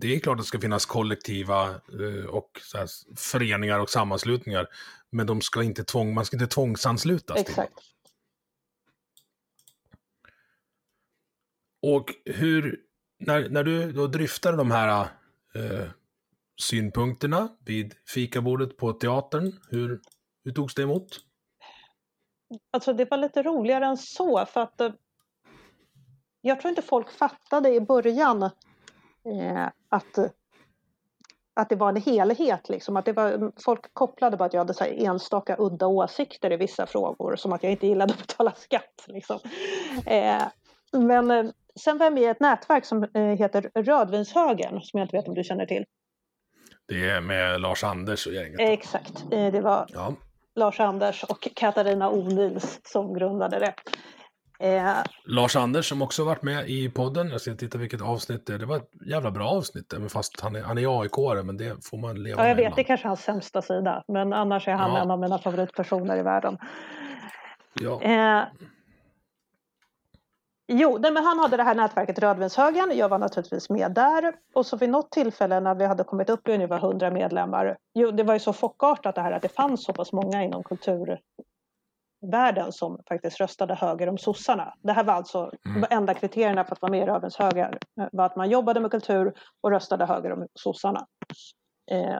det 0.00 0.14
är 0.14 0.20
klart 0.20 0.34
att 0.34 0.44
det 0.44 0.48
ska 0.48 0.60
finnas 0.60 0.86
kollektiva 0.86 1.68
eh, 1.70 2.26
och 2.28 2.60
så 2.62 2.78
här, 2.78 2.88
föreningar 3.16 3.78
och 3.78 3.90
sammanslutningar. 3.90 4.66
Men 5.10 5.26
de 5.26 5.40
ska 5.40 5.62
inte 5.62 5.84
tvång, 5.84 6.14
man 6.14 6.24
ska 6.24 6.36
inte 6.36 6.46
tvångsanslutas 6.46 7.36
till. 7.36 7.50
Exakt. 7.50 7.72
Och 11.82 12.14
hur, 12.24 12.80
när, 13.18 13.48
när 13.48 13.64
du 13.64 13.92
då 13.92 14.06
dryftade 14.06 14.56
de 14.56 14.70
här 14.70 15.08
eh, 15.54 15.88
synpunkterna 16.60 17.48
vid 17.64 17.94
fikabordet 18.14 18.76
på 18.76 18.92
teatern, 18.92 19.52
hur, 19.70 20.00
hur 20.44 20.52
togs 20.52 20.74
det 20.74 20.82
emot? 20.82 21.20
Alltså 22.70 22.92
det 22.92 23.10
var 23.10 23.18
lite 23.18 23.42
roligare 23.42 23.86
än 23.86 23.96
så 23.96 24.46
för 24.46 24.60
att 24.60 24.80
eh, 24.80 24.92
jag 26.40 26.60
tror 26.60 26.70
inte 26.70 26.82
folk 26.82 27.10
fattade 27.10 27.74
i 27.74 27.80
början 27.80 28.42
eh, 28.42 29.66
att, 29.88 30.18
att 31.54 31.68
det 31.68 31.76
var 31.76 31.88
en 31.88 32.02
helhet. 32.02 32.68
Liksom. 32.68 32.96
Att 32.96 33.04
det 33.04 33.12
var, 33.12 33.52
folk 33.64 33.94
kopplade 33.94 34.36
på 34.36 34.44
att 34.44 34.52
jag 34.52 34.60
hade 34.60 34.74
så 34.74 34.84
enstaka 34.84 35.56
udda 35.58 35.86
åsikter 35.86 36.52
i 36.52 36.56
vissa 36.56 36.86
frågor 36.86 37.36
som 37.36 37.52
att 37.52 37.62
jag 37.62 37.72
inte 37.72 37.86
gillade 37.86 38.12
att 38.12 38.26
betala 38.26 38.52
skatt. 38.52 39.04
Liksom. 39.06 39.38
Eh, 40.06 40.42
men 40.92 41.30
eh, 41.30 41.50
sen 41.80 41.98
var 41.98 42.06
jag 42.06 42.12
med 42.12 42.22
i 42.22 42.26
ett 42.26 42.40
nätverk 42.40 42.84
som 42.84 43.04
eh, 43.14 43.22
heter 43.22 43.70
Rödvinshögern 43.74 44.80
som 44.80 44.98
jag 44.98 45.04
inte 45.04 45.16
vet 45.16 45.28
om 45.28 45.34
du 45.34 45.44
känner 45.44 45.66
till. 45.66 45.84
Det 46.88 47.10
är 47.10 47.20
med 47.20 47.60
Lars-Anders 47.60 48.26
och 48.26 48.32
gänget. 48.32 48.60
Exakt, 48.60 49.24
eh, 49.32 49.52
det 49.52 49.60
var 49.60 49.86
Ja. 49.88 50.14
Lars-Anders 50.54 51.24
och 51.24 51.48
Katarina 51.54 52.10
Onils 52.10 52.80
som 52.84 53.14
grundade 53.14 53.58
det. 53.58 53.74
Eh, 54.60 54.92
Lars-Anders 55.24 55.88
som 55.88 56.02
också 56.02 56.24
varit 56.24 56.42
med 56.42 56.70
i 56.70 56.90
podden. 56.90 57.30
Jag 57.30 57.40
ska 57.40 57.54
titta 57.54 57.78
vilket 57.78 58.02
avsnitt 58.02 58.46
det 58.46 58.54
är. 58.54 58.58
Det 58.58 58.66
var 58.66 58.76
ett 58.76 58.90
jävla 59.06 59.30
bra 59.30 59.48
avsnitt, 59.48 59.92
även 59.92 60.08
fast 60.08 60.40
han 60.40 60.56
är, 60.56 60.62
han 60.62 60.78
är 60.78 61.02
AIK-are, 61.02 61.42
men 61.42 61.56
det 61.56 61.84
får 61.86 61.98
man 61.98 62.22
leva 62.22 62.42
Ja, 62.42 62.48
jag 62.48 62.56
med 62.56 62.64
vet, 62.64 62.76
det 62.76 62.82
är 62.82 62.84
kanske 62.84 63.08
hans 63.08 63.22
sämsta 63.22 63.62
sida. 63.62 64.04
Men 64.08 64.32
annars 64.32 64.68
är 64.68 64.72
han 64.72 64.90
Ja. 64.94 65.02
en 65.02 65.10
av 65.10 65.18
mina 65.18 65.38
favoritpersoner 65.38 66.16
i 66.16 66.22
världen. 66.22 66.58
Ja. 67.80 68.02
Eh, 68.02 68.44
jo, 70.68 70.98
nej, 71.00 71.12
men 71.12 71.24
han 71.24 71.38
hade 71.38 71.56
det 71.56 71.62
här 71.62 71.74
nätverket 71.74 72.18
Rödvinshögen. 72.18 72.92
Jag 72.96 73.08
var 73.08 73.18
naturligtvis 73.18 73.70
med 73.70 73.92
där. 73.92 74.34
Och 74.54 74.66
så 74.66 74.76
vid 74.76 74.90
något 74.90 75.10
tillfälle 75.10 75.60
när 75.60 75.74
vi 75.74 75.86
hade 75.86 76.04
kommit 76.04 76.30
upp 76.30 76.48
i 76.48 76.52
ungefär 76.54 76.78
100 76.78 77.10
medlemmar. 77.10 77.76
Jo, 77.94 78.10
det 78.10 78.22
var 78.22 78.34
ju 78.34 78.40
så 78.40 78.52
chockartat 78.52 79.14
det 79.14 79.20
här 79.20 79.32
att 79.32 79.42
det 79.42 79.54
fanns 79.54 79.84
så 79.84 79.92
pass 79.92 80.12
många 80.12 80.44
inom 80.44 80.62
kulturvärlden 82.20 82.72
som 82.72 82.98
faktiskt 83.08 83.40
röstade 83.40 83.74
höger 83.74 84.08
om 84.08 84.18
sossarna. 84.18 84.74
Det 84.82 84.92
här 84.92 85.04
var 85.04 85.14
alltså 85.14 85.50
Mm. 85.66 85.84
enda 85.90 86.14
kriterierna 86.14 86.64
för 86.64 86.72
att 86.72 86.82
vara 86.82 86.90
med 86.92 87.02
i 87.02 87.06
Rödvinshögen. 87.06 87.72
eh, 88.00 88.08
var 88.12 88.26
att 88.26 88.36
man 88.36 88.50
jobbade 88.50 88.80
med 88.80 88.90
kultur 88.90 89.32
och 89.60 89.70
röstade 89.70 90.06
höger 90.06 90.32
om 90.32 90.46
sossarna. 90.54 91.06
Eh, 91.90 92.18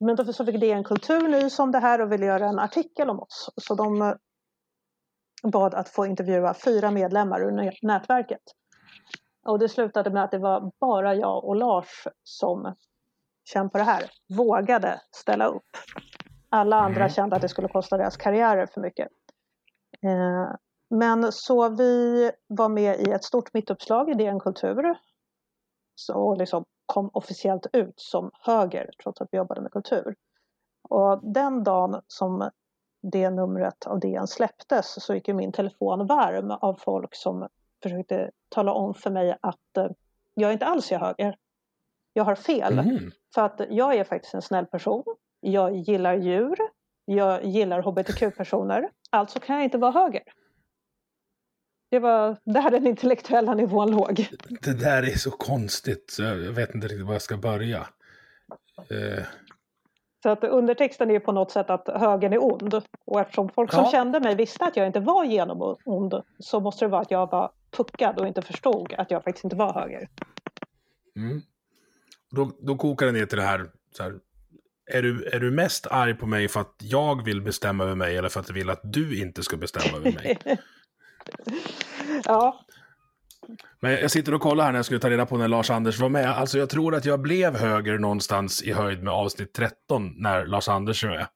men 0.00 0.16
då 0.16 0.24
så 0.32 0.44
fick 0.44 0.60
DN 0.60 0.84
Kultur 0.84 1.28
nys 1.28 1.58
om 1.58 1.70
det 1.72 1.78
här 1.78 2.00
och 2.00 2.12
ville 2.12 2.26
göra 2.26 2.46
en 2.46 2.58
artikel 2.58 3.10
om 3.10 3.20
oss. 3.20 3.50
Så 3.56 3.74
de 3.74 4.02
eh, 4.02 4.14
bad 5.42 5.74
att 5.74 5.88
få 5.88 6.06
intervjua 6.06 6.54
fyra 6.54 6.90
medlemmar 6.90 7.40
ur 7.40 7.50
nä- 7.50 7.72
nätverket. 7.82 8.40
Och 9.46 9.58
det 9.58 9.68
slutade 9.68 10.10
med 10.10 10.24
att 10.24 10.30
det 10.30 10.38
var 10.38 10.70
bara 10.80 11.14
jag 11.14 11.44
och 11.44 11.56
Lars 11.56 12.06
som 12.22 12.74
kände 13.44 13.70
på 13.70 13.78
det 13.78 13.84
här, 13.84 14.02
vågade 14.36 15.00
ställa 15.16 15.46
upp. 15.46 15.64
Alla 16.48 16.76
andra 16.76 17.00
Mm. 17.00 17.08
kände 17.08 17.36
att 17.36 17.42
det 17.42 17.48
skulle 17.48 17.68
kosta 17.68 17.96
deras 17.96 18.16
karriärer 18.16 18.66
för 18.66 18.80
mycket. 18.80 19.08
Eh, 20.04 20.54
men 20.90 21.32
så 21.32 21.68
vi 21.68 22.30
var 22.46 22.68
med 22.68 23.00
i 23.00 23.10
ett 23.10 23.24
stort 23.24 23.54
mittuppslag 23.54 24.10
i 24.10 24.14
DN 24.14 24.40
Kultur. 24.40 24.94
Så, 25.94 26.14
och 26.14 26.38
liksom 26.38 26.64
kom 26.86 27.10
officiellt 27.12 27.66
ut 27.72 27.94
som 27.96 28.30
höger 28.40 28.90
trots 29.02 29.20
att 29.20 29.28
vi 29.30 29.38
jobbade 29.38 29.60
med 29.60 29.72
kultur. 29.72 30.14
Och 30.88 31.32
den 31.32 31.64
dagen 31.64 32.00
som 32.06 32.50
det 33.02 33.30
numret 33.30 33.86
av 33.86 34.00
DN 34.00 34.26
släpptes 34.26 35.04
så 35.04 35.14
gick 35.14 35.28
ju 35.28 35.34
min 35.34 35.52
telefon 35.52 36.06
varm 36.06 36.50
av 36.50 36.74
folk 36.74 37.14
som 37.14 37.48
försökte 37.82 38.30
tala 38.48 38.72
om 38.72 38.94
för 38.94 39.10
mig 39.10 39.36
att 39.40 39.76
eh, 39.76 39.88
jag 40.34 40.52
inte 40.52 40.66
alls 40.66 40.92
är 40.92 40.98
höger. 40.98 41.36
Jag 42.12 42.24
har 42.24 42.34
fel. 42.34 42.74
Mhm. 42.74 43.10
För 43.34 43.42
att 43.42 43.60
jag 43.70 43.94
är 43.94 44.04
faktiskt 44.04 44.34
en 44.34 44.42
snäll 44.42 44.66
person. 44.66 45.04
Jag 45.40 45.76
gillar 45.76 46.14
djur. 46.14 46.56
Jag 47.16 47.44
gillar 47.44 47.82
hbtq-personer. 47.82 48.90
Alltså 49.10 49.40
kan 49.40 49.56
jag 49.56 49.64
inte 49.64 49.78
vara 49.78 49.90
höger. 49.92 50.22
Det 51.90 51.98
var 51.98 52.36
där 52.44 52.70
den 52.70 52.86
intellektuella 52.86 53.54
nivån 53.54 53.90
låg. 53.90 54.26
Det 54.62 54.80
där 54.80 55.02
är 55.02 55.16
så 55.18 55.30
konstigt, 55.30 56.10
så 56.10 56.22
jag 56.22 56.34
vet 56.34 56.74
inte 56.74 56.86
riktigt 56.86 57.06
var 57.06 57.12
jag 57.12 57.22
ska 57.22 57.36
börja. 57.36 57.86
Eh, 58.90 59.24
Så 60.22 60.28
att 60.28 60.44
undertexten 60.44 61.10
är 61.10 61.14
ju 61.14 61.20
på 61.20 61.32
något 61.32 61.50
sätt 61.50 61.70
att 61.70 61.88
högern 61.88 62.32
är 62.32 62.44
ond. 62.44 62.74
Och 63.04 63.20
eftersom 63.20 63.48
folk 63.48 63.72
som 63.72 63.84
Ja. 63.84 63.90
kände 63.90 64.20
mig 64.20 64.34
visste 64.34 64.64
att 64.64 64.76
jag 64.76 64.86
inte 64.86 65.00
var 65.00 65.24
genom 65.24 65.76
ond 65.84 66.14
så 66.38 66.60
måste 66.60 66.84
det 66.84 66.88
vara 66.88 67.00
att 67.02 67.10
jag 67.10 67.30
var 67.30 67.50
puckad 67.70 68.18
och 68.20 68.26
inte 68.26 68.42
förstod 68.42 68.94
att 68.98 69.10
jag 69.10 69.24
faktiskt 69.24 69.44
inte 69.44 69.56
var 69.56 69.72
höger. 69.74 70.08
mm. 71.16 71.40
då, 72.30 72.50
då 72.60 72.76
kokar 72.76 73.06
det 73.06 73.12
ner 73.12 73.26
till 73.26 73.38
det 73.38 73.44
här, 73.44 73.70
så 73.96 74.02
här 74.02 74.14
är, 74.92 75.02
du, 75.02 75.24
är 75.24 75.40
du 75.40 75.50
mest 75.50 75.86
arg 75.86 76.14
på 76.14 76.26
mig 76.26 76.48
för 76.48 76.60
att 76.60 76.74
jag 76.78 77.24
vill 77.24 77.42
bestämma 77.42 77.84
över 77.84 77.94
mig 77.94 78.16
eller 78.16 78.28
för 78.28 78.40
att 78.40 78.48
jag 78.48 78.54
vill 78.54 78.70
att 78.70 78.80
du 78.84 79.20
inte 79.20 79.42
ska 79.42 79.56
bestämma 79.56 79.98
över 79.98 80.12
mig? 80.12 80.38
ja, 82.24 82.66
Men 83.80 83.92
jag 83.92 84.10
sitter 84.10 84.34
och 84.34 84.40
kollar 84.40 84.64
här 84.64 84.72
när 84.72 84.78
jag 84.78 84.84
skulle 84.84 85.00
ta 85.00 85.10
reda 85.10 85.26
på 85.26 85.36
när 85.36 85.48
Lars-Anders 85.48 85.98
var 85.98 86.08
med. 86.08 86.30
Alltså 86.30 86.58
jag 86.58 86.70
tror 86.70 86.94
att 86.94 87.04
jag 87.04 87.20
blev 87.20 87.56
höger 87.56 87.98
någonstans 87.98 88.62
i 88.62 88.72
höjd 88.72 89.02
med 89.02 89.12
avsnitt 89.12 89.52
13 89.52 90.12
när 90.16 90.46
Lars-Anders 90.46 91.04
är 91.04 91.08
med. 91.08 91.26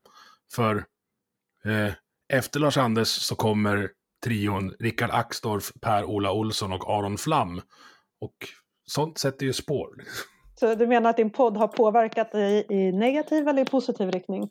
För 0.52 0.76
eh, 1.64 1.92
efter 2.28 2.60
Lars-Anders 2.60 3.08
så 3.08 3.34
kommer 3.34 3.90
trion 4.24 4.74
Rickard 4.80 5.10
Axdorff, 5.12 5.72
Per-Ola 5.80 6.32
Olsson 6.32 6.72
och 6.72 6.90
Aron 6.90 7.18
Flam. 7.18 7.60
Och 8.20 8.36
sånt 8.86 9.18
sätter 9.18 9.46
ju 9.46 9.52
spår. 9.52 9.88
Så 10.60 10.74
du 10.74 10.86
menar 10.86 11.10
att 11.10 11.16
din 11.16 11.30
podd 11.30 11.56
har 11.56 11.68
påverkat 11.68 12.32
dig 12.32 12.66
i 12.68 12.92
negativ 12.92 13.48
eller 13.48 13.62
i 13.62 13.64
positiv 13.64 14.10
riktning? 14.10 14.50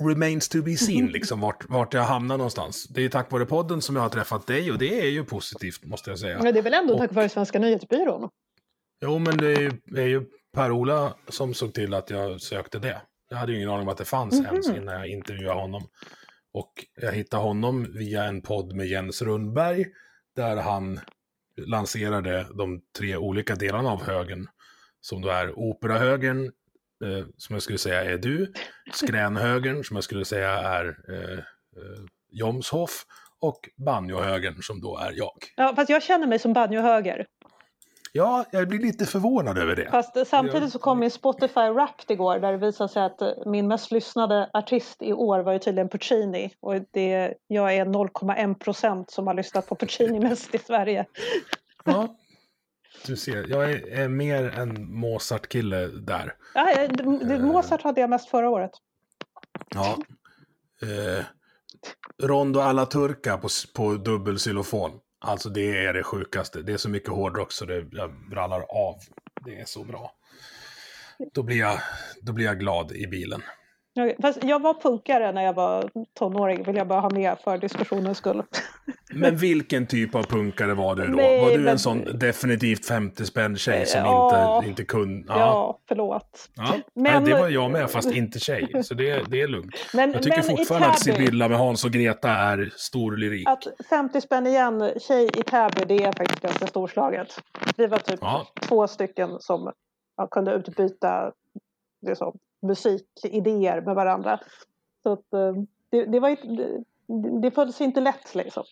Remains 0.00 0.48
to 0.48 0.62
be 0.62 0.76
seen, 0.76 1.06
liksom 1.12 1.40
vart, 1.40 1.68
vart 1.68 1.94
jag 1.94 2.02
hamnar 2.02 2.36
någonstans. 2.36 2.84
Det 2.88 3.04
är 3.04 3.08
tack 3.08 3.32
vare 3.32 3.46
podden 3.46 3.82
som 3.82 3.96
jag 3.96 4.02
har 4.02 4.08
träffat 4.10 4.46
dig 4.46 4.72
och 4.72 4.78
det 4.78 5.00
är 5.00 5.08
ju 5.10 5.24
positivt, 5.24 5.84
måste 5.84 6.10
jag 6.10 6.18
säga. 6.18 6.42
Men 6.42 6.52
det 6.54 6.60
är 6.60 6.62
väl 6.62 6.74
ändå 6.74 6.94
Och- 6.94 7.00
tack 7.00 7.12
vare 7.12 7.28
Svenska 7.28 7.58
nyhetsbyrån? 7.58 8.28
Jo, 9.02 9.18
men 9.18 9.36
det 9.36 9.46
är 9.52 9.60
ju, 9.60 9.72
det 9.84 10.02
är 10.02 10.06
ju 10.06 10.22
Per-Ola 10.54 11.14
som 11.28 11.54
såg 11.54 11.74
till 11.74 11.94
att 11.94 12.10
jag 12.10 12.40
sökte 12.40 12.78
det. 12.78 13.02
Jag 13.30 13.36
hade 13.36 13.52
ju 13.52 13.58
ingen 13.58 13.70
aning 13.70 13.82
om 13.82 13.88
att 13.88 13.98
det 13.98 14.04
fanns 14.04 14.40
ens 14.40 14.68
innan 14.68 14.94
jag 14.94 15.08
intervjuade 15.08 15.60
honom. 15.60 15.82
Och 16.52 16.72
jag 17.02 17.12
hittade 17.12 17.42
honom 17.42 17.86
via 17.98 18.24
en 18.24 18.42
podd 18.42 18.72
med 18.76 18.86
Jens 18.86 19.22
Rundberg, 19.22 19.84
där 20.36 20.56
han 20.56 21.00
lanserade 21.56 22.46
de 22.54 22.80
tre 22.98 23.16
olika 23.16 23.54
delarna 23.54 23.90
av 23.90 24.02
högen. 24.02 24.48
Som 25.00 25.22
då 25.22 25.28
är 25.28 25.58
operahögern, 25.58 26.44
eh, 27.04 27.26
som 27.36 27.54
jag 27.54 27.62
skulle 27.62 27.78
säga 27.78 28.04
är 28.04 28.18
du, 28.18 28.52
skränhögern, 28.92 29.84
som 29.84 29.96
jag 29.96 30.04
skulle 30.04 30.24
säga 30.24 30.50
är 30.50 30.98
eh, 31.08 31.38
eh 31.38 32.04
Jomshoff, 32.30 33.06
och 33.40 33.68
banjohögern, 33.76 34.62
som 34.62 34.80
då 34.80 34.98
är 34.98 35.12
jag. 35.12 35.38
Ja, 35.56 35.72
fast 35.76 35.90
jag 35.90 36.02
känner 36.02 36.26
mig 36.26 36.38
som 36.38 36.52
banjohöger. 36.52 37.26
Ja, 38.16 38.44
jag 38.50 38.68
blir 38.68 38.78
lite 38.78 39.06
förvånad 39.06 39.58
över 39.58 39.76
det. 39.76 39.90
Fast 39.90 40.26
samtidigt 40.26 40.72
så 40.72 40.78
kom 40.78 40.98
min 40.98 41.10
Spotify 41.10 41.70
Wrapped 41.70 42.10
igår 42.10 42.38
där 42.38 42.52
det 42.52 42.58
visade 42.58 42.92
sig 42.92 43.02
att 43.02 43.22
eh, 43.22 43.30
min 43.46 43.68
mest 43.68 43.90
lyssnade 43.90 44.50
artist 44.52 45.02
i 45.02 45.12
år 45.12 45.40
var 45.40 45.52
ju 45.52 45.58
tydligen 45.58 45.88
Puccini. 45.88 46.50
Och 46.60 46.74
det, 46.90 47.34
jag 47.46 47.74
är 47.74 47.84
0,1 47.84 48.54
procent 48.54 49.10
som 49.10 49.26
har 49.26 49.34
lyssnat 49.34 49.66
på 49.66 49.74
Puccini 49.74 50.20
mest 50.20 50.54
i 50.54 50.58
Sverige. 50.58 51.06
Ja, 51.84 52.16
du 53.06 53.16
ser, 53.16 53.46
jag 53.48 53.70
är, 53.70 53.98
är 53.98 54.08
mer 54.08 54.58
en 54.58 54.94
Mozart-kille 54.94 55.86
där. 55.86 56.34
Ja, 56.54 56.70
eh, 56.70 57.38
Mozart 57.40 57.82
hade 57.82 58.00
jag 58.00 58.10
mest 58.10 58.28
förra 58.28 58.50
året. 58.50 58.72
Ja. 59.74 59.96
Eh, 60.82 61.24
Rondo 62.22 62.60
alla 62.60 62.86
turka 62.86 63.38
på, 63.38 63.48
på 63.74 63.94
dubbelxylofon. 63.94 65.00
Alltså 65.18 65.48
det 65.48 65.84
är 65.84 65.92
det 65.92 66.02
sjukaste. 66.02 66.62
Det 66.62 66.72
är 66.72 66.76
så 66.76 66.88
mycket 66.88 67.08
hårdrock 67.10 67.52
så 67.52 67.64
det 67.64 67.86
jag 67.92 68.28
brallar 68.30 68.60
av. 68.60 68.94
Det 69.44 69.60
är 69.60 69.64
så 69.64 69.84
bra. 69.84 70.12
Då 71.34 71.42
blir 71.42 71.56
jag, 71.56 71.80
då 72.22 72.32
blir 72.32 72.46
jag 72.46 72.60
glad 72.60 72.92
i 72.92 73.06
bilen. 73.06 73.42
Fast 74.22 74.44
jag 74.44 74.62
var 74.62 74.74
punkare 74.74 75.32
när 75.32 75.42
jag 75.42 75.52
var 75.52 75.90
tonåring, 76.18 76.62
vill 76.62 76.76
jag 76.76 76.86
bara 76.88 77.00
ha 77.00 77.10
med 77.10 77.38
för 77.44 77.58
diskussionens 77.58 78.18
skull. 78.18 78.42
Men 79.14 79.36
vilken 79.36 79.86
typ 79.86 80.14
av 80.14 80.22
punkare 80.22 80.74
var 80.74 80.94
du 80.96 81.06
då? 81.06 81.12
Nej, 81.16 81.40
var 81.40 81.50
du 81.50 81.58
men- 81.58 81.68
en 81.68 81.78
sån 81.78 82.18
definitivt 82.18 82.86
50 82.86 83.24
spänn 83.26 83.56
tjej 83.56 83.86
som 83.86 84.00
Ja. 84.00 84.56
inte, 84.56 84.68
inte 84.68 84.84
kunde... 84.84 85.32
Ja, 85.32 85.78
förlåt. 85.88 86.48
Ja, 86.56 86.74
Men- 86.94 87.24
det 87.24 87.34
var 87.34 87.48
jag 87.48 87.70
med, 87.70 87.90
fast 87.90 88.10
inte 88.14 88.38
tjej. 88.38 88.84
Så 88.84 88.94
det, 88.94 89.22
det 89.30 89.42
är 89.42 89.48
lugnt. 89.48 89.74
Men, 89.94 90.12
Jag 90.12 90.22
tycker 90.22 90.42
fortfarande 90.42 90.88
att 90.88 91.00
Sibylla 91.02 91.48
med 91.48 91.58
Hans 91.58 91.84
och 91.84 91.90
Greta 91.90 92.30
är 92.30 92.72
stor 92.76 93.16
lyrik. 93.16 93.48
att 93.48 93.64
50 93.90 94.20
spänn 94.20 94.46
igen, 94.46 94.90
tjej 95.00 95.24
i 95.36 95.42
Täby, 95.42 95.84
det 95.88 96.04
är 96.04 96.12
faktiskt 96.12 96.40
ganska 96.42 96.66
storslaget. 96.66 97.28
Vi 97.76 97.86
var 97.86 97.98
typ 97.98 98.18
Ja. 98.22 98.46
två 98.62 98.86
stycken 98.88 99.30
som 99.40 99.72
ja, 100.16 100.26
kunde 100.26 100.52
utbyta 100.54 101.32
liksom, 102.06 102.38
musikidéer 102.62 103.80
med 103.80 103.94
varandra. 103.94 104.40
Så 105.02 105.12
att, 105.12 105.32
eh, 105.32 105.52
det, 105.90 106.04
det, 106.04 106.20
var, 106.20 106.28
det, 106.30 107.40
det 107.40 107.50
följs 107.50 107.80
inte 107.80 108.00
lätt 108.00 108.34
liksom. 108.34 108.64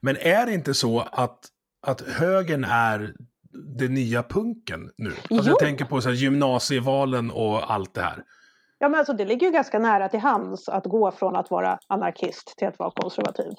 Men 0.00 0.16
är 0.16 0.46
det 0.46 0.52
inte 0.52 0.74
så 0.74 1.00
att, 1.00 1.38
att 1.86 2.00
högen 2.00 2.64
är 2.64 3.14
det 3.78 3.88
nya 3.88 4.22
punken 4.22 4.90
nu? 4.96 5.08
Alltså 5.10 5.26
Jo. 5.30 5.42
jag 5.44 5.58
tänker 5.58 5.84
på 5.84 6.00
så 6.00 6.08
här, 6.08 6.16
gymnasievalen 6.16 7.30
och 7.30 7.72
allt 7.72 7.94
det 7.94 8.02
här. 8.02 8.24
Ja, 8.78 8.88
men 8.88 8.98
alltså, 8.98 9.12
det 9.12 9.24
ligger 9.24 9.46
ju 9.46 9.52
ganska 9.52 9.78
nära 9.78 10.08
till 10.08 10.20
hands 10.20 10.68
att 10.68 10.84
gå 10.84 11.10
från 11.10 11.36
att 11.36 11.50
vara 11.50 11.78
anarkist 11.86 12.54
till 12.56 12.68
att 12.68 12.78
vara 12.78 12.90
konservativ. 12.90 13.52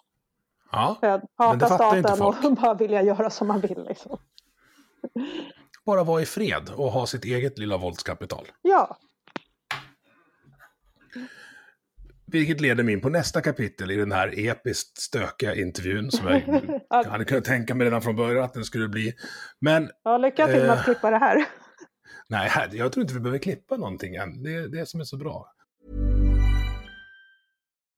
Ja, 0.72 0.98
För 1.00 1.08
att 1.08 1.22
Men 1.40 1.60
det 1.60 1.66
hata 1.66 1.68
fattar 1.68 1.98
inte 1.98 2.10
staten 2.10 2.28
och 2.28 2.36
folk. 2.36 2.60
bara 2.62 2.74
vilja 2.74 3.02
göra 3.02 3.30
som 3.30 3.48
man 3.48 3.60
vill. 3.60 3.84
Liksom. 3.88 4.18
Bara 5.86 6.04
vara 6.04 6.22
i 6.22 6.26
fred 6.26 6.70
och 6.76 6.92
ha 6.92 7.08
sitt 7.08 7.26
eget 7.26 7.58
lilla 7.58 7.78
våldskapital. 7.78 8.48
Ja, 8.62 8.98
Vilket 12.26 12.62
leder 12.62 12.84
mig 12.84 12.94
in 12.94 13.02
på 13.02 13.10
nästa 13.10 13.42
kapitel 13.42 13.92
i 13.92 13.96
den 13.96 14.12
här 14.12 14.40
episkt 14.50 14.98
stökiga 14.98 15.56
intervjun 15.56 16.12
som 16.12 16.28
jag 16.28 16.42
hade 17.06 17.26
kunnat 17.26 17.46
tänka 17.46 17.76
mig 17.76 17.86
redan 17.88 18.02
från 18.02 18.16
början 18.16 18.44
att 18.44 18.54
den 18.54 18.64
skulle 18.64 18.88
bli. 18.88 19.14
Men 19.62 19.90
ja 20.04 20.18
lycka 20.18 20.48
till 20.48 20.56
med 20.62 20.70
att 20.70 20.78
Eh. 20.80 20.84
klippa 20.84 21.12
det 21.12 21.18
här. 21.18 21.46
nej, 22.30 22.52
jag 22.72 22.92
tror 22.92 23.02
inte 23.02 23.14
vi 23.14 23.20
behöver 23.20 23.40
klippa 23.40 23.78
någonting 23.78 24.16
än. 24.16 24.44
Det 24.44 24.54
är 24.54 24.68
det 24.68 24.86
som 24.86 25.00
är 25.00 25.04
så 25.04 25.18
bra. 25.18 25.48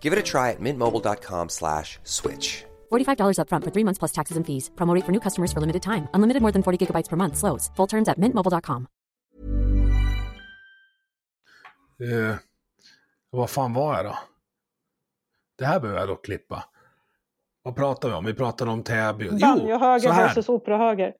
Give 0.00 0.12
it 0.12 0.18
a 0.18 0.22
try 0.22 0.50
at 0.50 0.60
mintmobile.com 0.60 1.48
slash 1.48 1.98
switch. 2.04 2.64
$45 2.92 3.38
upfront 3.38 3.64
for 3.64 3.70
three 3.70 3.84
months 3.84 3.98
plus 3.98 4.12
taxes 4.12 4.36
and 4.36 4.46
fees. 4.46 4.70
Promo 4.76 4.94
rate 4.94 5.04
for 5.04 5.12
new 5.12 5.20
customers 5.20 5.52
for 5.52 5.60
limited 5.60 5.82
time. 5.82 6.08
Unlimited 6.14 6.42
more 6.42 6.52
than 6.52 6.62
40 6.62 6.78
gigabytes 6.86 7.08
per 7.08 7.16
month. 7.16 7.36
Slows. 7.36 7.70
Full 7.76 7.86
terms 7.88 8.08
at 8.08 8.18
mintmobile.com. 8.18 8.86
Eh, 12.02 12.36
vad 13.30 13.50
fan 13.50 13.72
var 13.74 13.96
jag 13.96 14.04
då? 14.04 14.18
Det 15.58 15.64
här 15.66 15.80
behöver 15.80 16.00
jag 16.00 16.08
dock 16.08 16.24
klippa. 16.24 16.64
Vad 17.62 17.76
pratar 17.76 18.08
vi 18.08 18.14
om? 18.14 18.24
Vi 18.24 18.34
pratar 18.34 18.66
om 18.66 18.82
Täby. 18.82 19.24
Jo, 19.24 19.30
så 19.30 19.46
Banjohöger 19.46 20.10
här. 20.12 20.26
versus 20.28 20.48
operahöger. 20.48 21.14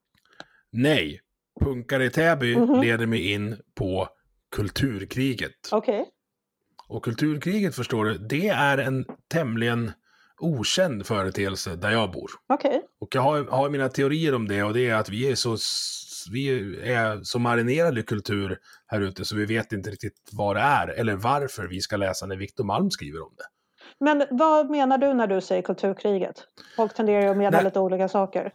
Nej, 0.71 1.21
punkare 1.61 2.05
i 2.05 2.11
Täby 2.11 2.57
Mhm. 2.57 2.81
leder 2.81 3.07
mig 3.07 3.33
in 3.33 3.57
på 3.75 4.09
kulturkriget. 4.57 5.69
Okej. 5.73 6.09
Och 6.91 7.05
kulturkriget, 7.05 7.75
förstår 7.75 8.05
du, 8.05 8.19
det 8.19 8.49
är 8.49 8.79
en 8.79 9.05
tämligen 9.29 9.93
okänd 10.41 11.07
företeelse 11.07 11.77
där 11.77 11.91
jag 11.91 12.11
bor. 12.13 12.31
Okej. 12.49 12.83
Och 13.01 13.15
jag 13.15 13.23
har, 13.23 13.45
har 13.45 13.71
mina 13.71 13.89
teorier 13.89 14.35
om 14.35 14.49
det 14.49 14.63
och 14.63 14.75
det 14.75 14.89
är 14.89 14.95
att 14.95 15.09
vi 15.09 15.31
är 15.31 15.35
så, 15.35 15.57
vi 16.33 16.49
är 16.91 17.21
så 17.23 17.39
marinerade 17.39 18.01
i 18.01 18.03
kultur 18.03 18.59
här 18.87 19.01
ute 19.01 19.25
så 19.25 19.37
vi 19.37 19.47
vet 19.47 19.73
inte 19.73 19.91
riktigt 19.91 20.31
vad 20.33 20.57
det 20.57 20.61
är 20.61 20.89
eller 20.89 21.17
varför 21.17 21.67
vi 21.67 21.81
ska 21.81 21.97
läsa 21.97 22.27
när 22.27 22.37
Victor 22.37 22.65
Malm 22.65 22.91
skriver 22.91 23.23
om 23.23 23.35
det. 23.37 23.45
Men 24.05 24.27
vad 24.31 24.71
menar 24.71 24.99
du 24.99 25.15
när 25.15 25.27
du 25.27 25.41
säger 25.41 25.63
kulturkriget? 25.63 26.45
Folk 26.77 26.95
tenderar 26.95 27.23
ju 27.23 27.29
att 27.29 27.37
mena 27.37 27.61
lite 27.61 27.81
olika 27.81 28.09
saker. 28.09 28.53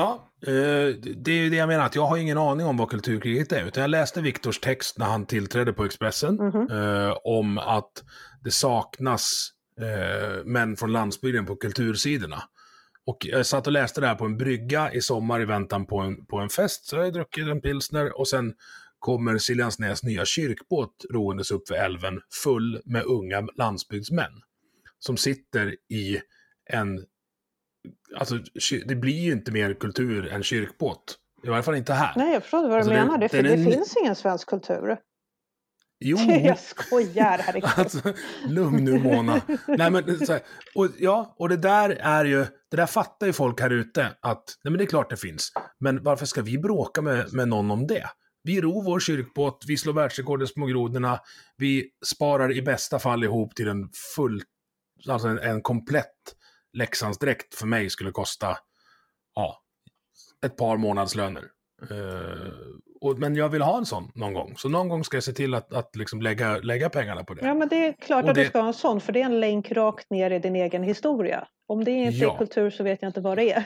Ja, 0.00 0.28
eh, 0.46 0.94
det 1.16 1.30
är 1.30 1.34
ju 1.42 1.50
det 1.50 1.56
jag 1.56 1.68
menar, 1.68 1.86
att 1.86 1.94
jag 1.94 2.06
har 2.06 2.16
ingen 2.16 2.38
aning 2.38 2.66
om 2.66 2.76
vad 2.76 2.90
kulturkriget 2.90 3.52
är. 3.52 3.64
Utan 3.66 3.80
jag 3.80 3.90
läste 3.90 4.20
Viktors 4.20 4.58
text 4.60 4.98
när 4.98 5.06
han 5.06 5.26
tillträdde 5.26 5.72
på 5.72 5.84
Expressen 5.84 6.34
Mhm. 6.34 6.68
eh, 6.70 7.16
om 7.24 7.58
att 7.58 8.04
det 8.44 8.50
saknas 8.50 9.50
eh, 9.80 10.44
män 10.44 10.76
från 10.76 10.92
landsbygden 10.92 11.46
på 11.46 11.56
kultursidorna. 11.56 12.42
Och 13.06 13.18
jag 13.20 13.46
satt 13.46 13.66
och 13.66 13.72
läste 13.72 14.00
det 14.00 14.06
här 14.06 14.14
på 14.14 14.24
en 14.24 14.36
brygga 14.36 14.92
i 14.92 15.00
sommar 15.00 15.40
i 15.40 15.44
väntan 15.44 15.86
på 15.86 15.98
en, 15.98 16.26
på 16.26 16.38
en 16.38 16.48
fest. 16.48 16.86
Så 16.86 16.96
jag 16.96 17.04
har 17.04 17.10
druckit 17.10 17.48
en 17.48 17.60
pilsner 17.60 18.18
och 18.18 18.28
sen 18.28 18.54
kommer 18.98 19.38
Siljansnäs 19.38 20.02
nya 20.02 20.24
kyrkbåt 20.24 21.04
roendes 21.10 21.50
upp 21.50 21.68
för 21.68 21.74
älven 21.74 22.20
full 22.44 22.80
med 22.84 23.04
unga 23.04 23.48
landsbygdsmän. 23.56 24.32
Som 24.98 25.16
sitter 25.16 25.76
i 25.88 26.20
en 26.70 27.04
Alltså, 28.16 28.38
det 28.86 28.94
blir 28.94 29.20
ju 29.20 29.32
inte 29.32 29.52
mer 29.52 29.74
kultur 29.74 30.26
än 30.32 30.42
kyrkbåt. 30.42 31.16
I 31.44 31.48
varje 31.48 31.62
fall 31.62 31.74
inte 31.74 31.92
här. 31.92 32.12
Nej, 32.16 32.32
jag 32.32 32.42
förstår 32.42 32.68
vad 32.68 32.72
Alltså, 32.76 32.90
du 32.90 32.96
det- 32.96 33.02
menar. 33.04 33.18
Det, 33.18 33.28
det 33.28 33.38
är 33.52 33.56
ny- 33.56 33.72
finns 33.72 33.96
ingen 34.02 34.16
svensk 34.16 34.48
kultur. 34.48 34.96
Jo, 36.04 36.16
Jag 36.44 36.58
skojar, 36.58 37.38
herregud. 37.38 37.70
alltså, 37.76 38.12
lugn 38.48 38.84
nu 38.84 38.98
Mona. 38.98 39.40
Nej, 39.68 39.90
men, 39.90 40.26
så 40.26 40.32
här, 40.32 40.42
och, 40.74 40.88
ja, 40.98 41.34
och 41.38 41.48
det 41.48 41.56
där 41.56 41.90
är 41.90 42.24
ju, 42.24 42.46
det 42.70 42.76
där 42.76 42.86
fattar 42.86 43.26
ju 43.26 43.32
folk 43.32 43.60
här 43.60 43.70
ute 43.70 44.06
att, 44.20 44.44
nej 44.64 44.70
men 44.70 44.78
det 44.78 44.84
är 44.84 44.86
klart 44.86 45.10
det 45.10 45.16
finns. 45.16 45.52
Men 45.80 46.02
varför 46.02 46.26
ska 46.26 46.42
vi 46.42 46.58
bråka 46.58 47.02
med, 47.02 47.32
med 47.32 47.48
någon 47.48 47.70
om 47.70 47.86
det? 47.86 48.06
Vi 48.42 48.60
ror 48.60 48.84
vår 48.84 49.00
kyrkbåt, 49.00 49.64
vi 49.68 49.76
slår 49.76 49.92
världsrekord 49.92 50.42
i 50.42 50.46
små 50.46 50.66
grodorna, 50.66 51.20
vi 51.56 51.90
sparar 52.06 52.52
i 52.56 52.62
bästa 52.62 52.98
fall 52.98 53.24
ihop 53.24 53.54
till 53.54 53.68
en 53.68 53.88
full, 54.16 54.42
alltså 55.08 55.28
en, 55.28 55.38
en 55.38 55.62
komplett 55.62 56.14
Leksandsdräkt 56.72 57.54
för 57.54 57.66
mig 57.66 57.90
skulle 57.90 58.10
kosta, 58.10 58.58
ja, 59.34 59.62
ett 60.46 60.56
par 60.56 60.76
månadslöner. 60.76 61.44
Uh, 61.90 62.52
och, 63.00 63.18
men 63.18 63.34
jag 63.36 63.48
vill 63.48 63.62
ha 63.62 63.78
en 63.78 63.86
sån 63.86 64.12
någon 64.14 64.34
gång. 64.34 64.54
Så 64.56 64.68
någon 64.68 64.88
gång 64.88 65.04
ska 65.04 65.16
jag 65.16 65.24
se 65.24 65.32
till 65.32 65.54
att, 65.54 65.72
att 65.72 65.96
liksom 65.96 66.22
lägga, 66.22 66.58
lägga 66.58 66.88
pengarna 66.90 67.24
på 67.24 67.34
det. 67.34 67.46
Ja, 67.46 67.54
men 67.54 67.68
det 67.68 67.76
är 67.86 67.92
klart 67.92 68.24
Och 68.24 68.30
att 68.30 68.34
det- 68.34 68.42
du 68.42 68.48
ska 68.48 68.60
ha 68.60 68.66
en 68.66 68.74
sån, 68.74 69.00
för 69.00 69.12
det 69.12 69.20
är 69.20 69.24
en 69.24 69.40
länk 69.40 69.72
rakt 69.72 70.10
ner 70.10 70.30
i 70.30 70.38
din 70.38 70.56
egen 70.56 70.82
historia. 70.82 71.48
Om 71.66 71.84
det 71.84 71.90
inte 71.90 72.18
Ja. 72.18 72.34
är 72.34 72.38
kultur 72.38 72.70
så 72.70 72.82
vet 72.84 73.02
jag 73.02 73.08
inte 73.08 73.20
vad 73.20 73.38
det 73.38 73.52
är. 73.52 73.64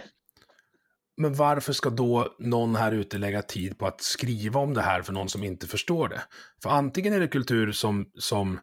Men 1.16 1.34
varför 1.34 1.72
ska 1.72 1.90
då 1.90 2.34
någon 2.38 2.76
här 2.76 2.92
ute 2.92 3.18
lägga 3.18 3.42
tid 3.42 3.78
på 3.78 3.86
att 3.86 4.00
skriva 4.00 4.60
om 4.60 4.74
det 4.74 4.82
här 4.82 5.02
för 5.02 5.12
någon 5.12 5.28
som 5.28 5.44
inte 5.44 5.66
förstår 5.66 6.08
det? 6.08 6.22
För 6.62 6.70
antingen 6.70 7.12
är 7.14 7.20
det 7.20 7.28
kultur 7.28 7.72
som, 7.72 8.10
som 8.18 8.60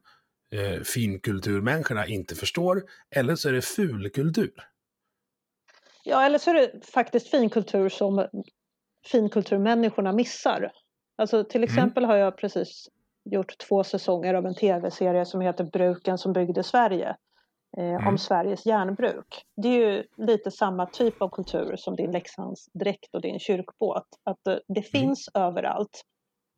eh, 0.51 0.81
finkulturmänniskorna 0.81 2.07
inte 2.07 2.35
förstår, 2.35 2.83
eller 3.15 3.35
så 3.35 3.49
är 3.49 3.53
det 3.53 3.61
fulkultur. 3.61 4.53
Ja, 6.03 6.25
eller 6.25 6.37
så 6.37 6.49
är 6.49 6.53
det 6.53 6.85
faktiskt 6.85 7.27
finkultur 7.27 7.89
som 7.89 8.27
finkulturmänniskorna 9.11 10.11
missar. 10.11 10.71
Alltså 11.17 11.43
till 11.43 11.63
exempel 11.63 12.05
har 12.05 12.15
jag 12.15 12.37
precis 12.37 12.87
gjort 13.23 13.57
två 13.57 13.83
säsonger 13.83 14.33
av 14.33 14.45
en 14.45 14.55
tv-serie 14.55 15.25
som 15.25 15.41
heter 15.41 15.63
Bruken 15.63 16.17
som 16.17 16.33
byggde 16.33 16.63
Sverige. 16.63 17.15
Eh, 17.77 18.07
Om 18.07 18.17
Sveriges 18.17 18.65
järnbruk. 18.65 19.45
Det 19.61 19.67
är 19.67 19.91
ju 19.91 20.03
lite 20.17 20.51
samma 20.51 20.85
typ 20.85 21.21
av 21.21 21.29
kultur 21.29 21.75
som 21.75 21.95
din 21.95 22.11
Leksandsdräkt 22.11 23.15
och 23.15 23.21
din 23.21 23.39
kyrkbåt. 23.39 24.07
Att 24.23 24.47
eh, 24.47 24.55
det 24.67 24.81
finns 24.81 25.29
överallt. 25.33 26.01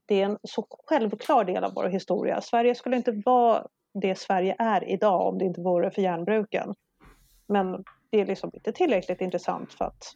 Det 0.07 0.21
är 0.21 0.25
en 0.25 0.37
så 0.43 0.67
självklar 0.87 1.43
del 1.43 1.63
av 1.63 1.73
vår 1.73 1.89
historia. 1.89 2.41
Sverige 2.41 2.75
skulle 2.75 2.95
inte 2.95 3.21
vara 3.25 3.67
det 3.93 4.19
Sverige 4.19 4.55
är 4.59 4.89
idag 4.89 5.27
om 5.27 5.37
det 5.37 5.45
inte 5.45 5.61
vore 5.61 5.91
för 5.91 6.01
järnbruken. 6.01 6.73
Men 7.47 7.83
det 8.09 8.21
är 8.21 8.25
liksom 8.25 8.51
inte 8.53 8.71
tillräckligt 8.71 9.21
intressant 9.21 9.73
för 9.73 9.85
att 9.85 10.13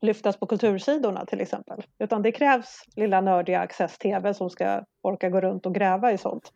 lyftas 0.00 0.36
på 0.36 0.46
kultursidorna 0.46 1.26
till 1.26 1.40
exempel. 1.40 1.82
Utan 1.98 2.22
det 2.22 2.32
krävs 2.32 2.84
lilla 2.96 3.20
nördiga 3.20 3.60
Access 3.60 3.98
TV 3.98 4.34
som 4.34 4.50
ska 4.50 4.84
orka 5.02 5.30
gå 5.30 5.40
runt 5.40 5.66
och 5.66 5.74
gräva 5.74 6.12
i 6.12 6.18
sånt. 6.18 6.52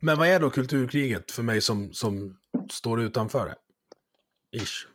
Men 0.00 0.18
vad 0.18 0.28
är 0.28 0.40
då 0.40 0.50
kulturkriget 0.50 1.30
för 1.30 1.42
mig 1.42 1.60
som, 1.60 1.92
som 1.92 2.38
står 2.70 3.00
utanför 3.02 3.46
det? 3.46 3.56
Ish. 4.58 4.88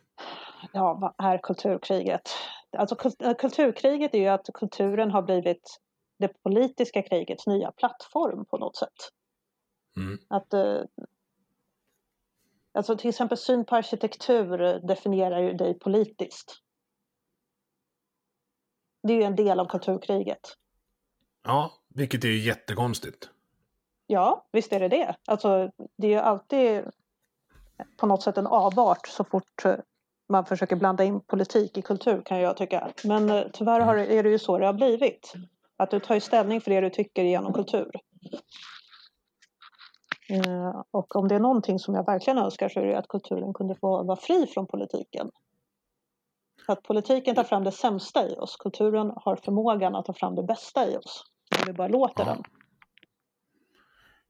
Ja, 0.72 0.94
vad 0.94 1.28
är 1.28 1.38
kulturkriget? 1.38 2.30
Alltså 2.76 2.96
äh, 3.24 3.34
kulturkriget 3.34 4.14
är 4.14 4.18
ju 4.18 4.28
att 4.28 4.46
kulturen 4.54 5.10
har 5.10 5.22
blivit 5.22 5.80
det 6.18 6.42
politiska 6.42 7.02
krigets 7.02 7.46
nya 7.46 7.72
plattform 7.72 8.44
på 8.44 8.58
något 8.58 8.76
sätt. 8.76 9.12
Mm. 9.96 10.18
Att, 10.28 10.52
eh, 10.52 10.82
alltså 12.72 12.96
till 12.96 13.08
exempel 13.08 13.38
syn 13.38 13.64
på 13.64 13.76
arkitektur 13.76 14.80
definierar 14.86 15.40
ju 15.40 15.52
dig 15.52 15.78
politiskt. 15.78 16.54
Det 19.02 19.12
är 19.12 19.16
ju 19.16 19.22
en 19.22 19.36
del 19.36 19.60
av 19.60 19.66
kulturkriget. 19.66 20.56
Ja, 21.42 21.72
vilket 21.88 22.24
är 22.24 22.28
ju 22.28 22.38
jättekonstigt. 22.38 23.30
Ja, 24.06 24.48
visst 24.52 24.72
är 24.72 24.80
det 24.80 24.88
det. 24.88 25.16
Alltså, 25.26 25.70
det 25.96 26.06
är 26.06 26.10
ju 26.10 26.18
alltid 26.18 26.84
på 27.96 28.06
något 28.06 28.22
sätt 28.22 28.38
en 28.38 28.46
avart 28.46 29.08
så 29.08 29.24
fort 29.24 29.64
eh, 29.64 29.76
man 30.28 30.46
försöker 30.46 30.76
blanda 30.76 31.04
in 31.04 31.20
politik 31.20 31.78
i 31.78 31.82
kultur 31.82 32.22
kan 32.24 32.40
jag 32.40 32.56
tycka. 32.56 32.92
Men 33.04 33.30
eh, 33.30 33.44
tyvärr 33.52 33.80
har, 33.80 33.96
är 33.96 34.22
det 34.22 34.30
ju 34.30 34.38
så 34.38 34.58
det 34.58 34.66
har 34.66 34.72
blivit. 34.72 35.32
Att 35.78 35.90
du 35.90 36.00
tar 36.00 36.14
ju 36.14 36.20
ställning 36.20 36.60
för 36.60 36.70
det 36.70 36.80
du 36.80 36.90
tycker 36.90 37.22
genom 37.24 37.52
kultur. 37.52 37.90
Eh, 40.30 40.82
Och 40.90 41.16
om 41.16 41.28
det 41.28 41.34
är 41.34 41.38
någonting 41.40 41.78
som 41.78 41.94
jag 41.94 42.06
verkligen 42.06 42.38
önskar 42.38 42.68
så 42.68 42.80
är 42.80 42.84
det 42.86 42.98
att 42.98 43.08
kulturen 43.08 43.54
kunde 43.54 43.74
få 43.74 44.02
vara 44.04 44.16
fri 44.20 44.46
från 44.46 44.66
politiken. 44.66 45.30
Att 46.66 46.82
politiken 46.82 47.34
tar 47.34 47.44
fram 47.44 47.64
det 47.64 47.72
sämsta 47.72 48.28
i 48.28 48.34
oss. 48.36 48.56
Kulturen 48.56 49.12
har 49.16 49.36
förmågan 49.36 49.94
att 49.94 50.04
ta 50.04 50.12
fram 50.12 50.34
det 50.34 50.42
bästa 50.42 50.90
i 50.90 50.96
oss. 50.96 51.24
Om 51.58 51.62
vi 51.66 51.72
bara 51.72 51.88
låter 51.88 52.24
Ja. 52.26 52.34
den. 52.34 52.42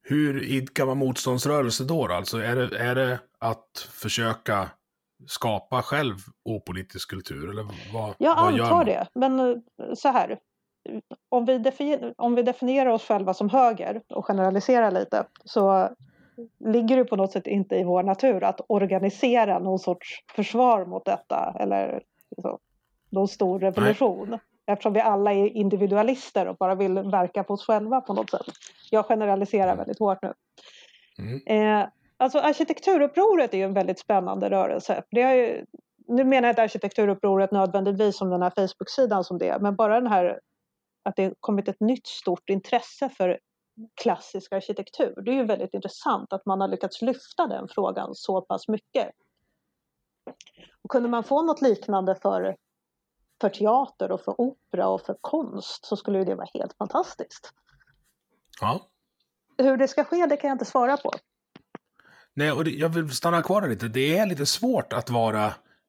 Hur 0.03 0.43
idkar 0.45 0.87
man 0.87 0.99
motståndsrörelse 0.99 1.85
då? 1.85 2.07
Alltså 2.13 2.39
är 2.39 2.57
det, 2.57 2.79
är 2.79 2.95
det 2.95 3.19
att 3.39 3.89
försöka 3.91 4.71
skapa 5.27 5.83
själv 5.83 6.15
opolitisk 6.45 7.11
kultur? 7.11 7.51
Eller 7.51 7.63
vad, 7.93 8.15
Jag 8.19 8.37
vad 8.37 8.61
antar 8.61 8.85
det, 8.85 9.09
men 9.15 9.41
eh, 9.41 9.57
så 9.97 10.09
här. 10.09 10.39
Om 11.29 11.45
vi, 11.45 11.59
definier, 11.59 12.15
om 12.17 12.35
vi 12.35 12.43
definierar 12.43 12.91
oss 12.91 13.05
själva 13.05 13.35
som 13.35 13.49
höger 13.49 14.03
och 14.09 14.27
generaliserar 14.27 14.91
lite 14.91 15.25
så 15.45 15.89
ligger 16.59 16.97
det 16.97 17.05
på 17.05 17.17
något 17.17 17.33
sätt 17.33 17.47
inte 17.47 17.77
i 17.77 17.85
vår 17.85 18.03
natur 18.03 18.45
att 18.45 18.61
organisera 18.67 19.59
någon 19.59 19.79
sorts 19.79 20.25
försvar 20.35 20.85
mot 20.85 21.05
detta 21.05 21.57
eller 21.61 22.03
liksom, 22.37 22.59
någon 23.11 23.29
stor 23.29 23.61
revolution. 23.61 24.39
Eftersom 24.67 24.93
vi 24.93 25.01
alla 25.01 25.33
är 25.33 25.47
individualister 25.47 26.49
och 26.49 26.57
bara 26.57 26.75
vill 26.75 26.99
verka 26.99 27.45
på 27.45 27.55
oss 27.55 27.67
själva 27.67 28.01
på 28.01 28.15
något 28.15 28.31
sätt. 28.31 28.47
Jag 28.91 29.05
generaliserar 29.07 29.77
väldigt 29.77 29.99
hårt 29.99 30.19
nu. 30.23 30.33
Mm. 31.19 31.83
Eh, 31.83 31.89
alltså 32.17 32.39
arkitekturupproret 32.39 33.55
är 33.55 33.59
ju 33.59 33.65
en 33.65 33.75
väldigt 33.75 33.99
spännande 33.99 34.51
rörelse. 34.51 35.03
Det 35.11 35.23
har 35.23 35.35
ju, 35.35 35.65
nu 36.09 36.25
menar 36.25 36.49
jag 36.49 36.53
inte 36.53 36.63
arkitekturupproret 36.63 37.53
nödvändigtvis 37.53 38.19
som 38.19 38.31
den 38.31 38.43
här 38.43 38.53
Facebook-sidan 38.57 39.25
som 39.25 39.39
det 39.39 39.49
är, 39.49 39.59
men 39.59 39.77
bara 39.77 40.01
den 40.01 40.13
här 40.13 40.41
att 41.09 41.17
det 41.17 41.35
kommit 41.41 41.69
ett 41.69 41.81
nytt 41.81 42.07
stort 42.07 42.51
intresse 42.51 43.09
för 43.09 43.39
klassisk 44.03 44.53
arkitektur. 44.53 45.15
Det 45.25 45.31
är 45.31 45.35
ju 45.35 45.45
väldigt 45.45 45.75
intressant 45.75 46.33
att 46.33 46.47
man 46.47 46.61
har 46.61 46.69
lyckats 46.69 47.03
lyfta 47.03 47.47
den 47.47 47.69
frågan 47.69 48.15
så 48.15 48.41
pass 48.41 48.69
mycket. 48.69 49.11
Och 50.83 50.91
kunde 50.91 51.09
man 51.09 51.25
få 51.25 51.43
något 51.43 51.63
liknande 51.63 52.15
för, 52.15 52.57
för 53.41 53.49
teater 53.49 54.13
och 54.13 54.21
för 54.21 54.41
opera 54.41 54.89
och 54.89 55.01
för 55.01 55.17
konst 55.21 55.85
så 55.85 55.97
skulle 55.97 56.19
ju 56.19 56.25
det 56.25 56.35
vara 56.35 56.49
helt 56.55 56.77
fantastiskt. 56.77 57.53
Ja. 58.61 58.81
Hur 59.59 59.77
det 59.77 59.89
ska 59.89 60.05
ske 60.05 60.27
det 60.27 60.37
kan 60.37 60.49
jag 60.49 60.55
inte 60.55 60.65
svara 60.65 60.97
på. 60.97 61.13
Nej, 62.35 62.53
och 62.53 62.65
det, 62.65 62.71
jag 62.71 62.89
vill 62.89 63.11
stanna 63.11 63.43
kvar 63.43 63.69
lite. 63.69 63.89
Det 63.89 64.19
är 64.19 64.27
lite 64.27 64.47
svårt 64.47 64.93
att 64.93 65.11
vara 65.11 65.47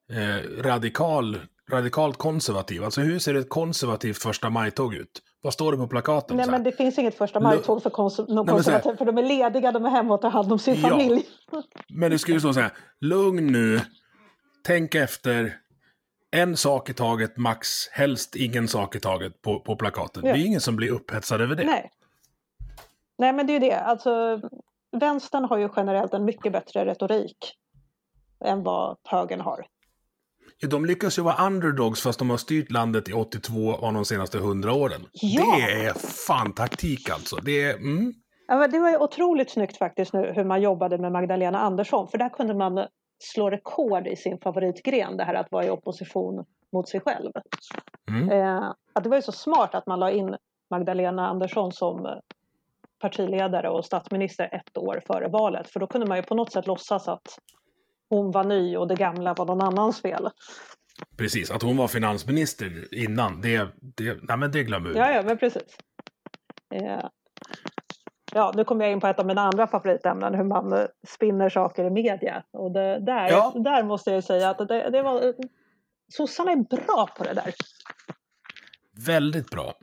eh, 0.10 0.62
radikal, 0.62 1.38
radikalt 1.72 2.18
konservativ. 2.18 2.84
Alltså 2.84 3.02
hur 3.02 3.20
ser 3.20 3.36
ett 3.36 3.50
konservativt 3.50 4.18
första 4.18 4.50
maj-tåg 4.50 4.94
ut? 4.94 5.22
Vad 5.42 5.54
står 5.54 5.72
det 5.72 5.78
på 5.78 5.88
plakaten? 5.88 6.38
Nej 6.38 6.48
men 6.52 6.64
det 6.64 6.72
finns 6.72 6.98
inget 7.00 7.18
första 7.18 7.40
maj-tåg 7.40 7.84
för 7.84 7.90
kons- 7.90 8.34
någon 8.34 8.46
men 8.46 8.64
så 8.64 8.72
här- 8.72 8.80
konservativ 8.80 8.98
för 8.98 9.06
de 9.06 9.18
är 9.18 9.24
lediga, 9.24 9.72
de 9.72 9.86
är 9.86 9.90
hemma 9.90 10.14
och 10.14 10.22
tar 10.22 10.30
hand 10.30 10.52
om 10.52 10.60
sin 10.60 10.82
Ja. 10.82 10.90
familj. 10.90 11.26
Men 11.94 12.12
det 12.12 12.18
ju 12.34 12.40
stå 12.40 12.54
så 12.54 12.60
här, 12.60 12.72
lugn 13.02 13.48
nu, 13.48 13.82
tänk 14.64 14.96
efter, 14.96 15.58
en 16.32 16.58
sak 16.58 16.90
i 16.90 16.94
taget, 16.94 17.38
max, 17.38 17.88
helst 17.92 18.36
ingen 18.36 18.68
sak 18.68 18.96
i 18.96 19.00
taget 19.00 19.42
på, 19.42 19.60
på 19.60 19.76
plakaten. 19.76 20.26
Ja. 20.26 20.34
Det 20.34 20.40
är 20.40 20.46
ingen 20.46 20.62
som 20.62 20.76
blir 20.76 20.92
upphetsad 20.92 21.42
över 21.42 21.56
det. 21.56 21.64
Nej. 21.66 21.92
Nej 23.18 23.34
men 23.34 23.48
det 23.48 23.52
är 23.52 23.54
ju 23.54 23.70
det, 23.70 23.76
alltså 23.80 24.42
vänstern 25.00 25.46
har 25.46 25.58
ju 25.58 25.70
generellt 25.76 26.14
en 26.14 26.26
mycket 26.26 26.52
bättre 26.52 26.86
retorik 26.86 27.38
än 28.46 28.64
vad 28.64 28.98
högern 29.04 29.42
har. 29.42 29.66
De 30.62 30.86
lyckas 30.86 31.18
ju 31.18 31.22
vara 31.22 31.46
underdogs 31.48 32.02
fast 32.02 32.20
de 32.20 32.30
har 32.30 32.38
styrt 32.38 32.72
landet 32.72 33.10
i 33.10 33.14
82 33.14 33.74
av 33.74 33.94
de 33.94 34.06
senaste 34.06 34.38
100 34.38 34.74
åren. 34.74 35.02
Ja. 35.12 35.56
Det 35.56 35.86
är 35.86 35.94
fan 36.28 36.54
taktik 36.54 37.10
alltså. 37.10 37.36
Det 37.36 37.64
är, 37.64 37.76
mm, 37.76 38.14
Ja, 38.52 38.68
det 38.68 38.80
var 38.80 38.90
ju 38.90 38.98
otroligt 38.98 39.52
snyggt 39.52 39.78
faktiskt 39.78 40.14
nu 40.14 40.34
hur 40.36 40.44
man 40.44 40.62
jobbade 40.62 40.98
med 40.98 41.12
Magdalena 41.12 41.60
Andersson 41.60 42.08
för 42.08 42.18
där 42.18 42.30
kunde 42.30 42.54
man 42.54 42.88
slå 43.20 43.50
rekord 43.50 44.08
i 44.08 44.16
sin 44.16 44.40
favoritgren, 44.40 45.18
det 45.18 45.24
här 45.24 45.34
att 45.34 45.52
vara 45.52 45.66
i 45.66 45.70
opposition 45.70 46.46
mot 46.72 46.90
sig 46.90 47.00
själv. 47.00 47.32
Mm. 48.10 48.32
Eh, 48.32 48.74
att 48.94 49.04
det 49.04 49.10
var 49.10 49.18
ju 49.18 49.22
så 49.22 49.32
smart 49.32 49.76
att 49.76 49.88
man 49.88 50.00
la 50.00 50.12
in 50.12 50.36
Magdalena 50.70 51.28
Andersson 51.28 51.72
som 51.72 52.20
partiledare 53.02 53.70
och 53.70 53.86
statsminister 53.86 54.50
ett 54.56 54.78
år 54.78 55.02
före 55.08 55.28
valet 55.28 55.70
för 55.70 55.80
då 55.80 55.88
kunde 55.88 56.08
man 56.08 56.18
ju 56.18 56.24
på 56.24 56.36
något 56.36 56.52
sätt 56.52 56.68
låtsas 56.68 57.08
att 57.08 57.40
hon 58.10 58.32
var 58.32 58.44
ny 58.44 58.78
och 58.78 58.88
det 58.88 58.96
gamla 58.96 59.34
var 59.34 59.46
någon 59.46 59.62
annans 59.62 60.02
fel. 60.02 60.30
precis, 61.18 61.52
att 61.52 61.62
hon 61.62 61.78
var 61.78 61.88
finansminister 61.88 62.94
innan, 62.96 63.42
det, 63.42 63.68
det, 63.82 64.18
nej, 64.22 64.38
men 64.38 64.52
det 64.52 64.64
glömmer 64.64 64.90
vi. 64.90 64.98
Ja, 64.98 65.12
ja, 65.12 65.22
men 65.24 65.38
precis. 65.38 65.78
Eh, 66.76 67.06
ja, 68.34 68.54
nu 68.56 68.64
kommer 68.64 68.86
jag 68.86 68.92
in 68.92 69.00
på 69.00 69.08
ett 69.08 69.20
av 69.20 69.26
mina 69.26 69.42
andra 69.42 69.68
favoritämnen, 69.68 70.36
hur 70.36 70.44
man 70.44 70.88
spinner 71.08 71.50
saker 71.50 71.86
i 71.86 71.90
media. 71.90 72.44
Och 72.52 72.72
det, 72.72 73.00
där, 73.00 73.30
Ja. 73.30 73.54
där 73.56 73.84
måste 73.84 74.12
jag 74.12 74.24
säga 74.24 74.50
att 74.50 74.58
det, 74.68 74.90
det 74.90 75.02
var... 75.02 75.34
Sossarna 76.14 76.52
är 76.52 76.56
bra 76.56 77.10
på 77.18 77.24
det 77.24 77.34
där. 77.34 77.54
Väldigt 79.06 79.50
bra. 79.50 79.74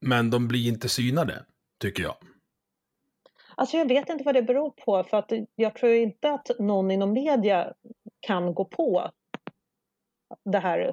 Men 0.00 0.30
de 0.30 0.48
blir 0.48 0.68
inte 0.68 0.88
synade, 0.88 1.44
tycker 1.80 2.02
jag. 2.02 2.14
Alltså 3.56 3.76
jag 3.76 3.88
vet 3.88 4.08
inte 4.08 4.24
vad 4.24 4.34
det 4.34 4.42
beror 4.42 4.70
på 4.70 5.04
för 5.04 5.16
att 5.16 5.32
jag 5.54 5.74
tror 5.74 5.92
inte 5.92 6.30
att 6.30 6.50
någon 6.58 6.90
inom 6.90 7.12
media 7.12 7.72
kan 8.20 8.54
gå 8.54 8.64
på 8.64 9.10
det 10.44 10.58
här 10.58 10.90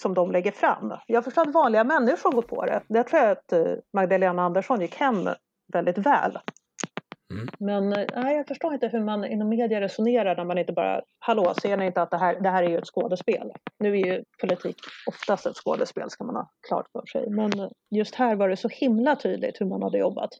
som 0.00 0.14
de 0.14 0.32
lägger 0.32 0.52
fram. 0.52 0.92
Jag 1.06 1.24
förstår 1.24 1.42
att 1.42 1.54
vanliga 1.54 1.84
människor 1.84 2.32
går 2.32 2.42
på 2.42 2.66
det. 2.66 2.82
Jag 2.88 3.06
tror 3.06 3.20
att 3.20 3.52
eh, 3.52 3.72
Magdalena 3.92 4.42
Andersson 4.42 4.80
gick 4.80 4.94
hem 4.94 5.28
väldigt 5.72 5.98
väl. 5.98 6.38
Mm. 7.32 7.48
Men 7.58 7.92
eh, 7.92 8.06
nej, 8.22 8.36
jag 8.36 8.46
förstår 8.46 8.74
inte 8.74 8.88
hur 8.88 9.00
man 9.00 9.24
inom 9.24 9.48
media 9.48 9.80
resonerar 9.80 10.36
när 10.36 10.44
man 10.44 10.58
inte 10.58 10.72
bara, 10.72 11.02
hallå, 11.18 11.54
ser 11.62 11.76
ni 11.76 11.86
inte 11.86 12.02
att 12.02 12.10
det 12.10 12.16
här, 12.18 12.40
det 12.40 12.48
här 12.48 12.62
är 12.62 12.68
ju 12.68 12.78
ett 12.78 12.86
skådespel? 12.86 13.52
Nu 13.78 14.00
är 14.00 14.06
ju 14.06 14.24
politik 14.40 14.76
oftast 15.06 15.46
ett 15.46 15.56
skådespel, 15.56 16.10
ska 16.10 16.24
man 16.24 16.36
ha 16.36 16.50
klart 16.68 16.86
för 16.92 17.06
sig. 17.06 17.30
Men 17.30 17.60
eh, 17.60 17.68
just 17.90 18.14
här 18.14 18.36
var 18.36 18.48
det 18.48 18.56
så 18.56 18.68
himla 18.68 19.16
tydligt 19.16 19.60
hur 19.60 19.66
man 19.66 19.82
hade 19.82 19.98
jobbat. 19.98 20.30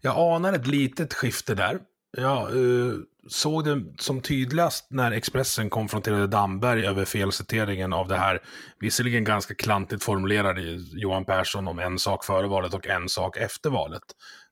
Jag 0.00 0.34
anar 0.34 0.52
ett 0.52 0.66
litet 0.66 1.14
skifte 1.14 1.54
där. 1.54 1.78
Jag 2.16 2.42
eh, 2.42 2.94
såg 3.28 3.64
det 3.64 3.84
som 3.98 4.20
tydligast 4.20 4.86
när 4.90 5.12
Expressen 5.12 5.70
konfronterade 5.70 6.26
Damberg 6.26 6.86
över 6.86 7.04
felciteringen 7.04 7.92
av 7.92 8.08
det 8.08 8.16
här, 8.16 8.42
visserligen 8.80 9.24
ganska 9.24 9.54
klantigt 9.54 10.04
formulerade 10.04 10.62
Johan 10.92 11.24
Persson 11.24 11.68
om 11.68 11.78
en 11.78 11.98
sak 11.98 12.24
före 12.24 12.46
valet 12.46 12.74
och 12.74 12.86
en 12.86 13.08
sak 13.08 13.36
efter 13.36 13.70
valet. 13.70 14.02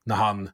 När 0.05 0.15
han 0.15 0.49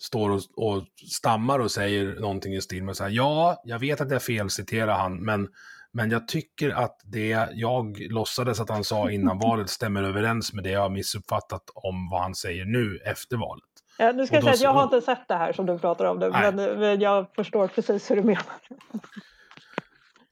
står 0.00 0.30
och, 0.30 0.40
och 0.56 0.84
stammar 1.12 1.58
och 1.58 1.70
säger 1.70 2.20
någonting 2.20 2.54
i 2.54 2.60
stil 2.60 2.84
med 2.84 2.96
så 2.96 3.04
här, 3.04 3.10
ja, 3.10 3.62
jag 3.64 3.78
vet 3.78 4.00
att 4.00 4.10
jag 4.10 4.22
felciterar 4.22 4.98
han, 4.98 5.24
men, 5.24 5.48
men 5.92 6.10
jag 6.10 6.28
tycker 6.28 6.70
att 6.70 7.00
det 7.04 7.48
jag 7.52 7.98
låtsades 8.10 8.60
att 8.60 8.70
han 8.70 8.84
sa 8.84 9.10
innan 9.10 9.38
valet 9.42 9.70
stämmer 9.70 10.02
överens 10.02 10.52
med 10.52 10.64
det 10.64 10.70
jag 10.70 10.80
har 10.80 10.90
missuppfattat 10.90 11.62
om 11.74 12.08
vad 12.10 12.22
han 12.22 12.34
säger 12.34 12.64
nu 12.64 12.98
efter 13.04 13.36
valet. 13.36 13.71
Ja, 13.98 14.12
nu 14.12 14.26
ska 14.26 14.36
jag 14.36 14.44
säga 14.44 14.54
att 14.54 14.60
jag 14.60 14.72
har 14.72 14.84
inte 14.84 15.00
sett 15.00 15.28
det 15.28 15.34
här 15.34 15.52
som 15.52 15.66
du 15.66 15.78
pratar 15.78 16.04
om 16.04 16.18
Nej. 16.18 16.52
men, 16.52 16.78
men 16.78 17.00
jag 17.00 17.34
förstår 17.34 17.68
precis 17.68 18.10
hur 18.10 18.16
du 18.16 18.22
menar. 18.22 18.60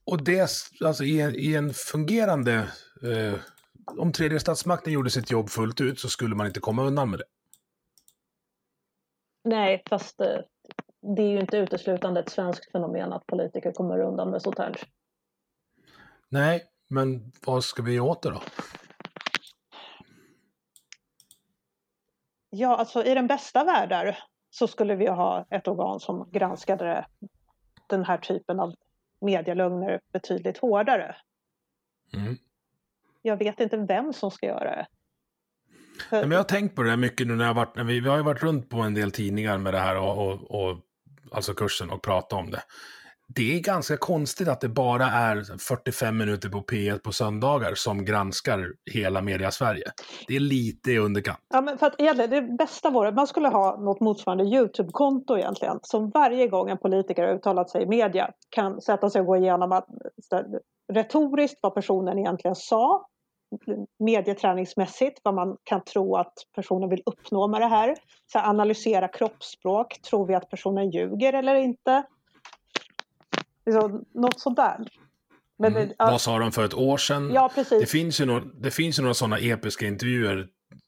Och 0.05 0.25
det, 0.25 0.51
alltså 0.85 1.05
i 1.05 1.21
en, 1.21 1.35
i 1.35 1.55
en 1.55 1.75
fungerande, 1.75 2.55
eh, 3.03 3.41
om 3.99 4.13
tredje 4.13 4.41
statsmakten 4.41 4.93
gjorde 4.93 5.11
sitt 5.11 5.31
jobb 5.31 5.51
fullt 5.51 5.81
ut 5.81 6.01
så 6.01 6.09
skulle 6.09 6.35
man 6.35 6.47
inte 6.47 6.61
komma 6.61 6.83
undan 6.83 7.11
med 7.11 7.19
det. 7.19 7.25
Nej, 9.45 9.83
fast 9.89 10.21
eh, 10.21 10.27
det 11.17 11.23
är 11.23 11.29
ju 11.29 11.41
inte 11.41 11.57
uteslutande 11.57 12.21
ett 12.21 12.29
svenskt 12.29 12.73
fenomen 12.73 13.13
att 13.13 13.27
politiker 13.27 13.73
kommer 13.73 14.01
undan 14.01 14.31
med 14.31 14.43
sånt 14.43 14.59
här. 14.59 14.77
Nej, 16.29 16.65
men 16.89 17.33
vad 17.47 17.65
ska 17.65 17.83
vi 17.83 18.01
åt 18.01 18.23
det 18.23 18.31
då? 18.31 18.43
Ja, 22.51 22.77
alltså 22.77 23.05
i 23.05 23.15
den 23.15 23.27
bästa 23.27 23.65
världen 23.65 24.15
så 24.51 24.67
skulle 24.67 24.97
vi 24.97 25.07
ha 25.07 25.47
ett 25.51 25.69
organ 25.69 26.01
som 26.01 26.31
granskade 26.31 27.07
den 27.87 28.05
här 28.05 28.19
typen 28.19 28.61
av 28.61 28.75
medielögner 29.21 30.01
betydligt 30.13 30.59
hårdare. 30.59 31.17
Mm. 32.15 32.37
Jag 33.23 33.37
vet 33.37 33.61
inte 33.61 33.77
vem 33.77 34.13
som 34.13 34.31
ska 34.31 34.47
göra 34.47 34.77
det. 34.77 34.87
Nej, 36.11 36.21
men 36.23 36.31
jag 36.31 36.39
har 36.39 36.45
tänkt 36.45 36.77
på 36.77 36.83
det 36.83 36.91
där 36.91 36.97
mycket 36.97 37.27
nu 37.27 37.35
när 37.37 37.45
jag 37.45 37.55
varit, 37.55 37.77
när 37.77 37.85
vi, 37.85 38.01
vi 38.01 38.09
har 38.09 38.17
ju 38.17 38.23
varit 38.23 38.43
runt 38.43 38.71
på 38.71 38.81
en 38.81 38.95
del 38.95 39.13
tidningar 39.13 39.59
med 39.59 39.75
det 39.75 39.79
här 39.79 39.99
och, 39.99 40.27
och, 40.27 40.51
och 40.51 40.77
alltså 41.33 41.55
kursen 41.55 41.91
och 41.91 42.03
pratat 42.03 42.33
om 42.33 42.51
det. 42.51 42.63
Det 43.35 43.57
är 43.57 43.61
ganska 43.61 43.97
konstigt 43.97 44.49
att 44.49 44.61
det 44.61 44.69
bara 44.69 45.05
är 45.05 45.59
45 45.59 46.17
minuter 46.17 46.49
på 46.49 46.59
P1 46.59 46.99
på 46.99 47.13
söndagar 47.13 47.75
som 47.75 48.05
granskar 48.05 48.73
hela 48.93 49.21
media-Sverige. 49.23 49.85
Det 50.29 50.37
är 50.37 50.41
lite 50.41 50.91
i 50.91 50.99
underkant. 50.99 51.39
ja, 51.55 51.61
men 51.61 51.79
för 51.79 51.87
att 51.87 52.01
egentligen, 52.01 52.31
det 52.31 52.43
bästa 52.43 52.91
vore 52.91 53.09
att 53.09 53.15
man 53.15 53.27
skulle 53.27 53.49
ha 53.49 53.81
något 53.81 54.01
motsvarande 54.01 54.45
Youtube-konto 54.45 55.39
egentligen. 55.39 55.79
Som 55.83 56.11
varje 56.11 56.49
gång 56.49 56.71
en 56.71 56.79
politiker 56.79 57.23
har 57.23 57.35
uttalat 57.35 57.71
sig 57.71 57.83
i 57.83 57.87
media 57.87 58.31
kan 58.51 58.81
sätta 58.81 59.11
sig 59.11 59.21
och 59.21 59.27
gå 59.27 59.37
igenom 59.37 59.73
att, 59.73 59.87
retoriskt 60.93 61.59
vad 61.63 61.75
personen 61.75 62.19
egentligen 62.19 62.55
sa. 62.55 63.07
Medieträningsmässigt 63.99 65.21
vad 65.25 65.35
man 65.35 65.57
kan 65.65 65.85
tro 65.85 66.17
att 66.17 66.33
personen 66.55 66.89
vill 66.89 67.03
uppnå 67.07 67.49
med 67.49 67.61
det 67.61 67.67
här. 67.67 67.95
Så 68.33 68.39
analysera 68.39 69.09
kroppsspråk. 69.09 70.01
Tror 70.11 70.27
vi 70.27 70.35
att 70.35 70.51
personen 70.51 70.91
ljuger 70.91 71.33
eller 71.33 71.55
inte? 71.55 72.05
Liksom, 73.67 74.05
något 74.15 74.41
sånt 74.41 74.57
där. 74.57 74.77
Men, 75.59 75.77
Mm. 75.77 75.93
ja, 75.99 76.11
Vad 76.11 76.21
sa 76.21 76.39
de 76.39 76.53
för 76.53 76.65
ett 76.65 76.75
år 76.75 76.97
sedan? 76.97 77.31
ja, 77.35 77.51
precis. 77.55 77.81
Det 77.81 77.87
finns 77.87 78.21
ju 78.21 78.25
några, 78.25 78.45
det 78.45 78.71
finns 78.71 78.99
ju 78.99 79.03
några 79.03 79.15
sådana 79.15 79.39
episka 79.39 79.87
intervjuer 79.87 80.47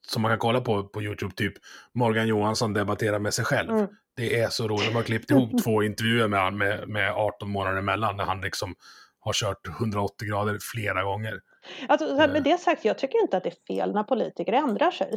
som 0.08 0.22
man 0.22 0.30
kan 0.30 0.38
kolla 0.38 0.60
på 0.60 0.84
på 0.84 1.02
YouTube, 1.02 1.34
typ 1.34 1.52
Morgan 1.94 2.28
Johansson 2.28 2.72
debatterar 2.72 3.18
med 3.18 3.34
sig 3.34 3.44
själv. 3.44 3.70
Mm. 3.70 3.86
Det 4.16 4.40
är 4.40 4.48
så 4.48 4.68
roligt. 4.68 4.86
De 4.88 4.94
har 4.94 5.02
klippt 5.02 5.30
ihop 5.30 5.62
två 5.64 5.82
intervjuer 5.82 6.28
med 6.28 6.40
han 6.40 6.58
med, 6.58 6.88
med 6.88 7.12
18 7.12 7.50
månader 7.50 7.78
emellan, 7.78 8.16
när 8.16 8.24
han 8.24 8.40
liksom 8.40 8.74
har 9.20 9.32
kört 9.32 9.68
180 9.68 10.28
grader 10.28 10.58
flera 10.72 11.04
gånger. 11.04 11.40
Alltså, 11.88 12.14
med 12.16 12.42
det 12.42 12.58
sagt, 12.60 12.84
jag 12.84 12.98
tycker 12.98 13.22
inte 13.22 13.36
att 13.36 13.42
det 13.44 13.48
är 13.50 13.74
fel 13.76 13.92
när 13.94 14.02
politiker 14.02 14.52
ändrar 14.52 14.90
sig. 14.90 15.12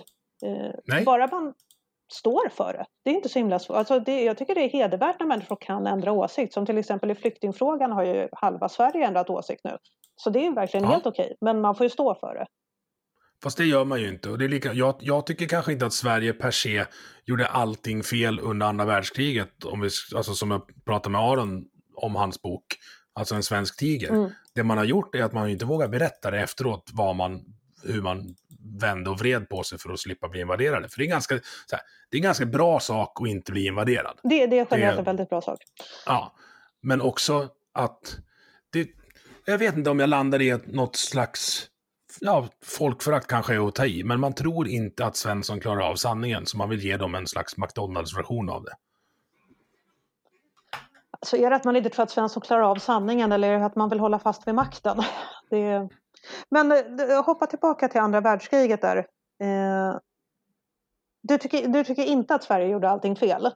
Eh, 0.45 0.72
Nej. 0.86 1.03
Bara 1.03 1.28
man 1.28 1.53
står 2.16 2.49
för 2.49 2.74
det. 2.74 2.86
Det 3.03 3.09
är 3.09 3.13
inte 3.13 3.30
så 3.30 3.39
himla 3.39 3.59
svårt. 3.59 3.78
Alltså, 3.78 3.99
det, 3.99 4.24
jag 4.24 4.38
tycker 4.38 4.55
det 4.55 4.61
är 4.61 4.70
hedervärt 4.70 5.20
när 5.20 5.28
människor 5.28 5.57
kan 5.61 5.88
ändra 5.88 6.11
åsikt. 6.11 6.53
Som 6.53 6.66
till 6.66 6.78
exempel 6.78 7.11
i 7.11 7.16
flyktingfrågan 7.16 7.91
har 7.91 8.03
ju 8.03 8.28
halva 8.32 8.70
Sverige 8.70 9.07
ändrat 9.07 9.30
åsikt 9.30 9.61
nu. 9.63 9.78
Så 10.16 10.30
det 10.30 10.45
är 10.45 10.51
verkligen 10.51 10.84
Ja. 10.84 10.91
helt 10.91 11.05
okej. 11.05 11.36
Men 11.41 11.61
man 11.61 11.76
får 11.76 11.84
ju 11.86 11.89
stå 11.89 12.16
för 12.16 12.36
det. 12.36 12.45
Fast 13.43 13.57
det 13.57 13.66
gör 13.66 13.86
man 13.86 14.01
ju 14.01 14.09
inte. 14.09 14.30
Och 14.30 14.38
det 14.38 14.45
är 14.45 14.49
lika, 14.49 14.74
jag, 14.74 14.95
jag 14.99 15.26
tycker 15.26 15.45
kanske 15.47 15.72
inte 15.72 15.86
att 15.86 15.93
Sverige 15.93 16.34
per 16.34 16.51
se 16.51 16.86
gjorde 17.26 17.47
allting 17.47 18.03
fel 18.03 18.39
under 18.39 18.66
andra 18.68 18.86
världskriget. 18.86 19.63
Om 19.66 19.82
vi, 19.82 19.89
alltså 20.16 20.34
som 20.34 20.51
jag 20.51 20.61
pratade 20.86 21.11
med 21.11 21.22
Aron 21.22 21.66
om 21.95 22.16
hans 22.16 22.41
bok, 22.41 22.63
alltså 23.13 23.36
En 23.36 23.43
svensk 23.43 23.80
tiger. 23.80 24.09
Mm. 24.09 24.32
Det 24.55 24.63
man 24.63 24.78
har 24.78 24.86
gjort 24.86 25.16
är 25.16 25.24
att 25.24 25.34
man 25.34 25.49
inte 25.49 25.66
vågar 25.66 25.88
berätta 25.88 26.32
det 26.32 26.39
efteråt, 26.39 26.89
vad 26.93 27.16
man, 27.16 27.41
hur 27.86 28.02
man 28.02 28.36
vände 28.82 29.10
och 29.10 29.20
vred 29.20 29.50
på 29.50 29.64
sig 29.64 29.80
för 29.80 29.90
att 29.90 30.00
slippa 30.00 30.30
bli 30.30 30.42
invaderade. 30.42 30.90
För 30.90 30.98
det 30.98 31.06
är, 31.06 31.10
ganska, 31.10 31.34
här, 31.72 31.82
det 32.10 32.18
är 32.18 32.20
en 32.20 32.24
ganska 32.24 32.46
bra 32.46 32.80
sak 32.80 33.22
att 33.22 33.28
inte 33.28 33.52
bli 33.52 33.66
invaderad. 33.66 34.20
Det, 34.24 34.48
det 34.48 34.60
är 34.60 34.68
generellt 34.72 35.00
en 35.00 35.04
väldigt 35.06 35.30
bra 35.30 35.42
sak. 35.42 35.60
Ja, 36.06 36.36
men 36.82 37.02
också 37.02 37.50
att 37.74 38.18
det, 38.70 38.90
jag 39.46 39.58
vet 39.58 39.78
inte 39.78 39.90
om 39.90 40.00
jag 40.00 40.10
landar 40.10 40.42
i 40.42 40.60
något 40.66 40.96
slags, 40.96 41.68
ja, 42.20 42.48
folkförakt 42.64 43.28
kanske 43.28 43.56
är 43.56 43.68
att 43.68 43.76
ta 43.76 43.86
i, 43.86 44.04
men 44.04 44.20
man 44.20 44.34
tror 44.34 44.68
inte 44.68 45.06
att 45.06 45.16
Svensson 45.16 45.60
klarar 45.60 45.82
av 45.82 45.96
sanningen, 45.96 46.46
så 46.46 46.58
man 46.58 46.70
vill 46.70 46.84
ge 46.84 46.98
dem 46.98 47.16
en 47.16 47.28
slags 47.28 47.58
McDonalds-version 47.58 48.50
av 48.50 48.64
det. 48.64 48.74
Så 51.22 51.38
är 51.38 51.50
det 51.50 51.56
att 51.56 51.64
man 51.64 51.76
inte 51.76 51.90
tror 51.90 52.04
att 52.04 52.12
Svensson 52.12 52.42
klarar 52.42 52.64
av 52.64 52.76
sanningen 52.76 53.32
eller 53.32 53.50
är 53.50 53.60
det 53.60 53.66
att 53.66 53.76
man 53.76 53.90
vill 53.90 54.00
hålla 54.00 54.20
fast 54.20 54.48
vid 54.48 54.56
makten? 54.56 54.98
Det... 55.50 55.90
Men 56.49 56.71
eh, 56.71 57.23
hoppa 57.26 57.45
tillbaka 57.45 57.88
till 57.88 58.01
andra 58.01 58.21
världskriget 58.21 58.82
där. 58.82 58.97
Eh, 59.43 59.97
Du 61.28 61.38
tycker, 61.38 61.67
du 61.67 61.84
tycker 61.84 62.03
inte 62.03 62.36
att 62.36 62.43
Sverige 62.43 62.67
gjorde 62.67 62.89
allting 62.89 63.15
fel? 63.15 63.49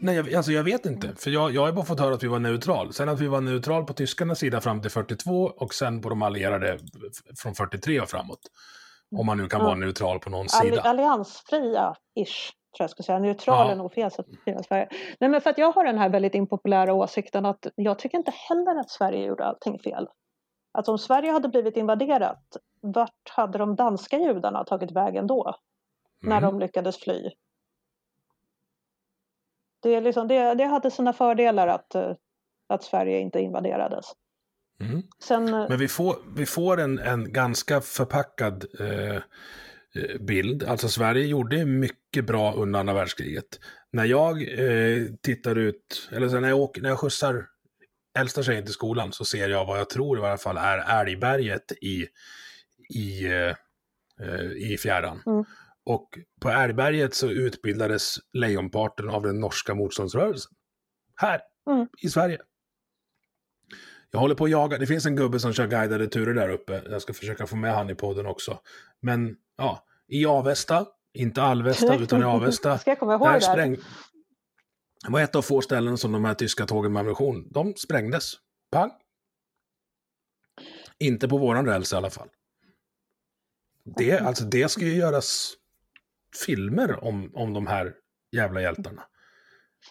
Nej, 0.00 0.16
jag, 0.16 0.34
alltså 0.34 0.52
jag 0.52 0.64
vet 0.64 0.86
inte, 0.86 1.14
för 1.16 1.30
jag, 1.30 1.50
jag 1.50 1.64
har 1.66 1.72
bara 1.72 1.84
fått 1.84 2.00
höra 2.00 2.14
att 2.14 2.22
vi 2.22 2.28
var 2.28 2.38
neutral. 2.38 2.92
Sen 2.92 3.08
att 3.08 3.20
vi 3.20 3.26
var 3.28 3.40
neutral 3.40 3.84
på 3.84 3.92
tyskarnas 3.92 4.38
sida 4.38 4.60
fram 4.60 4.82
till 4.82 4.90
42 4.90 5.32
och 5.56 5.74
sen 5.74 6.00
på 6.02 6.08
de 6.08 6.22
allierade 6.22 6.78
från 7.42 7.54
43 7.54 8.00
och 8.00 8.08
framåt. 8.08 8.38
Om 9.16 9.26
man 9.26 9.38
nu 9.38 9.48
kan 9.48 9.64
vara 9.64 9.74
neutral 9.74 10.18
på 10.18 10.30
någon 10.30 10.46
Alli, 10.60 10.70
sida. 10.70 10.82
alliansfria-ish, 10.82 12.52
tror 12.76 12.84
jag 12.84 12.90
ska 12.90 13.02
säga. 13.02 13.18
Neutral 13.18 13.66
Ja. 13.66 13.72
är 13.72 13.76
nog 13.76 13.92
fel 13.92 14.10
sätt 14.10 14.20
att 14.20 14.30
beskriva 14.30 14.62
Sverige. 14.62 14.88
Nej, 15.20 15.30
men 15.30 15.40
för 15.40 15.50
att 15.50 15.58
jag 15.58 15.72
har 15.72 15.84
den 15.84 15.98
här 15.98 16.08
väldigt 16.08 16.34
impopulära 16.34 16.92
åsikten 16.94 17.46
att 17.46 17.66
jag 17.74 17.98
tycker 17.98 18.18
inte 18.18 18.32
heller 18.48 18.80
att 18.80 18.90
Sverige 18.90 19.24
gjorde 19.26 19.44
allting 19.44 19.78
fel. 19.78 20.08
Att 20.72 20.88
om 20.88 20.98
Sverige 20.98 21.30
hade 21.32 21.48
blivit 21.48 21.76
invaderat, 21.76 22.56
vart 22.80 23.28
hade 23.30 23.58
de 23.58 23.76
danska 23.76 24.18
judarna 24.18 24.64
tagit 24.64 24.90
vägen 24.92 25.26
då? 25.26 25.54
När 26.20 26.38
Mm. 26.38 26.50
de 26.50 26.60
lyckades 26.60 26.96
fly? 26.98 27.30
Det, 29.82 30.00
liksom, 30.00 30.28
det, 30.28 30.54
det 30.54 30.64
hade 30.64 30.90
sina 30.90 31.12
fördelar 31.12 31.68
att, 31.68 31.94
eh, 31.94 32.12
att 32.66 32.82
Sverige 32.82 33.18
inte 33.18 33.40
invaderades. 33.40 34.06
Mm. 34.80 35.02
Sen, 35.18 35.48
eh, 35.54 35.66
Men 35.68 35.78
vi 35.78 35.88
får, 35.88 36.16
vi 36.36 36.46
får 36.46 36.80
en, 36.80 36.98
en 36.98 37.32
ganska 37.32 37.80
förpackad 37.80 38.64
eh, 38.80 39.16
eh, 39.16 39.22
bild. 40.20 40.64
Alltså 40.64 40.88
Sverige 40.88 41.26
gjorde 41.26 41.64
mycket 41.64 42.26
bra 42.26 42.52
under 42.54 42.80
andra 42.80 42.94
världskriget. 42.94 43.60
När 43.90 44.04
jag 44.04 44.42
eh, 44.42 45.04
tittar 45.22 45.56
ut, 45.58 46.08
eller 46.12 46.40
när 46.40 46.48
jag, 46.48 46.58
åker, 46.58 46.82
när 46.82 46.88
jag 46.88 46.98
skjutsar 46.98 47.46
äldsta 48.20 48.42
tjejen 48.42 48.64
till 48.64 48.74
skolan 48.74 49.12
så 49.12 49.24
ser 49.24 49.48
jag 49.48 49.64
vad 49.66 49.78
jag 49.78 49.90
tror 49.90 50.18
i 50.18 50.22
alla 50.22 50.38
fall 50.38 50.56
är 50.56 51.00
Älgberget 51.00 51.72
i, 51.72 52.06
i, 52.94 53.26
eh, 53.26 54.42
i 54.56 54.78
fjärran. 54.78 55.22
Mm. 55.26 55.44
Och 55.84 56.08
på 56.40 56.50
Älgberget 56.50 57.14
så 57.14 57.30
utbildades 57.30 58.16
lejonparten 58.32 59.08
av 59.08 59.22
den 59.22 59.40
norska 59.40 59.74
motståndsrörelsen. 59.74 60.52
Här, 61.16 61.40
Mm. 61.70 61.88
i 62.02 62.08
Sverige. 62.08 62.38
Jag 64.10 64.20
håller 64.20 64.34
på 64.34 64.44
att 64.44 64.50
jaga, 64.50 64.78
det 64.78 64.86
finns 64.86 65.06
en 65.06 65.16
gubbe 65.16 65.40
som 65.40 65.52
kör 65.52 65.66
guidade 65.66 66.06
turer 66.06 66.34
där 66.34 66.48
uppe. 66.48 66.82
Jag 66.90 67.02
ska 67.02 67.12
försöka 67.12 67.46
få 67.46 67.56
med 67.56 67.74
han 67.74 67.90
i 67.90 67.94
podden 67.94 68.26
också. 68.26 68.58
Men 69.00 69.36
ja, 69.56 69.84
i 70.08 70.26
Avesta, 70.26 70.86
inte 71.14 71.42
Alvesta 71.42 71.96
utan 71.96 72.20
i 72.20 72.24
Avesta. 72.24 72.78
Ska 72.78 72.90
jag 72.90 72.98
komma 72.98 73.14
ihåg 73.14 73.26
där 73.26 73.34
det? 73.34 73.40
spräng... 73.40 73.76
Det 75.06 75.12
var 75.12 75.20
ett 75.20 75.34
av 75.36 75.42
få 75.42 75.60
ställen 75.60 75.98
som 75.98 76.12
de 76.12 76.24
här 76.24 76.34
tyska 76.34 76.66
tågen 76.66 76.92
med 76.92 77.00
ammunition, 77.00 77.48
de 77.50 77.74
sprängdes. 77.74 78.34
Pang! 78.70 78.90
Inte 80.98 81.28
på 81.28 81.38
våran 81.38 81.66
räls 81.66 81.92
i 81.92 81.96
alla 81.96 82.10
fall. 82.10 82.28
Det, 83.84 84.18
alltså 84.18 84.44
det 84.44 84.68
ska 84.68 84.80
ju 84.84 84.94
göras 84.96 85.54
filmer 86.46 87.04
om, 87.04 87.32
om 87.34 87.52
de 87.52 87.66
här 87.66 87.94
jävla 88.32 88.60
hjältarna. 88.60 89.02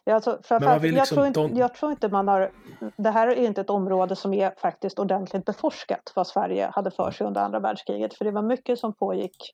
Ja, 0.04 0.16
alltså, 0.16 0.40
framförallt, 0.44 0.84
jag, 0.84 0.94
liksom- 0.94 1.16
tror 1.16 1.28
inte, 1.28 1.40
de- 1.40 1.56
jag 1.58 1.76
tror 1.76 1.92
inte 1.92 2.10
man 2.10 2.28
har... 2.28 2.52
Det 2.98 3.10
här 3.10 3.28
är 3.28 3.36
inte 3.36 3.62
ett 3.62 3.70
område 3.70 4.16
som 4.16 4.34
är 4.34 4.54
faktiskt 4.58 5.00
ordentligt 5.00 5.46
beforskat 5.46 6.12
vad 6.16 6.28
Sverige 6.28 6.72
hade 6.74 6.92
för 6.92 7.12
sig 7.12 7.28
under 7.28 7.42
andra 7.42 7.60
världskriget. 7.60 8.14
För 8.14 8.26
det 8.26 8.32
var 8.32 8.42
mycket 8.42 8.80
som 8.80 8.94
pågick 8.94 9.54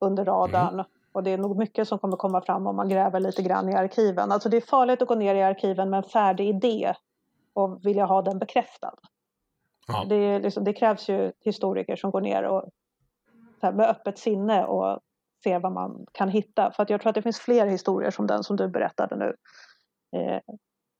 under 0.00 0.24
radarn. 0.24 0.74
Mm. 0.74 0.86
Och 1.14 1.22
det 1.22 1.30
är 1.30 1.38
nog 1.38 1.56
mycket 1.56 1.88
som 1.88 1.98
kommer 1.98 2.16
komma 2.16 2.40
fram 2.40 2.66
om 2.66 2.76
man 2.76 2.88
gräver 2.88 3.20
lite 3.20 3.42
grann 3.42 3.68
i 3.68 3.74
arkiven. 3.74 4.32
Alltså 4.32 4.48
det 4.48 4.56
är 4.56 4.60
farligt 4.60 5.02
att 5.02 5.08
gå 5.08 5.14
ner 5.14 5.34
i 5.34 5.42
arkiven 5.42 5.90
med 5.90 5.96
en 5.98 6.10
färdig 6.10 6.48
idé 6.48 6.94
och 7.52 7.86
vilja 7.86 8.04
ha 8.04 8.22
den 8.22 8.38
bekräftad. 8.38 8.94
Ja. 9.86 10.04
Det, 10.08 10.38
liksom, 10.38 10.64
det 10.64 10.72
krävs 10.72 11.08
ju 11.08 11.32
historiker 11.40 11.96
som 11.96 12.10
går 12.10 12.20
ner 12.20 12.42
och 12.42 12.64
här, 13.62 13.72
med 13.72 13.88
öppet 13.88 14.18
sinne 14.18 14.64
och 14.64 15.00
ser 15.44 15.58
vad 15.58 15.72
man 15.72 16.06
kan 16.12 16.28
hitta. 16.28 16.72
För 16.72 16.86
jag 16.88 17.00
tror 17.00 17.08
att 17.08 17.14
det 17.14 17.22
finns 17.22 17.40
fler 17.40 17.66
historier 17.66 18.10
som 18.10 18.26
den 18.26 18.42
som 18.42 18.56
du 18.56 18.68
berättade 18.68 19.16
nu. 19.16 19.34
Eh, 20.20 20.40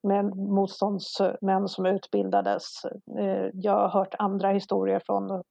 med 0.03 0.37
motståndsmän 0.37 1.69
som 1.69 1.87
utbildades. 1.87 2.85
Eh, 3.19 3.47
jag 3.53 3.73
har 3.73 3.89
hört 3.89 4.15
andra 4.19 4.49
historier 4.49 5.03
från 5.07 5.43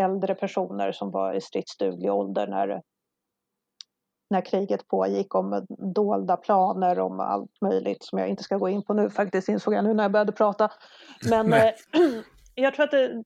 äldre 0.00 0.34
personer 0.34 0.92
som 0.92 1.10
var 1.10 1.34
i 1.34 1.40
stridsduglig 1.40 2.12
ålder 2.12 2.46
när, 2.46 2.82
när 4.30 4.40
kriget 4.40 4.88
pågick 4.88 5.34
om 5.34 5.66
dolda 5.94 6.36
planer 6.36 6.98
om 6.98 7.20
allt 7.20 7.60
möjligt 7.60 8.04
som 8.04 8.18
jag 8.18 8.28
inte 8.28 8.42
ska 8.42 8.56
gå 8.56 8.68
in 8.68 8.82
på 8.82 8.94
nu 8.94 9.10
faktiskt 9.10 9.48
insåg 9.48 9.74
jag 9.74 9.84
nu 9.84 9.94
när 9.94 10.04
jag 10.04 10.12
började 10.12 10.32
prata. 10.32 10.72
Men 11.30 11.52
eh, 11.52 11.70
jag 12.54 12.74
tror 12.74 12.84
att 12.84 12.90
det, 12.90 13.22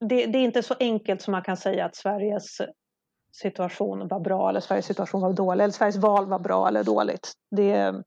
det, 0.00 0.26
det 0.26 0.38
är 0.38 0.44
inte 0.44 0.62
så 0.62 0.74
enkelt 0.80 1.22
som 1.22 1.32
man 1.32 1.42
kan 1.42 1.56
säga 1.56 1.84
att 1.84 1.96
Sveriges 1.96 2.58
situation 3.32 4.08
var 4.08 4.20
bra 4.20 4.48
eller 4.48 4.60
Sveriges 4.60 4.86
situation 4.86 5.20
var 5.20 5.32
dålig 5.32 5.64
eller 5.64 5.72
Sveriges 5.72 5.96
val 5.96 6.26
var 6.26 6.38
bra 6.38 6.68
eller 6.68 6.84
dåligt. 6.84 7.32
Det, 7.50 8.02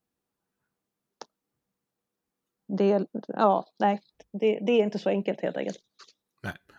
det, 2.67 3.07
ja, 3.27 3.65
nej, 3.79 4.01
det, 4.33 4.59
det 4.61 4.71
är 4.71 4.83
inte 4.83 4.99
så 4.99 5.09
enkelt 5.09 5.41
helt 5.41 5.57
enkelt. 5.57 5.77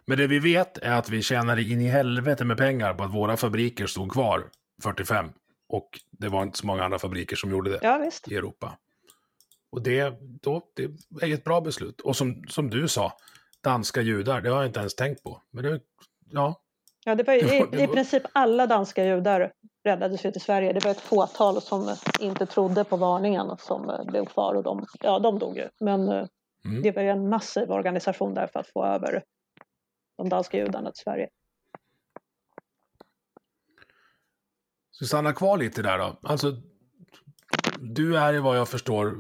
Men 0.09 0.19
det 0.19 0.27
vi 0.27 0.39
vet 0.39 0.79
är 0.79 0.93
att 0.93 1.09
vi 1.09 1.23
tjänade 1.23 1.63
in 1.63 1.81
i 1.81 1.89
helvete 1.89 2.45
med 2.45 2.57
pengar 2.57 2.95
på 2.95 3.05
att 3.05 3.15
våra 3.15 3.37
fabriker 3.37 3.87
stod 3.87 4.13
kvar 4.13 4.45
45. 4.83 5.31
Och 5.69 6.01
det 6.11 6.29
var 6.29 6.43
inte 6.43 6.59
så 6.59 6.67
många 6.67 6.85
andra 6.85 6.99
fabriker 6.99 7.37
som 7.37 7.51
gjorde 7.51 7.71
det 7.71 7.79
Ja, 7.83 8.11
i 8.29 8.35
Europa. 8.37 8.79
Och 9.71 9.83
det, 9.83 10.15
då, 10.21 10.63
det 10.77 10.83
är 11.23 11.35
ett 11.35 11.45
bra 11.45 11.61
beslut. 11.61 12.01
Och 12.01 12.17
som, 12.17 12.45
som 12.49 12.71
du 12.71 12.89
sa, 12.89 13.13
danska 13.61 14.01
judar, 14.01 14.41
det 14.41 14.51
har 14.51 14.57
jag 14.57 14.67
inte 14.67 14.81
ens 14.81 14.95
tänkt 14.95 15.23
på. 15.23 15.43
Men 15.51 15.65
det, 15.65 15.81
ja, 16.31 16.61
Ja, 17.05 17.15
det 17.15 17.23
var, 17.23 17.35
ju- 17.35 17.41
Det 17.41 17.77
var- 17.77 17.85
i, 17.85 17.87
princip 17.87 18.23
alla 18.33 18.67
danska 18.67 19.05
judar 19.05 19.53
räddades 19.85 20.25
ju 20.25 20.31
till 20.33 20.41
Sverige. 20.41 20.73
Det 20.73 20.85
var 20.85 20.91
ett 20.91 21.01
fåtal 21.01 21.63
som 21.63 21.95
inte 22.21 22.47
trodde 22.47 22.85
på 22.85 22.97
varningen 22.97 23.57
som 23.59 23.91
eh, 23.91 24.05
blev 24.05 24.25
kvar 24.27 24.55
och 24.55 24.63
de, 24.63 24.87
ja, 25.01 25.19
de 25.19 25.39
dog 25.39 25.57
ju. 25.57 25.69
Men 25.81 26.09
eh, 26.09 26.27
Mm. 26.65 26.83
det 26.83 26.91
var 26.93 27.03
ju 27.03 27.09
en 27.09 27.29
massiv 27.29 27.71
organisation 27.71 28.35
där 28.35 28.47
för 28.47 28.61
att 28.61 28.67
få 28.69 28.85
över 28.87 29.23
de 30.19 30.29
danska 30.29 30.59
judarna 30.59 30.91
till 30.93 31.03
Sverige. 31.03 31.29
Så 34.91 35.07
stanna 35.07 35.33
kvar 35.33 35.59
lite 35.59 35.83
där 35.83 35.99
då. 35.99 36.19
Alltså, 36.23 36.57
du 37.81 38.19
är 38.19 38.39
vad 38.39 38.59
jag 38.59 38.69
förstår, 38.69 39.17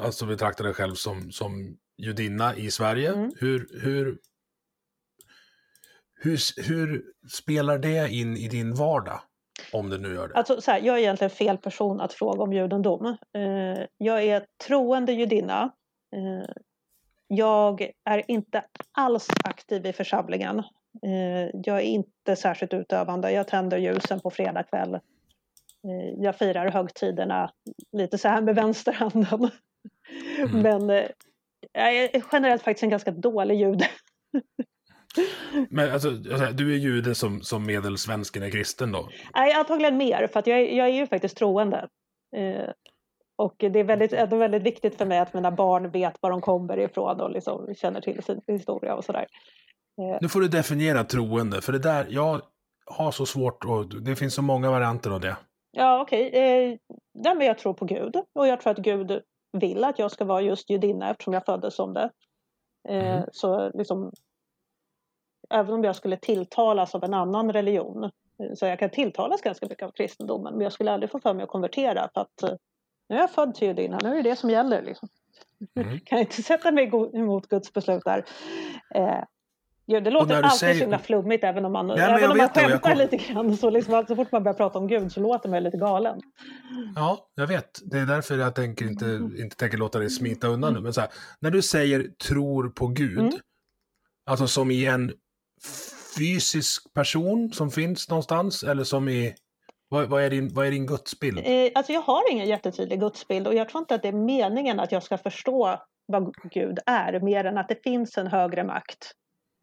alltså 0.00 0.26
betraktar 0.26 0.64
dig 0.64 0.74
själv 0.74 0.94
som, 0.94 1.30
som 1.30 1.78
judinna 1.96 2.56
i 2.56 2.70
Sverige. 2.70 3.12
Mm. 3.12 3.30
Hur, 3.36 3.68
hur, 3.82 4.18
hur, 6.14 6.36
hur 6.68 7.02
spelar 7.30 7.78
det 7.78 8.10
in 8.10 8.36
i 8.36 8.48
din 8.48 8.74
vardag? 8.74 9.20
Om 9.72 9.90
det 9.90 9.98
nu 9.98 10.14
gör 10.14 10.28
det. 10.28 10.34
Alltså, 10.34 10.60
så 10.60 10.70
här, 10.70 10.80
jag 10.80 10.96
är 10.96 11.00
egentligen 11.00 11.30
fel 11.30 11.58
person 11.58 12.00
att 12.00 12.12
fråga 12.12 12.42
om 12.42 12.52
judendom. 12.52 13.06
Eh, 13.06 13.86
jag 13.96 14.22
är 14.22 14.46
troende 14.66 15.12
judinna. 15.12 15.72
Eh, 16.16 16.54
jag 17.28 17.90
är 18.04 18.30
inte 18.30 18.64
alls 18.92 19.28
aktiv 19.44 19.86
i 19.86 19.92
församlingen. 19.92 20.58
Eh, 21.02 21.50
jag 21.52 21.76
är 21.76 21.80
inte 21.80 22.36
särskilt 22.36 22.74
utövande. 22.74 23.32
Jag 23.32 23.48
tänder 23.48 23.78
ljusen 23.78 24.20
på 24.20 24.30
fredag 24.30 24.62
kväll. 24.62 24.94
Eh, 24.94 25.00
jag 26.18 26.36
firar 26.36 26.70
högtiderna 26.70 27.50
lite 27.92 28.18
så 28.18 28.28
här 28.28 28.42
med 28.42 28.54
vänsterhanden. 28.54 29.50
Mm. 30.38 30.62
Men 30.62 30.90
eh, 30.90 31.08
jag 31.72 31.94
är 31.96 32.22
generellt 32.32 32.62
faktiskt 32.62 32.82
en 32.82 32.90
ganska 32.90 33.10
dålig 33.10 33.60
jude. 33.60 33.86
Men 35.70 35.92
alltså, 35.92 36.10
du 36.54 36.74
är 36.74 36.78
jude 36.78 37.14
som, 37.14 37.40
som 37.40 37.66
medelsvensken 37.66 38.42
är 38.42 38.50
kristen 38.50 38.92
då? 38.92 39.08
Nej, 39.34 39.52
antagligen 39.52 39.96
mer, 39.96 40.28
för 40.32 40.40
att 40.40 40.46
jag, 40.46 40.72
jag 40.72 40.88
är 40.88 40.92
ju 40.92 41.06
faktiskt 41.06 41.36
troende. 41.36 41.88
Eh, 43.38 43.44
och 43.44 43.54
det 43.58 43.78
är 43.78 43.84
väldigt, 43.84 44.12
ändå 44.12 44.36
väldigt 44.36 44.62
viktigt 44.62 44.98
för 44.98 45.06
mig 45.06 45.18
att 45.18 45.34
mina 45.34 45.50
barn 45.50 45.90
vet 45.90 46.22
var 46.22 46.30
de 46.30 46.40
kommer 46.40 46.78
ifrån 46.78 47.20
och 47.20 47.30
liksom 47.30 47.74
känner 47.74 48.00
till 48.00 48.22
sin 48.22 48.40
historia 48.46 48.94
och 48.94 49.04
sådär. 49.04 49.26
Nu 50.20 50.28
får 50.28 50.40
du 50.40 50.48
definiera 50.48 51.04
troende, 51.04 51.60
för 51.60 51.72
det 51.72 51.78
där, 51.78 52.06
jag 52.10 52.42
har 52.86 53.10
så 53.10 53.26
svårt 53.26 53.64
och 53.64 54.02
det 54.02 54.16
finns 54.16 54.34
så 54.34 54.42
många 54.42 54.70
varianter 54.70 55.10
av 55.10 55.20
det. 55.20 55.36
Ja, 55.70 56.00
okej. 56.00 56.30
Eh, 56.32 56.78
ja, 57.12 57.34
men 57.34 57.46
jag 57.46 57.58
tror 57.58 57.74
på 57.74 57.84
Gud 57.84 58.16
och 58.32 58.46
jag 58.46 58.60
tror 58.60 58.70
att 58.70 58.78
Gud 58.78 59.22
vill 59.52 59.84
att 59.84 59.98
jag 59.98 60.10
ska 60.10 60.24
vara 60.24 60.40
just 60.40 60.70
judinna 60.70 61.10
eftersom 61.10 61.32
jag 61.32 61.44
föddes 61.44 61.74
som 61.74 61.92
det. 61.94 62.10
Eh, 62.88 63.14
Mm. 63.16 63.28
Så 63.32 63.70
liksom, 63.74 64.12
även 65.50 65.74
om 65.74 65.84
jag 65.84 65.96
skulle 65.96 66.16
tilltalas 66.16 66.94
av 66.94 67.04
en 67.04 67.14
annan 67.14 67.52
religion, 67.52 68.04
eh, 68.04 68.54
så 68.54 68.66
jag 68.66 68.78
kan 68.78 68.90
tilltalas 68.90 69.40
ganska 69.40 69.66
mycket 69.66 69.86
av 69.86 69.90
kristendomen, 69.90 70.52
men 70.52 70.62
jag 70.62 70.72
skulle 70.72 70.92
aldrig 70.92 71.10
få 71.10 71.20
för 71.20 71.34
mig 71.34 71.42
att 71.42 71.48
konvertera 71.48 72.08
för 72.14 72.20
att 72.20 72.42
eh, 72.42 72.54
nu 73.08 73.16
är 73.16 73.20
jag 73.20 73.30
född 73.30 73.54
till 73.54 73.68
judinna, 73.68 73.98
nu 74.02 74.08
är 74.08 74.22
det 74.22 74.30
det 74.30 74.36
som 74.36 74.50
gäller. 74.50 74.82
Liksom. 74.82 75.08
Mm. 75.76 76.00
kan 76.00 76.18
inte 76.18 76.42
sätta 76.42 76.72
mig 76.72 76.90
emot 77.14 77.48
Guds 77.48 77.72
beslut 77.72 78.04
där. 78.04 78.24
Eh, 78.94 79.18
ja, 79.86 80.00
det 80.00 80.10
låter 80.10 80.42
alltid 80.42 80.58
säger- 80.58 80.74
så 80.74 80.80
himla 80.80 80.98
flummigt 80.98 81.44
även 81.44 81.64
om 81.64 81.72
man, 81.72 81.86
men 81.86 81.98
även 81.98 82.30
om 82.30 82.38
man 82.38 82.48
skämtar 82.48 82.78
kom- 82.78 82.98
lite 82.98 83.16
grann. 83.16 83.56
Så, 83.56 83.70
liksom, 83.70 84.04
så 84.08 84.16
fort 84.16 84.32
man 84.32 84.42
börjar 84.42 84.56
prata 84.56 84.78
om 84.78 84.88
Gud 84.88 85.12
så 85.12 85.20
låter 85.20 85.48
man 85.48 85.62
lite 85.62 85.76
galen. 85.76 86.20
Ja, 86.94 87.28
jag 87.34 87.46
vet. 87.46 87.80
Det 87.84 87.98
är 87.98 88.06
därför 88.06 88.38
jag 88.38 88.54
tänker 88.54 88.84
inte, 88.86 89.06
inte 89.38 89.56
tänker 89.56 89.78
låta 89.78 89.98
dig 89.98 90.10
smita 90.10 90.46
undan 90.48 90.74
nu. 90.74 90.80
Men 90.80 90.92
så 90.92 91.00
här, 91.00 91.10
när 91.40 91.50
du 91.50 91.62
säger 91.62 92.02
tror 92.28 92.68
på 92.68 92.86
Gud, 92.86 93.18
Mm. 93.18 93.32
alltså 94.26 94.46
som 94.46 94.70
i 94.70 94.86
en 94.86 95.12
fysisk 96.18 96.92
person 96.94 97.52
som 97.52 97.70
finns 97.70 98.08
någonstans, 98.08 98.62
eller 98.62 98.84
som 98.84 99.08
i... 99.08 99.34
Vad, 99.88 100.08
vad, 100.08 100.22
är, 100.22 100.30
din, 100.30 100.54
vad 100.54 100.66
är 100.66 100.70
din 100.70 100.86
gudsbild? 100.86 101.38
Eh, 101.38 101.70
alltså 101.74 101.92
jag 101.92 102.00
har 102.00 102.30
ingen 102.32 102.46
jättetydlig 102.46 103.00
gudsbild 103.00 103.46
och 103.46 103.54
jag 103.54 103.68
tror 103.68 103.80
inte 103.80 103.94
att 103.94 104.02
det 104.02 104.08
är 104.08 104.12
meningen 104.12 104.80
att 104.80 104.92
jag 104.92 105.02
ska 105.02 105.18
förstå 105.18 105.80
vad 106.06 106.34
Gud 106.50 106.78
är 106.86 107.20
mer 107.20 107.44
än 107.44 107.58
att 107.58 107.68
det 107.68 107.82
finns 107.82 108.18
en 108.18 108.26
högre 108.26 108.64
makt 108.64 109.12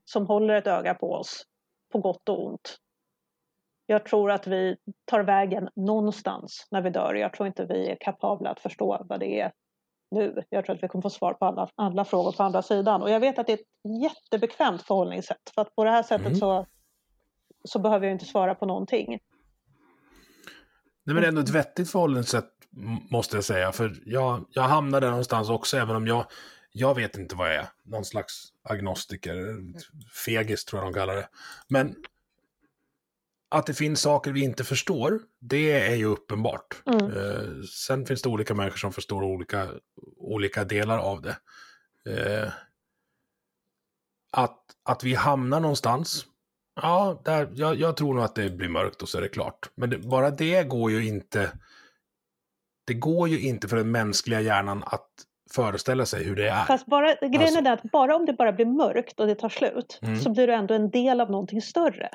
som 0.05 0.27
håller 0.27 0.53
ett 0.53 0.67
öga 0.67 0.93
på 0.93 1.13
oss 1.13 1.43
på 1.91 1.99
gott 1.99 2.29
och 2.29 2.45
ont. 2.47 2.77
Jag 3.85 4.05
tror 4.05 4.31
att 4.31 4.47
vi 4.47 4.77
tar 5.05 5.19
vägen 5.19 5.69
någonstans 5.75 6.67
när 6.71 6.81
vi 6.81 6.89
dör. 6.89 7.13
Jag 7.13 7.33
tror 7.33 7.47
inte 7.47 7.65
vi 7.65 7.89
är 7.89 7.97
kapabla 7.99 8.49
att 8.49 8.59
förstå 8.59 9.05
vad 9.09 9.19
det 9.19 9.39
är 9.39 9.51
nu. 10.11 10.43
Jag 10.49 10.65
tror 10.65 10.75
att 10.75 10.83
vi 10.83 10.87
kommer 10.87 11.01
få 11.01 11.09
svar 11.09 11.33
på 11.33 11.45
alla, 11.45 11.69
alla 11.75 12.05
frågor 12.05 12.31
på 12.31 12.43
andra 12.43 12.61
sidan. 12.61 13.01
Och 13.01 13.09
jag 13.09 13.19
vet 13.19 13.39
att 13.39 13.47
det 13.47 13.53
är 13.53 13.57
ett 13.57 14.01
jättebekvämt 14.01 14.81
förhållningssätt. 14.81 15.51
För 15.55 15.61
att 15.61 15.75
på 15.75 15.83
det 15.83 15.91
här 15.91 16.03
sättet 16.03 16.27
Mm. 16.27 16.39
så, 16.39 16.65
så 17.63 17.79
behöver 17.79 18.05
jag 18.05 18.15
inte 18.15 18.25
svara 18.25 18.55
på 18.55 18.65
någonting. 18.65 19.19
Nej, 21.11 21.15
men 21.15 21.21
det 21.21 21.27
är 21.27 21.29
ändå 21.29 21.41
ett 21.41 21.65
vettigt 21.65 21.91
förhållningssätt, 21.91 22.49
måste 23.09 23.37
jag 23.37 23.43
säga. 23.43 23.71
För 23.71 24.01
jag, 24.05 24.45
jag 24.49 24.63
hamnar 24.63 25.01
där 25.01 25.09
någonstans 25.09 25.49
också, 25.49 25.77
även 25.77 25.95
om 25.95 26.07
jag, 26.07 26.25
jag 26.71 26.95
vet 26.95 27.17
inte 27.17 27.35
vad 27.35 27.47
jag 27.47 27.55
är. 27.55 27.69
Någon 27.83 28.05
slags 28.05 28.47
agnostiker, 28.63 29.57
fegis 30.25 30.65
tror 30.65 30.81
jag 30.81 30.93
de 30.93 30.99
kallar 30.99 31.15
det. 31.15 31.29
Men 31.67 31.95
att 33.49 33.65
det 33.65 33.73
finns 33.73 34.01
saker 34.01 34.31
vi 34.31 34.43
inte 34.43 34.63
förstår, 34.63 35.19
det 35.39 35.71
är 35.71 35.95
ju 35.95 36.05
uppenbart. 36.05 36.83
Mm. 36.85 37.17
Eh, 37.17 37.63
sen 37.63 38.05
finns 38.05 38.21
det 38.21 38.29
olika 38.29 38.53
människor 38.53 38.77
som 38.77 38.93
förstår 38.93 39.23
olika, 39.23 39.69
olika 40.17 40.63
delar 40.63 40.97
av 40.97 41.21
det. 41.21 41.37
Eh, 42.05 42.51
att, 44.31 44.59
att 44.83 45.03
vi 45.03 45.13
hamnar 45.15 45.59
någonstans, 45.59 46.25
ja, 46.81 47.21
där, 47.25 47.49
jag, 47.55 47.75
jag 47.75 47.97
tror 47.97 48.13
nog 48.13 48.23
att 48.23 48.35
det 48.35 48.49
blir 48.49 48.69
mörkt 48.69 49.01
och 49.01 49.09
så 49.09 49.17
är 49.17 49.21
det 49.21 49.29
klart. 49.29 49.71
Men 49.75 49.89
det, 49.89 49.97
bara 49.97 50.29
det 50.31 50.63
går 50.63 50.91
ju 50.91 51.07
inte, 51.07 51.51
det 52.87 52.93
går 52.93 53.29
ju 53.29 53.41
inte 53.47 53.67
för 53.67 53.77
den 53.77 53.91
mänskliga 53.91 54.41
hjärnan 54.41 54.83
att 54.85 55.09
föreställa 55.51 56.05
sig 56.05 56.23
hur 56.23 56.35
det 56.35 56.49
är. 56.49 56.65
Fast 56.65 56.85
bara, 56.85 57.15
grejen 57.15 57.41
Alltså- 57.41 57.59
är 57.59 57.71
att 57.73 57.83
bara 57.91 58.15
om 58.15 58.25
det 58.25 58.33
bara 58.33 58.51
blir 58.53 58.65
mörkt 58.65 59.19
och 59.19 59.27
det 59.27 59.35
tar 59.35 59.49
slut 59.49 59.99
Mm. 60.01 60.19
så 60.19 60.29
blir 60.29 60.47
du 60.47 60.53
ändå 60.53 60.73
en 60.73 60.89
del 60.89 61.21
av 61.21 61.31
någonting 61.31 61.61
större. 61.61 62.09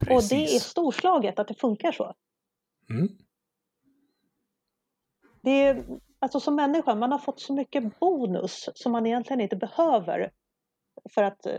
Och 0.00 0.06
det 0.06 0.14
är 0.14 0.18
Precis. 0.44 0.62
storslaget 0.62 1.38
att 1.38 1.48
det 1.48 1.54
funkar 1.54 1.92
så. 1.92 2.14
Mm. 2.90 3.08
Det 5.42 5.50
är, 5.50 5.84
alltså 6.18 6.40
som 6.40 6.54
människa, 6.56 6.94
man 6.94 7.12
har 7.12 7.18
fått 7.18 7.40
så 7.40 7.52
mycket 7.52 7.98
bonus 8.00 8.68
som 8.74 8.92
man 8.92 9.06
egentligen 9.06 9.40
inte 9.40 9.56
behöver 9.56 10.30
för 11.14 11.22
att, 11.22 11.46
eh, 11.46 11.52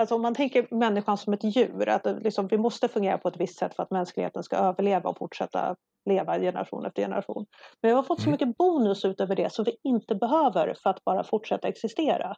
Alltså 0.00 0.14
om 0.14 0.22
man 0.22 0.34
tänker 0.34 0.74
människan 0.74 1.16
som 1.16 1.32
ett 1.32 1.44
djur, 1.56 1.88
att 1.88 2.06
liksom, 2.22 2.46
vi 2.48 2.58
måste 2.58 2.88
fungera 2.88 3.18
på 3.18 3.28
ett 3.28 3.40
visst 3.40 3.58
sätt 3.58 3.76
för 3.76 3.82
att 3.82 3.90
mänskligheten 3.90 4.42
ska 4.42 4.56
överleva 4.56 5.10
och 5.10 5.18
fortsätta 5.18 5.76
leva 6.10 6.38
generation 6.38 6.86
efter 6.86 7.02
generation. 7.02 7.46
Men 7.82 7.90
vi 7.90 7.94
har 7.94 8.02
fått 8.02 8.20
så 8.20 8.28
Mm. 8.28 8.32
mycket 8.32 8.56
bonus 8.56 9.04
utöver 9.04 9.36
det 9.36 9.52
som 9.52 9.64
vi 9.64 9.76
inte 9.82 10.14
behöver 10.14 10.74
för 10.82 10.90
att 10.90 11.04
bara 11.04 11.24
fortsätta 11.24 11.68
existera. 11.68 12.34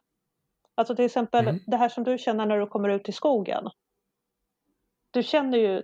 Alltså 0.75 0.95
till 0.95 1.05
exempel 1.05 1.47
Mm. 1.47 1.59
det 1.67 1.77
här 1.77 1.89
som 1.89 2.03
du 2.03 2.17
känner 2.17 2.45
när 2.45 2.59
du 2.59 2.67
kommer 2.67 2.89
ut 2.89 3.09
i 3.09 3.11
skogen. 3.11 3.69
Du 5.11 5.23
känner 5.23 5.57
ju, 5.57 5.83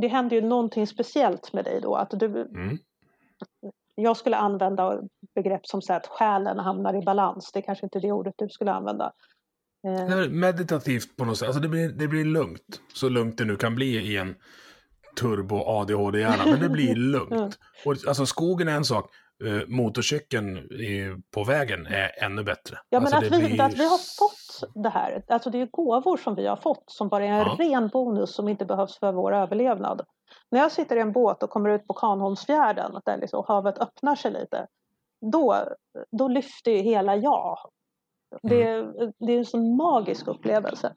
det 0.00 0.08
händer 0.08 0.36
ju 0.36 0.42
någonting 0.42 0.86
speciellt 0.86 1.52
med 1.52 1.64
dig 1.64 1.80
då. 1.80 1.94
Att 1.94 2.10
du, 2.10 2.26
Mm. 2.26 2.78
jag 3.94 4.16
skulle 4.16 4.36
använda 4.36 5.00
begrepp 5.34 5.66
som 5.66 5.82
så 5.82 5.92
att 5.92 6.06
själen 6.06 6.58
hamnar 6.58 6.94
i 6.94 7.02
balans. 7.04 7.52
Det 7.52 7.58
är 7.58 7.62
kanske 7.62 7.86
inte 7.86 8.00
det 8.00 8.12
ordet 8.12 8.34
du 8.38 8.48
skulle 8.48 8.72
använda. 8.72 9.12
Eh, 9.84 10.28
Meditativt 10.30 11.16
på 11.16 11.24
något 11.24 11.38
sätt. 11.38 11.46
Alltså 11.48 11.62
det 11.62 11.68
blir, 11.68 11.88
det 11.88 12.08
blir 12.08 12.24
lugnt. 12.24 12.80
Så 12.94 13.08
lugnt 13.08 13.38
det 13.38 13.44
nu 13.44 13.56
kan 13.56 13.74
bli 13.74 13.96
i 14.12 14.16
en 14.16 14.34
turbo 15.20 15.56
ADHD-hjärna. 15.66 16.44
Men 16.46 16.60
det 16.60 16.68
blir 16.68 16.94
lugnt. 17.12 17.58
Och, 17.86 17.96
alltså 18.08 18.26
skogen 18.26 18.68
är 18.68 18.72
en 18.76 18.84
sak. 18.84 19.10
Eh, 19.44 19.68
motorcykeln 19.68 20.68
på 21.34 21.44
vägen 21.44 21.86
är 21.86 22.24
ännu 22.24 22.42
bättre. 22.44 22.78
Ja, 22.88 23.00
men 23.00 23.12
alltså, 23.14 23.16
att, 23.34 23.40
vi, 23.42 23.46
blir- 23.48 23.62
att 23.62 23.74
vi 23.74 23.84
har 23.88 23.98
fått 24.18 24.72
det 24.82 24.88
här, 24.88 25.22
alltså 25.28 25.50
det 25.50 25.60
är 25.60 25.66
gåvor 25.70 26.16
som 26.16 26.34
vi 26.34 26.46
har 26.46 26.56
fått 26.56 26.84
som 26.86 27.08
bara 27.08 27.24
är 27.24 27.28
en 27.28 27.38
Ja. 27.38 27.56
ren 27.58 27.88
bonus 27.88 28.34
som 28.34 28.48
inte 28.48 28.64
behövs 28.64 28.98
för 28.98 29.12
vår 29.12 29.34
överlevnad. 29.34 30.02
När 30.50 30.60
jag 30.60 30.72
sitter 30.72 30.96
i 30.96 31.00
en 31.00 31.12
båt 31.12 31.42
och 31.42 31.50
kommer 31.50 31.70
ut 31.70 31.86
på 31.86 31.94
Kanholmsfjärden 31.94 32.92
där 33.04 33.16
liksom 33.18 33.44
havet 33.48 33.78
öppnar 33.78 34.16
sig 34.16 34.32
lite, 34.32 34.66
då, 35.32 35.56
då 36.18 36.28
lyfter 36.28 36.70
ju 36.70 36.78
hela 36.78 37.16
jag. 37.16 37.58
Det, 38.42 38.62
Mm. 38.68 39.12
det 39.18 39.32
är 39.32 39.38
en 39.38 39.44
sån 39.46 39.76
magisk 39.76 40.26
upplevelse. 40.28 40.94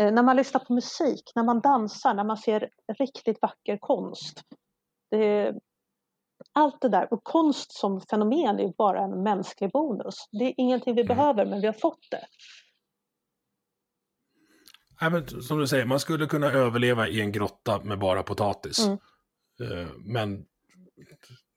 Eh, 0.00 0.12
när 0.12 0.22
man 0.22 0.36
lyssnar 0.36 0.64
på 0.64 0.72
musik, 0.72 1.22
när 1.34 1.44
man 1.44 1.60
dansar, 1.60 2.14
när 2.14 2.24
man 2.24 2.36
ser 2.36 2.70
riktigt 2.98 3.38
vacker 3.42 3.78
konst. 3.80 4.42
Det, 5.10 5.54
allt 6.52 6.80
det 6.80 6.88
där, 6.88 7.12
och 7.12 7.24
konst 7.24 7.72
som 7.72 8.00
fenomen 8.00 8.58
är 8.58 8.72
bara 8.78 9.00
en 9.04 9.22
mänsklig 9.22 9.70
bonus. 9.70 10.14
Det 10.32 10.44
är 10.44 10.54
ingenting 10.56 10.94
vi 10.94 11.02
Mm. 11.02 11.16
behöver 11.16 11.46
men 11.46 11.60
vi 11.60 11.66
har 11.66 11.74
fått 11.74 12.10
det. 12.10 12.26
Nej, 15.00 15.10
men 15.10 15.42
som 15.42 15.58
du 15.58 15.66
säger, 15.66 15.84
man 15.84 16.00
skulle 16.00 16.26
kunna 16.26 16.46
överleva 16.46 17.08
i 17.08 17.20
en 17.20 17.32
grotta 17.32 17.80
med 17.84 17.98
bara 17.98 18.22
potatis. 18.22 18.78
Mm. 18.86 18.98
Eh, 19.62 19.88
Men 19.98 20.44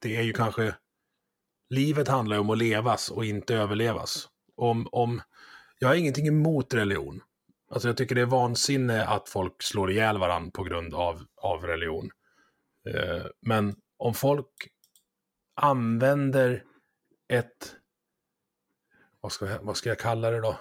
det 0.02 0.16
är 0.16 0.22
ju 0.22 0.34
kanske... 0.34 0.76
Livet 1.70 2.08
handlar 2.08 2.36
ju 2.36 2.40
om 2.40 2.50
att 2.50 2.58
levas 2.58 3.12
och 3.12 3.26
inte 3.26 3.56
överlevas. 3.56 4.30
Om, 4.56 4.88
om, 4.92 5.22
jag 5.80 5.88
har 5.88 5.96
ingenting 5.96 6.28
emot 6.28 6.74
religion. 6.74 7.22
Alltså 7.72 7.90
jag 7.90 7.98
tycker 7.98 8.16
det 8.16 8.22
är 8.22 8.26
vansinne 8.26 9.06
att 9.06 9.30
folk 9.30 9.64
slår 9.64 9.92
ihjäl 9.92 10.18
varandra 10.18 10.52
på 10.52 10.64
grund 10.64 10.94
av, 10.94 11.26
av 11.42 11.64
religion. 11.64 12.10
Eh, 12.90 13.26
Men 13.42 13.76
om 13.98 14.14
folk 14.14 14.52
använder 15.62 16.64
ett... 17.34 17.76
Vad 19.22 19.32
ska, 19.32 19.46
jag, 19.46 19.60
vad 19.62 19.78
ska 19.78 19.90
jag 19.90 20.00
kalla 20.00 20.30
det 20.30 20.42
då? 20.42 20.60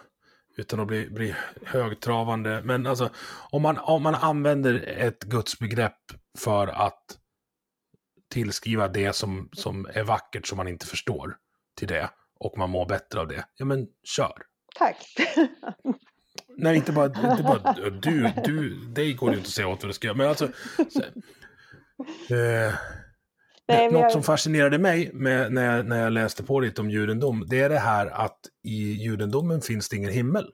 Utan 0.57 0.81
att 0.81 0.87
bli, 0.87 1.11
bli 1.11 1.35
högtravande. 1.63 2.63
Men 2.65 2.87
alltså, 2.87 3.11
om 3.51 3.63
man, 3.63 3.79
om 3.79 4.03
man 4.03 4.15
använder 4.15 4.75
ett 4.87 5.25
gudsbegrepp 5.25 6.01
för 6.39 6.67
att 6.67 7.19
tillskriva 8.31 8.89
det 8.89 9.13
som, 9.13 9.49
som 9.53 9.87
är 9.95 10.03
vackert 10.03 10.47
som 10.47 10.57
man 10.57 10.69
inte 10.69 10.87
förstår 10.87 11.37
till 11.77 11.89
det 11.89 12.11
och 12.47 12.59
man 12.59 12.71
mår 12.71 12.87
bättre 12.87 13.21
av 13.21 13.29
det, 13.29 13.45
ja 13.57 13.65
men 13.65 13.87
kör. 14.17 14.43
Tack! 14.79 14.97
Nej, 16.57 16.77
inte 16.77 16.93
bara, 16.93 17.07
inte 17.31 17.43
bara 17.43 17.73
du, 18.03 18.33
du, 18.45 18.75
dig 18.87 19.13
går 19.13 19.27
det 19.27 19.33
ju 19.33 19.39
inte 19.39 19.47
att 19.49 19.53
säga 19.53 19.69
åt 19.69 19.83
vad 19.83 19.91
du 19.91 19.95
ska 19.95 20.07
göra, 20.07 20.17
men 20.17 20.29
alltså... 20.29 20.49
Så, 20.89 21.03
eh, 22.35 22.75
Nej, 23.69 23.91
något 23.93 24.01
jag- 24.01 24.13
som 24.13 24.23
fascinerade 24.23 24.79
mig 24.79 25.11
med, 25.13 25.53
när, 25.53 25.77
jag, 25.77 25.87
när 25.87 26.03
jag 26.03 26.13
läste 26.13 26.43
på 26.43 26.61
lite 26.61 26.81
om 26.81 26.91
judendom, 26.91 27.45
det 27.49 27.61
är 27.61 27.69
det 27.69 27.79
här 27.79 28.07
att 28.07 28.39
i 28.65 28.93
judendomen 28.93 29.61
finns 29.61 29.89
det 29.89 29.97
ingen 29.97 30.13
himmel. 30.13 30.51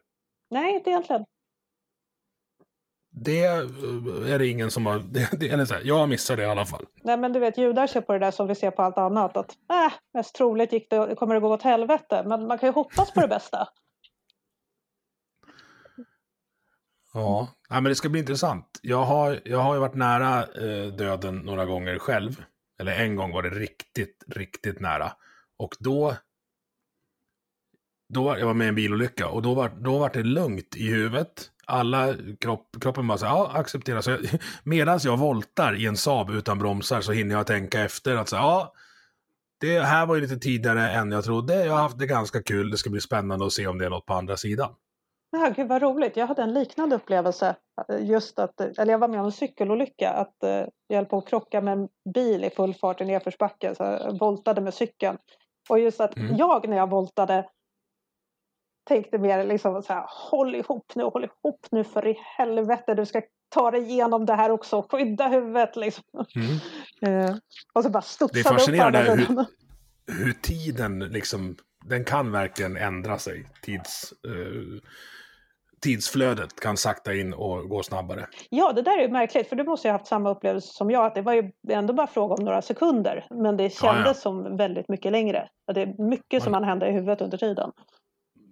Nej, 0.50 0.74
inte 0.74 0.90
egentligen. 0.90 1.24
Det 3.20 3.44
är 3.44 4.38
det 4.38 4.46
ingen 4.46 4.70
som 4.70 4.86
har... 4.86 4.98
Det, 5.12 5.40
det, 5.40 5.48
eller 5.48 5.64
så 5.64 5.74
här, 5.74 5.82
jag 5.84 6.08
missar 6.08 6.36
det 6.36 6.42
i 6.42 6.46
alla 6.46 6.66
fall. 6.66 6.86
Nej, 7.02 7.16
men 7.16 7.32
du 7.32 7.40
vet, 7.40 7.58
judar 7.58 7.86
kör 7.86 8.00
på 8.00 8.12
det 8.12 8.18
där 8.18 8.30
som 8.30 8.46
vi 8.46 8.54
ser 8.54 8.70
på 8.70 8.82
allt 8.82 8.98
annat. 8.98 9.36
Att 9.36 9.50
äh, 9.50 9.92
mest 10.14 10.34
troligt 10.34 10.72
gick 10.72 10.90
det, 10.90 11.14
kommer 11.14 11.34
det 11.34 11.40
gå 11.40 11.54
åt 11.54 11.62
helvete. 11.62 12.24
Men 12.26 12.46
man 12.46 12.58
kan 12.58 12.68
ju 12.68 12.72
hoppas 12.72 13.10
på 13.10 13.20
det 13.20 13.28
bästa. 13.28 13.68
Ja, 17.14 17.48
ja 17.68 17.74
men 17.74 17.84
det 17.84 17.94
ska 17.94 18.08
bli 18.08 18.20
intressant. 18.20 18.80
Jag 18.82 19.04
har, 19.04 19.40
jag 19.44 19.58
har 19.58 19.74
ju 19.74 19.80
varit 19.80 19.94
nära 19.94 20.42
eh, 20.42 20.86
döden 20.92 21.36
några 21.38 21.64
gånger 21.64 21.98
själv. 21.98 22.44
Eller 22.80 22.92
en 22.92 23.16
gång 23.16 23.32
var 23.32 23.42
det 23.42 23.50
riktigt, 23.50 24.24
riktigt 24.26 24.80
nära. 24.80 25.12
Och 25.58 25.74
då... 25.78 26.16
då 28.14 28.22
var, 28.22 28.36
jag 28.36 28.46
var 28.46 28.54
med 28.54 28.64
i 28.64 28.68
en 28.68 28.74
bilolycka 28.74 29.28
och 29.28 29.42
då 29.42 29.54
var, 29.54 29.68
då 29.68 29.98
var 29.98 30.10
det 30.10 30.22
lugnt 30.22 30.76
i 30.76 30.88
huvudet. 30.88 31.50
Alla, 31.68 32.14
kropp, 32.40 32.76
kroppen 32.80 33.06
bara 33.06 33.18
så 33.18 33.26
ja, 33.26 33.50
acceptera. 33.54 34.02
Så 34.02 34.10
jag, 34.10 34.20
medans 34.64 35.04
jag 35.04 35.16
voltar 35.18 35.74
i 35.80 35.86
en 35.86 35.96
Saab 35.96 36.30
utan 36.30 36.58
bromsar 36.58 37.00
så 37.00 37.12
hinner 37.12 37.34
jag 37.34 37.46
tänka 37.46 37.80
efter 37.84 38.16
att 38.16 38.28
så 38.28 38.36
ja, 38.36 38.72
det 39.60 39.80
här 39.80 40.06
var 40.06 40.14
ju 40.14 40.20
lite 40.20 40.36
tidigare 40.36 40.90
än 40.90 41.12
jag 41.12 41.24
trodde. 41.24 41.64
Jag 41.66 41.72
har 41.72 41.80
haft 41.80 41.98
det 41.98 42.06
ganska 42.06 42.42
kul. 42.42 42.70
Det 42.70 42.76
ska 42.76 42.90
bli 42.90 43.00
spännande 43.00 43.46
att 43.46 43.52
se 43.52 43.66
om 43.66 43.78
det 43.78 43.86
är 43.86 43.90
något 43.90 44.06
på 44.06 44.14
andra 44.14 44.36
sidan. 44.36 44.74
Ja, 45.30 45.52
gud 45.56 45.68
vad 45.68 45.82
roligt. 45.82 46.16
Jag 46.16 46.26
hade 46.26 46.42
en 46.42 46.54
liknande 46.54 46.96
upplevelse. 46.96 47.56
Just 48.00 48.38
att, 48.38 48.60
eller 48.60 48.92
jag 48.92 48.98
var 48.98 49.08
med 49.08 49.20
om 49.20 49.26
en 49.26 49.32
cykelolycka. 49.32 50.10
Att 50.10 50.42
eh, 50.42 50.66
jag 50.86 50.96
höll 50.96 51.06
på 51.06 51.18
att 51.18 51.28
krocka 51.28 51.60
med 51.60 51.72
en 51.72 51.88
bil 52.14 52.44
i 52.44 52.50
full 52.50 52.74
fart 52.74 53.00
i 53.00 53.04
nedförsbacke. 53.04 53.74
Så 53.74 53.82
jag 53.82 54.18
voltade 54.18 54.60
med 54.60 54.74
cykeln. 54.74 55.18
Och 55.68 55.78
just 55.80 56.00
att 56.00 56.16
Mm. 56.16 56.36
jag 56.36 56.68
när 56.68 56.76
jag 56.76 56.90
voltade 56.90 57.44
tänkte 58.88 59.18
mer 59.18 59.44
liksom 59.44 59.82
så 59.82 59.92
här, 59.92 60.04
håll 60.30 60.54
ihop 60.54 60.92
nu, 60.94 61.02
håll 61.04 61.24
ihop 61.24 61.66
nu 61.70 61.84
för 61.84 62.06
i 62.06 62.18
helvete, 62.38 62.94
du 62.94 63.06
ska 63.06 63.22
ta 63.48 63.70
dig 63.70 63.82
igenom 63.82 64.26
det 64.26 64.34
här 64.34 64.50
också, 64.50 64.86
skydda 64.90 65.28
huvudet 65.28 65.76
liksom. 65.76 66.04
Eh, 67.02 67.34
och 67.72 67.82
så 67.84 67.90
bara 67.90 67.92
Det 67.92 67.98
är 67.98 68.00
studsade 68.02 68.40
upp 68.40 68.46
på 68.46 68.54
fascinerande 68.54 68.98
hur, 68.98 69.44
hur 70.24 70.32
tiden 70.32 70.98
liksom, 70.98 71.56
den 71.84 72.04
kan 72.04 72.32
verkligen 72.32 72.76
ändra 72.76 73.18
sig. 73.18 73.48
Tids, 73.62 74.12
eh, 74.12 74.80
tidsflödet 75.82 76.60
kan 76.60 76.76
sakta 76.76 77.14
in 77.14 77.32
och 77.34 77.68
gå 77.68 77.82
snabbare. 77.82 78.26
Ja, 78.50 78.72
det 78.72 78.82
där 78.82 78.98
är 78.98 79.02
ju 79.02 79.08
märkligt, 79.08 79.48
för 79.48 79.56
du 79.56 79.64
måste 79.64 79.88
ju 79.88 79.92
ha 79.92 79.98
haft 79.98 80.06
samma 80.08 80.30
upplevelse 80.30 80.68
som 80.74 80.90
jag, 80.90 81.06
att 81.06 81.14
det 81.14 81.22
var 81.22 81.32
ju 81.32 81.50
ändå 81.70 81.92
bara 81.94 82.06
fråga 82.06 82.34
om 82.34 82.44
några 82.44 82.62
sekunder, 82.62 83.26
men 83.30 83.56
det 83.56 83.62
Ja, 83.64 83.70
kändes 83.70 84.06
ja. 84.06 84.14
som 84.14 84.56
väldigt 84.56 84.88
mycket 84.88 85.12
längre. 85.12 85.48
Det 85.74 85.82
är 85.82 86.08
mycket 86.08 86.42
som 86.42 86.52
Man- 86.52 86.64
händer 86.64 86.86
i 86.86 86.92
huvudet 86.92 87.20
under 87.20 87.38
tiden. 87.38 87.72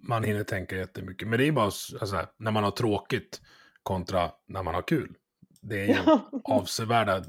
Man 0.07 0.23
hinner 0.23 0.43
tänka 0.43 0.75
jättemycket. 0.75 1.27
Men 1.27 1.39
det 1.39 1.47
är 1.47 1.51
bara 1.51 1.71
så- 1.71 1.97
alltså, 1.99 2.25
när 2.37 2.51
man 2.51 2.63
har 2.63 2.71
tråkigt 2.71 3.41
kontra 3.83 4.31
när 4.47 4.63
man 4.63 4.75
har 4.75 4.81
kul. 4.81 5.13
Det 5.61 5.81
är 5.81 5.87
ju 5.87 5.95
avsevärda 6.43 7.23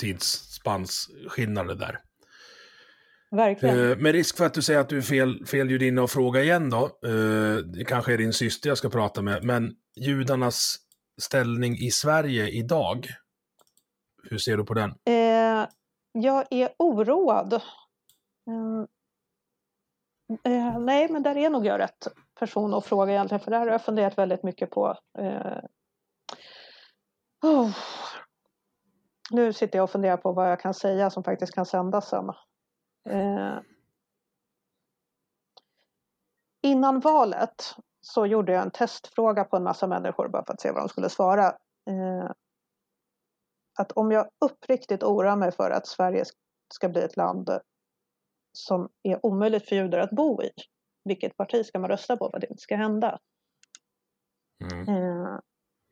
tidsspannsskillnader 0.00 1.74
där. 1.74 2.00
Verkligen. 3.30 3.90
Eh, 3.90 3.96
med 3.98 4.12
risk 4.12 4.36
för 4.36 4.46
att 4.46 4.54
du 4.54 4.62
säger 4.62 4.80
att 4.80 4.88
du 4.88 4.98
är 4.98 5.02
fel, 5.02 5.46
fel 5.46 5.70
judinna 5.70 6.02
och 6.02 6.10
fråga 6.10 6.42
igen 6.42 6.70
då. 6.70 6.84
Eh, 6.84 7.56
det 7.56 7.84
kanske 7.88 8.12
är 8.12 8.18
din 8.18 8.32
syster 8.32 8.68
jag 8.68 8.78
ska 8.78 8.88
prata 8.90 9.22
med. 9.22 9.44
Men 9.44 9.72
judarnas 9.96 10.76
ställning 11.22 11.76
i 11.78 11.90
Sverige 11.90 12.48
idag. 12.48 13.08
Hur 14.30 14.38
ser 14.38 14.56
du 14.56 14.64
på 14.64 14.74
den? 14.74 14.90
Eh, 14.90 15.66
jag 16.12 16.44
är 16.50 16.68
oroad. 16.78 17.60
Eh, 20.28 20.78
nej, 20.78 21.12
men 21.12 21.22
där 21.22 21.36
är 21.36 21.50
nog 21.50 21.66
jag 21.66 21.78
rätt 21.78 22.08
person 22.38 22.74
att 22.74 22.86
fråga 22.86 23.12
egentligen, 23.12 23.40
för 23.40 23.50
det 23.50 23.56
här 23.56 23.66
har 23.66 23.72
jag 23.72 23.84
funderat 23.84 24.18
väldigt 24.18 24.42
mycket 24.42 24.70
på. 24.70 24.96
Eh, 25.18 25.58
oh. 27.42 27.70
Nu 29.30 29.52
sitter 29.52 29.78
jag 29.78 29.84
och 29.84 29.90
funderar 29.90 30.16
på 30.16 30.32
vad 30.32 30.50
jag 30.50 30.60
kan 30.60 30.74
säga 30.74 31.10
som 31.10 31.24
faktiskt 31.24 31.54
kan 31.54 31.66
sändas 31.66 32.08
sen. 32.08 32.28
Eh, 33.08 33.58
innan 36.62 37.00
valet 37.00 37.76
så 38.00 38.26
gjorde 38.26 38.52
jag 38.52 38.62
en 38.62 38.70
testfråga 38.70 39.44
på 39.44 39.56
en 39.56 39.62
massa 39.62 39.86
människor 39.86 40.28
bara 40.28 40.44
för 40.44 40.52
att 40.52 40.60
se 40.60 40.70
vad 40.70 40.82
de 40.82 40.88
skulle 40.88 41.08
svara. 41.08 41.46
Eh, 41.90 42.30
att 43.78 43.92
om 43.92 44.12
jag 44.12 44.28
uppriktigt 44.44 45.02
oroar 45.02 45.36
mig 45.36 45.52
för 45.52 45.70
att 45.70 45.86
Sverige 45.86 46.24
ska 46.74 46.88
bli 46.88 47.02
ett 47.02 47.16
land 47.16 47.50
som 48.56 48.88
är 49.02 49.26
omöjligt 49.26 49.68
för 49.68 49.76
judar 49.76 49.98
att 49.98 50.10
bo 50.10 50.42
i. 50.42 50.50
Vilket 51.04 51.36
parti 51.36 51.66
ska 51.66 51.78
man 51.78 51.90
rösta 51.90 52.16
på 52.16 52.30
för 52.30 52.36
att 52.36 52.40
det 52.40 52.50
inte 52.50 52.62
ska 52.62 52.76
hända? 52.76 53.18
Mm. 54.72 54.88
Eh, 54.88 55.38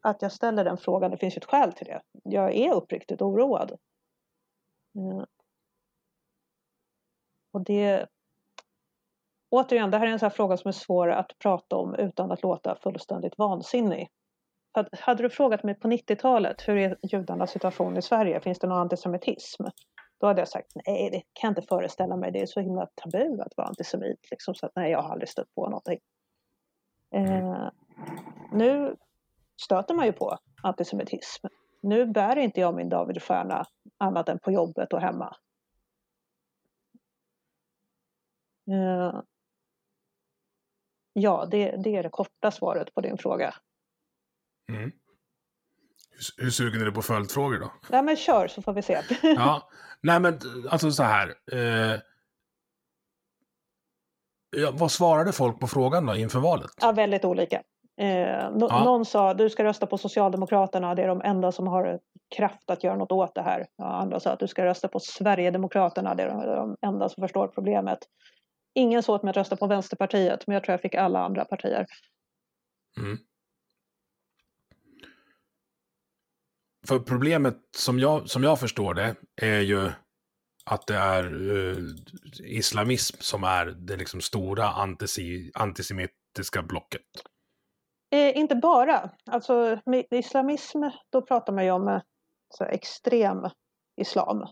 att 0.03 0.23
jag 0.23 0.33
ställer 0.33 0.65
den 0.65 0.79
frågan, 0.79 1.11
det 1.11 1.17
finns 1.17 1.37
ju 1.37 1.39
ett 1.39 1.45
skäl 1.45 1.73
till 1.73 1.87
det. 1.87 2.03
Jag 2.25 2.55
är 2.55 2.73
uppriktigt 2.73 3.23
oroad. 3.23 3.71
Eh, 4.99 5.25
och 7.53 7.65
det... 7.65 8.07
Återigen, 9.51 9.91
det 9.91 9.99
här 9.99 10.07
är 10.07 10.11
en 10.11 10.19
sån 10.19 10.31
fråga 10.31 10.57
som 10.57 10.69
är 10.69 10.73
svår 10.73 11.11
att 11.11 11.39
prata 11.39 11.77
om 11.77 11.95
utan 11.95 12.33
att 12.33 12.43
låta 12.43 12.77
fullständigt 12.83 13.39
vansinnig. 13.39 14.09
Hade 14.93 15.23
du 15.23 15.31
frågat 15.31 15.63
mig 15.63 15.75
på 15.75 15.89
90-talet, 15.89 16.69
hur 16.69 16.77
är 16.77 16.99
judarnas 17.03 17.51
situation 17.51 17.97
i 17.97 18.03
Sverige? 18.03 18.41
Finns 18.41 18.59
det 18.59 18.67
någon 18.67 18.79
antisemitism? 18.79 19.65
Då 20.23 20.29
hade 20.29 20.41
jag 20.41 20.49
sagt 20.49 20.73
nej, 20.87 21.11
det 21.11 21.23
kan 21.33 21.49
jag 21.49 21.51
inte 21.51 21.69
föreställa 21.69 22.17
mig. 22.17 22.33
Det 22.33 22.41
är 22.41 22.47
så 22.47 22.61
himla 22.61 22.87
tabu 22.87 23.41
att 23.41 23.57
vara 23.57 23.69
antisemit. 23.69 24.31
Liksom, 24.31 24.55
så 24.55 24.67
att, 24.67 24.73
nej, 24.77 24.91
jag 24.91 25.03
har 25.03 25.11
aldrig 25.11 25.29
stött 25.29 25.55
på 25.55 25.69
någonting. 25.69 25.99
Eh, 27.15 27.71
nu 28.53 28.97
stöter 29.63 29.95
man 29.95 30.07
ju 30.07 30.13
på 30.13 30.39
antisemitism. 30.63 31.47
Nu 31.83 32.07
bär 32.07 32.37
inte 32.37 32.61
jag 32.61 32.75
min 32.75 32.89
Davidstjärna 32.89 33.65
annat 33.99 34.29
än 34.29 34.39
på 34.39 34.53
jobbet 34.53 34.93
och 34.93 35.01
hemma. 35.01 35.37
Eh, 38.71 39.21
ja, 41.13 41.47
det, 41.51 41.77
det 41.85 41.97
är 41.97 42.03
det 42.03 42.11
korta 42.11 42.51
svaret 42.51 42.95
på 42.95 43.01
din 43.01 43.19
fråga. 43.19 43.55
Mm. 44.69 44.93
Hur, 46.37 46.51
sugen 46.51 46.81
är 46.81 46.85
du 46.85 46.93
på 46.93 47.03
följdfrågor 47.03 47.59
då? 47.59 47.73
Nej 47.89 48.03
men 48.03 48.17
kör 48.17 48.49
så 48.49 48.63
får 48.63 48.73
vi 48.73 48.83
se. 48.83 49.01
ja, 49.23 49.71
nej 50.01 50.21
men 50.21 50.39
alltså 50.71 50.91
så 50.91 51.03
här. 51.03 51.35
Eh, 51.53 52.01
ja, 54.57 54.71
vad 54.73 54.93
svarade 54.93 55.33
folk 55.33 55.61
på 55.61 55.67
frågan 55.67 56.07
då 56.07 56.17
inför 56.17 56.41
valet? 56.41 56.71
Ja, 56.81 56.93
väldigt 56.93 57.25
olika. 57.25 57.63
Eh, 58.01 58.51
no 58.51 58.67
ja. 58.69 58.85
Någon 58.85 59.05
sa 59.05 59.35
du 59.35 59.51
ska 59.51 59.65
rösta 59.65 59.87
på 59.87 59.99
Socialdemokraterna, 59.99 60.95
det 60.95 61.03
är 61.03 61.09
de 61.09 61.23
enda 61.25 61.53
som 61.53 61.67
har 61.67 62.01
kraft 62.37 62.71
att 62.71 62.85
göra 62.85 62.97
något 62.97 63.13
åt 63.13 63.35
det 63.35 63.43
här. 63.43 63.67
Ja, 63.77 63.85
andra 63.85 64.21
sa 64.21 64.31
att 64.31 64.41
du 64.41 64.49
ska 64.49 64.65
rösta 64.65 64.89
på 64.89 65.01
Sverigedemokraterna, 65.01 66.15
det 66.15 66.23
är 66.23 66.57
de 66.57 66.77
enda 66.83 67.09
som 67.09 67.23
förstår 67.23 67.49
problemet. 67.49 67.99
Ingen 68.75 69.03
sa 69.03 69.15
åt 69.15 69.23
mig 69.23 69.31
att 69.31 69.37
rösta 69.37 69.57
på 69.57 69.67
Vänsterpartiet, 69.67 70.47
men 70.47 70.55
jag 70.55 70.65
tror 70.65 70.73
jag 70.73 70.81
fick 70.81 70.95
alla 70.95 71.25
andra 71.25 71.45
partier. 71.45 71.87
Mm. 73.01 73.19
För 76.89 76.99
problemet 76.99 77.59
som 77.77 77.99
jag, 77.99 78.31
som 78.31 78.43
jag 78.43 78.61
förstår 78.61 78.95
det 78.95 79.15
är 79.43 79.61
ju 79.61 79.91
att 80.65 80.87
det 80.87 80.97
är 80.97 81.35
uh, 81.35 81.79
islamism 82.45 83.17
som 83.21 83.45
är 83.45 83.67
det 83.67 83.97
liksom 83.97 84.21
stora 84.21 84.69
antisi, 84.69 85.51
antisemitiska 85.55 86.63
blocket. 86.63 87.03
Eh, 88.13 88.39
inte 88.39 88.55
bara. 88.55 89.11
Alltså 89.27 89.79
med 89.87 90.05
islamism, 90.11 90.83
då 91.11 91.23
pratar 91.23 91.53
man 91.53 91.65
ju 91.65 91.71
om 91.71 91.89
eh, 91.89 92.01
så 92.49 92.65
extrem 92.65 93.49
islam. 93.97 94.43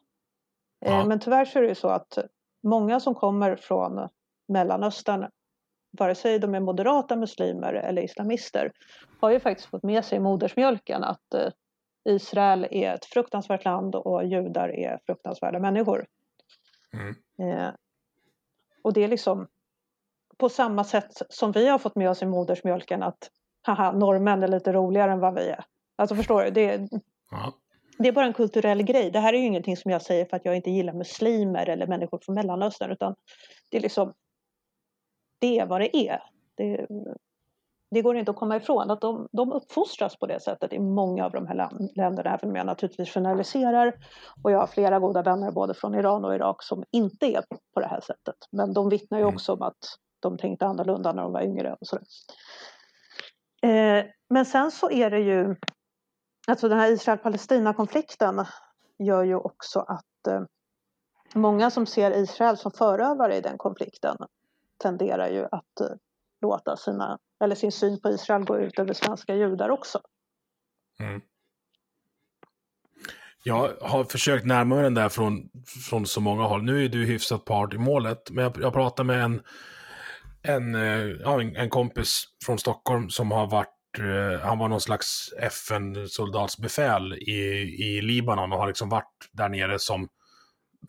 Eh, 0.85 0.93
ja. 0.93 1.07
Men 1.07 1.21
tyvärr 1.21 1.45
så 1.45 1.59
är 1.59 1.63
det 1.63 1.69
ju 1.69 1.75
så 1.75 1.89
att 1.89 2.19
många 2.63 3.01
som 3.01 3.15
kommer 3.15 3.57
från 3.57 4.09
Mellanöstern, 4.49 5.31
vare 5.99 6.15
sig 6.15 6.39
de 6.39 6.55
är 6.55 6.61
moderata 6.61 7.17
muslimer 7.17 7.73
eller 7.73 8.03
islamister, 8.03 8.73
har 9.21 9.31
ju 9.31 9.41
faktiskt 9.41 9.71
fått 9.71 9.83
med 9.83 10.05
sig 10.05 10.17
i 10.17 10.21
modersmjölken 10.21 11.05
att 11.05 11.35
eh, 11.35 11.49
Israel 12.05 12.67
är 12.71 12.95
ett 12.95 13.05
fruktansvärt 13.05 13.65
land 13.65 13.95
och 13.95 14.25
judar 14.25 14.69
är 14.69 14.99
fruktansvärda 15.07 15.59
människor. 15.59 16.07
Mm. 16.93 17.59
Eh, 17.59 17.71
och 18.83 18.93
det 18.93 19.05
är 19.05 19.09
liksom 19.09 19.47
på 20.37 20.49
samma 20.49 20.85
sätt 20.85 21.23
som 21.29 21.53
vi 21.53 21.69
har 21.69 21.79
fått 21.79 21.97
med 21.97 22.11
oss 22.11 22.23
i 22.23 22.27
modersmjölken 22.27 23.03
att 23.03 23.31
haha, 23.63 23.93
norrmän 23.93 24.43
är 24.43 24.49
lite 24.49 24.73
roligare 24.73 25.13
än 25.13 25.21
vad 25.21 25.35
vi 25.35 25.49
är. 25.49 25.65
Alltså 25.97 26.17
förstår 26.17 26.43
du? 26.43 26.51
Det, 26.51 26.89
ja. 27.31 27.53
det 27.99 28.09
är 28.09 28.13
bara 28.13 28.27
en 28.27 28.33
kulturell 28.33 28.83
grej. 28.83 29.11
Det 29.11 29.21
här 29.21 29.33
är 29.33 29.39
ju 29.39 29.47
ingenting 29.47 29.77
som 29.77 29.91
jag 29.91 30.03
säger 30.03 30.25
för 30.25 30.37
att 30.37 30.45
jag 30.45 30.57
inte 30.57 30.71
gillar 30.71 30.93
muslimer 30.93 31.69
eller 31.69 31.87
människor 31.87 32.19
från 32.23 32.35
Mellanöstern 32.35 32.91
utan 32.91 33.15
det 33.71 33.77
är 33.77 33.81
liksom 33.81 34.15
det 35.39 35.59
är 35.59 35.67
vad 35.67 35.81
det 35.81 35.97
är. 35.97 36.23
Det, 36.55 36.87
det 37.91 38.03
går 38.03 38.17
inte 38.17 38.31
att 38.31 38.37
komma 38.37 38.57
ifrån 38.57 38.91
att 38.91 39.01
de, 39.01 39.29
de 39.33 39.53
uppfostras 39.53 40.17
på 40.17 40.27
det 40.27 40.41
sättet 40.41 40.73
i 40.73 40.79
många 40.79 41.25
av 41.25 41.33
de 41.33 41.47
här 41.47 41.71
länderna, 41.97 42.35
även 42.35 42.51
om 42.51 42.57
jag 42.57 42.67
naturligtvis 42.67 43.15
generaliserar. 43.15 43.95
Och 44.43 44.53
jag 44.53 44.59
har 44.59 44.67
flera 44.67 44.99
goda 44.99 45.23
vänner 45.23 45.53
både 45.53 45.75
från 45.75 45.95
Iran 45.95 46.25
och 46.25 46.35
Irak 46.35 46.63
som 46.63 46.85
inte 46.91 47.27
är 47.27 47.45
på 47.75 47.81
det 47.81 47.87
här 47.87 48.01
sättet. 48.01 48.37
Men 48.53 48.73
de 48.73 48.89
vittnar 48.89 49.19
ju 49.19 49.23
mm. 49.23 49.35
också 49.35 49.53
om 49.53 49.63
att 49.63 49.79
de 50.21 50.39
tänkte 50.39 50.67
annorlunda 50.67 51.13
när 51.13 51.23
de 51.23 51.33
var 51.33 51.43
yngre. 51.43 51.77
Och 51.81 51.87
sådär. 51.87 52.05
Eh, 53.63 54.05
men 54.31 54.47
sen 54.47 54.71
så 54.71 54.91
är 54.91 55.11
det 55.11 55.21
ju, 55.21 55.57
alltså 56.49 56.69
den 56.69 56.79
här 56.79 56.93
Israel-Palestina-konflikten 56.93 58.45
gör 58.99 59.23
ju 59.23 59.35
också 59.35 59.81
att 59.81 60.27
eh, 60.29 60.43
många 61.35 61.71
som 61.71 61.87
ser 61.87 62.11
Israel 62.11 62.57
som 62.57 62.71
förövare 62.71 63.37
i 63.37 63.41
den 63.41 63.59
konflikten 63.59 64.17
tenderar 64.83 65.29
ju 65.29 65.45
att 65.45 65.81
eh, 65.81 65.97
låta 66.41 66.77
sina, 66.77 67.19
eller 67.45 67.55
sin 67.55 67.73
syn 67.73 68.01
på 68.01 68.11
Israel 68.11 68.45
gå 68.45 68.59
ut 68.59 68.79
över 68.79 68.93
svenska 68.95 69.35
judar 69.35 69.69
också. 69.69 70.01
Mm. 71.01 71.21
Jag 73.43 73.73
har 73.81 74.05
försökt 74.05 74.47
närma 74.47 74.75
mig 74.75 74.85
den 74.85 74.95
där 74.95 75.09
från, 75.09 75.51
från 75.91 76.07
så 76.07 76.21
många 76.21 76.43
håll. 76.43 76.63
Nu 76.63 76.85
är 76.85 76.89
du 76.89 77.05
hyfsat 77.05 77.45
part 77.45 77.75
i 77.75 77.79
målet, 77.79 78.31
men 78.31 78.45
jag, 78.45 78.57
jag 78.61 78.73
pratade 78.73 79.07
med 79.07 79.25
en, 79.25 79.43
en, 80.43 80.75
eh, 80.75 81.07
ja, 81.21 81.41
en, 81.41 81.57
en, 81.57 81.71
kompis 81.71 82.25
från 82.45 82.59
Stockholm 82.59 83.11
som 83.11 83.31
har 83.31 83.47
varit 83.47 83.99
eh, 83.99 84.41
han 84.41 84.59
var 84.59 84.69
någon 84.69 84.81
slags 84.81 85.33
FN-soldatsbefäl 85.39 87.13
i, 87.13 87.41
i 87.79 88.03
Libanon 88.03 88.53
och 88.53 88.59
har 88.59 88.67
liksom 88.67 88.89
varit 88.89 89.29
där 89.33 89.49
nere 89.49 89.79
som 89.79 90.09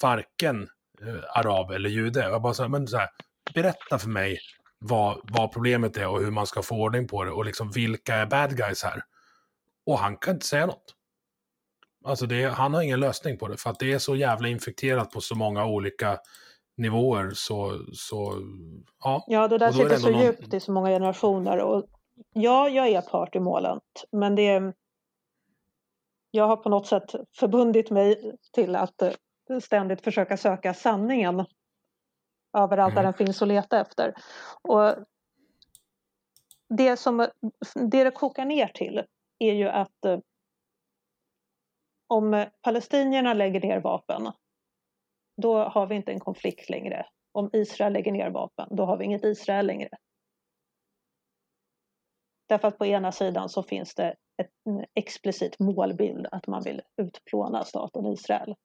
varken 0.01 0.67
eh, 1.01 1.39
arab 1.39 1.71
eller 1.71 1.89
jude. 1.89 2.19
Jag 2.19 2.41
bara 2.41 2.53
så 2.53 2.63
här, 2.63 2.69
men 2.69 2.87
så 2.87 2.97
här, 2.97 3.09
berätta 3.53 3.99
för 3.99 4.09
mig 4.09 4.39
vad, 4.81 5.19
vad 5.23 5.51
problemet 5.51 5.97
är 5.97 6.07
och 6.07 6.19
hur 6.19 6.31
man 6.31 6.47
ska 6.47 6.61
få 6.61 6.75
ordning 6.75 7.07
på 7.07 7.23
det 7.23 7.31
och 7.31 7.45
liksom 7.45 7.71
vilka 7.71 8.15
är 8.15 8.25
bad 8.25 8.57
guys 8.57 8.83
här. 8.83 9.03
Och 9.85 9.99
han 9.99 10.17
kan 10.17 10.33
inte 10.33 10.45
säga 10.45 10.65
något. 10.65 10.95
Alltså 12.05 12.25
det, 12.25 12.43
han 12.43 12.73
har 12.73 12.81
ingen 12.81 12.99
lösning 12.99 13.37
på 13.37 13.47
det 13.47 13.57
för 13.57 13.69
att 13.69 13.79
det 13.79 13.93
är 13.93 13.99
så 13.99 14.15
jävla 14.15 14.47
infekterat 14.47 15.11
på 15.11 15.21
så 15.21 15.35
många 15.35 15.65
olika 15.65 16.19
nivåer 16.77 17.31
så, 17.33 17.85
så 17.93 18.41
ja. 19.03 19.23
Ja, 19.27 19.47
det 19.47 19.57
där 19.57 19.71
sitter 19.71 19.97
så 19.97 20.09
någon... 20.09 20.21
djupt 20.21 20.53
i 20.53 20.59
så 20.59 20.71
många 20.71 20.89
generationer 20.89 21.57
och 21.57 21.85
ja, 22.33 22.69
jag 22.69 22.87
är 22.87 23.01
part 23.01 23.35
i 23.35 23.39
målet, 23.39 23.83
men 24.11 24.35
det 24.35 24.47
är 24.47 24.73
jag 26.31 26.47
har 26.47 26.57
på 26.57 26.69
något 26.69 26.87
sätt 26.87 27.15
förbundit 27.35 27.89
mig 27.89 28.35
till 28.53 28.75
att 28.75 29.03
ständigt 29.63 30.01
försöka 30.01 30.37
söka 30.37 30.73
sanningen 30.73 31.45
överallt 32.57 32.91
mm. 32.91 32.95
där 32.95 33.03
den 33.03 33.13
finns 33.13 33.41
att 33.41 33.47
leta 33.47 33.79
efter. 33.79 34.13
Och 34.61 34.95
det 36.69 36.97
som 36.97 37.17
det, 37.91 38.03
det 38.03 38.11
kokar 38.11 38.45
ner 38.45 38.67
till 38.67 39.03
är 39.39 39.53
ju 39.53 39.69
att 39.69 40.05
eh, 40.05 40.19
om 42.07 42.45
palestinierna 42.61 43.33
lägger 43.33 43.61
ner 43.61 43.79
vapen 43.79 44.31
då 45.41 45.63
har 45.63 45.87
vi 45.87 45.95
inte 45.95 46.11
en 46.11 46.19
konflikt 46.19 46.69
längre. 46.69 47.05
Om 47.31 47.49
Israel 47.53 47.93
lägger 47.93 48.11
ner 48.11 48.29
vapen, 48.29 48.67
då 48.71 48.85
har 48.85 48.97
vi 48.97 49.05
inget 49.05 49.23
Israel 49.23 49.67
längre. 49.67 49.89
Därför 52.49 52.67
att 52.67 52.77
på 52.77 52.85
ena 52.85 53.11
sidan 53.11 53.49
så 53.49 53.63
finns 53.63 53.95
det 53.95 54.15
en 54.65 54.85
explicit 54.93 55.59
målbild 55.59 56.27
att 56.31 56.47
man 56.47 56.63
vill 56.63 56.81
utplåna 57.01 57.63
staten 57.63 58.05
Israel. 58.05 58.55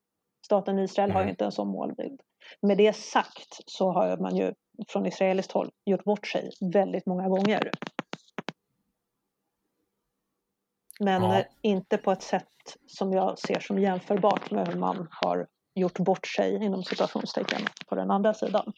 Staten 0.47 0.79
Israel 0.79 1.11
har 1.11 1.25
ju 1.25 1.31
inte 1.31 1.45
en 1.45 1.53
sån 1.53 1.69
målbild. 1.69 2.21
Med 2.63 2.79
det 2.79 2.97
sagt 2.97 3.61
så 3.67 3.93
har 3.93 4.17
man 4.17 4.37
ju 4.37 4.55
från 4.89 5.07
israeliskt 5.07 5.53
håll 5.53 5.71
gjort 5.85 6.05
bort 6.05 6.27
sig 6.27 6.51
väldigt 6.73 7.07
många 7.07 7.29
gånger. 7.29 7.71
Men 11.01 11.23
ja. 11.23 11.45
inte 11.63 11.97
på 11.97 12.13
ett 12.13 12.23
sätt 12.23 12.77
som 12.87 13.13
jag 13.13 13.39
ser 13.39 13.61
som 13.61 13.79
jämförbart 13.79 14.51
med 14.51 14.69
hur 14.69 14.79
man 14.79 15.09
har 15.11 15.47
gjort 15.75 15.99
bort 15.99 16.27
sig 16.27 16.65
inom 16.65 16.85
situationstecken 16.85 17.61
på 17.87 17.95
den 17.95 18.11
andra 18.11 18.35
sidan. 18.35 18.73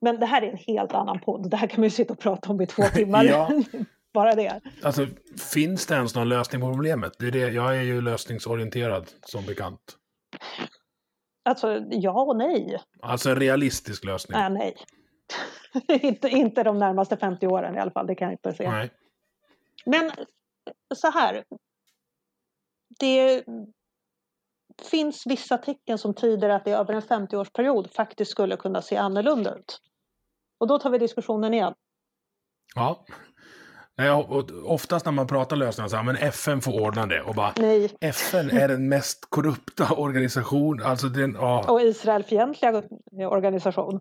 Men 0.00 0.20
det 0.20 0.26
här 0.26 0.42
är 0.42 0.50
en 0.50 0.56
helt 0.56 0.92
annan 0.92 1.20
podd. 1.20 1.50
Det 1.50 1.56
här 1.56 1.66
kan 1.66 1.80
man 1.80 1.84
ju 1.84 1.90
sitta 1.90 2.12
och 2.12 2.18
prata 2.18 2.50
om 2.50 2.60
i 2.60 2.66
två 2.66 2.82
timmar. 2.82 3.24
ja. 3.30 3.50
Bara 4.14 4.34
det. 4.34 4.60
Alltså, 4.82 5.06
finns 5.52 5.86
det 5.86 5.94
ens 5.94 6.14
någon 6.14 6.28
lösning 6.28 6.60
på 6.60 6.72
problemet? 6.72 7.12
Det 7.18 7.26
är 7.26 7.30
det, 7.30 7.38
jag 7.38 7.76
är 7.76 7.82
ju 7.82 8.00
lösningsorienterad 8.00 9.10
som 9.22 9.46
bekant. 9.46 9.96
Alltså 11.46 11.82
ja 11.90 12.22
och 12.22 12.36
nej. 12.36 12.78
Alltså 13.02 13.30
en 13.30 13.36
realistisk 13.36 14.04
lösning? 14.04 14.40
Äh, 14.40 14.50
nej. 14.50 14.76
inte, 15.88 16.28
inte 16.28 16.62
de 16.62 16.78
närmaste 16.78 17.16
50 17.16 17.46
åren 17.46 17.76
i 17.76 17.78
alla 17.78 17.90
fall, 17.90 18.06
det 18.06 18.14
kan 18.14 18.26
jag 18.26 18.34
inte 18.34 18.52
se. 18.52 18.70
Nej. 18.70 18.90
Men 19.86 20.10
så 20.94 21.10
här. 21.10 21.44
Det 22.98 23.44
finns 24.90 25.26
vissa 25.26 25.58
tecken 25.58 25.98
som 25.98 26.14
tyder 26.14 26.48
att 26.48 26.64
det 26.64 26.72
över 26.72 26.94
en 26.94 27.02
50-årsperiod 27.02 27.94
faktiskt 27.94 28.30
skulle 28.30 28.56
kunna 28.56 28.82
se 28.82 28.96
annorlunda 28.96 29.54
ut. 29.54 29.80
Och 30.58 30.66
då 30.66 30.78
tar 30.78 30.90
vi 30.90 30.98
diskussionen 30.98 31.54
igen. 31.54 31.74
Ja. 32.74 33.04
Nej, 33.98 34.10
oftast 34.64 35.04
när 35.04 35.12
man 35.12 35.26
pratar 35.26 35.56
lösningar 35.56 35.88
så 35.88 35.96
här, 35.96 36.02
men 36.02 36.16
FN 36.16 36.60
får 36.60 36.80
ordna 36.80 37.06
det. 37.06 37.22
Och 37.22 37.34
bara, 37.34 37.52
Nej. 37.58 37.96
FN 38.00 38.50
är 38.50 38.68
den 38.68 38.88
mest 38.88 39.26
korrupta 39.30 39.94
organisation. 39.96 40.82
Alltså 40.82 41.08
den, 41.08 41.34
ja. 41.40 41.64
Och 41.72 41.80
Israelfientliga 41.82 42.82
organisation. 43.12 44.00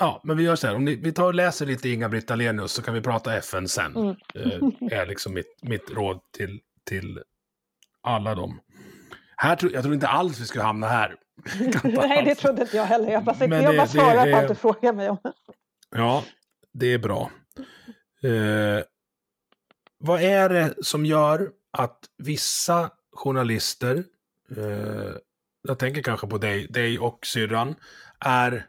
Ja, 0.00 0.20
men 0.24 0.36
vi 0.36 0.42
gör 0.42 0.56
så 0.56 0.66
här. 0.66 0.74
Om 0.74 0.84
ni, 0.84 0.94
vi 0.96 1.12
tar 1.12 1.24
och 1.24 1.34
läser 1.34 1.66
lite 1.66 1.88
Inga-Britt 1.88 2.30
Ahlenius 2.30 2.72
så 2.72 2.82
kan 2.82 2.94
vi 2.94 3.00
prata 3.00 3.36
FN 3.36 3.68
sen. 3.68 3.96
Mm. 3.96 4.08
Eh, 4.34 4.98
är 5.00 5.06
liksom 5.06 5.34
mitt, 5.34 5.58
mitt 5.62 5.90
råd 5.90 6.20
till, 6.36 6.60
till 6.88 7.22
alla 8.02 8.34
dem. 8.34 8.60
Här 9.36 9.56
tror, 9.56 9.72
jag 9.72 9.82
tror 9.82 9.94
inte 9.94 10.08
alls 10.08 10.40
vi 10.40 10.44
skulle 10.44 10.64
hamna 10.64 10.86
här. 10.88 11.16
Nej, 11.84 12.22
det 12.24 12.34
trodde 12.34 12.62
inte 12.62 12.76
jag 12.76 12.84
heller. 12.84 13.12
Jag 13.12 13.24
bara, 13.24 13.36
Men 13.38 13.50
jag 13.62 13.72
det- 13.72 13.76
bara 13.76 13.86
det 13.86 13.92
svarar 13.92 14.32
på 14.32 14.36
att 14.38 14.48
du 14.48 14.54
frågar 14.54 14.92
mig 14.92 15.10
om 15.10 15.18
Ja, 15.96 16.24
det 16.72 16.86
är 16.92 16.98
bra. 16.98 17.30
Eh, 18.22 18.82
vad 19.98 20.22
är 20.22 20.48
det 20.48 20.74
som 20.82 21.06
gör 21.06 21.50
att 21.70 21.98
vissa 22.18 22.90
journalister, 23.12 24.04
eh, 24.56 25.12
jag 25.62 25.78
tänker 25.78 26.02
kanske 26.02 26.26
på 26.26 26.38
dig, 26.38 26.66
dig 26.66 26.98
och 26.98 27.26
syrran, 27.26 27.74
är 28.18 28.66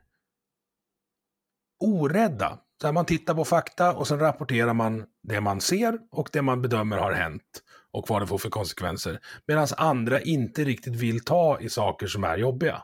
orädda? 1.80 2.60
Där 2.82 2.92
man 2.92 3.06
tittar 3.06 3.34
på 3.34 3.46
fakta 3.46 3.94
och 3.94 4.08
sen 4.08 4.20
rapporterar 4.20 4.74
man 4.74 5.06
det 5.24 5.42
man 5.42 5.62
ser 5.62 6.00
och 6.12 6.30
det 6.32 6.42
man 6.42 6.62
bedömer 6.62 6.98
har 6.98 7.12
hänt 7.12 7.64
och 7.92 8.10
vad 8.10 8.22
det 8.22 8.28
får 8.28 8.38
för 8.38 8.50
konsekvenser. 8.50 9.20
Medan 9.46 9.68
andra 9.78 10.22
inte 10.22 10.64
riktigt 10.64 10.96
vill 10.96 11.24
ta 11.24 11.60
i 11.60 11.70
saker 11.70 12.08
som 12.08 12.24
är 12.24 12.38
jobbiga. 12.38 12.84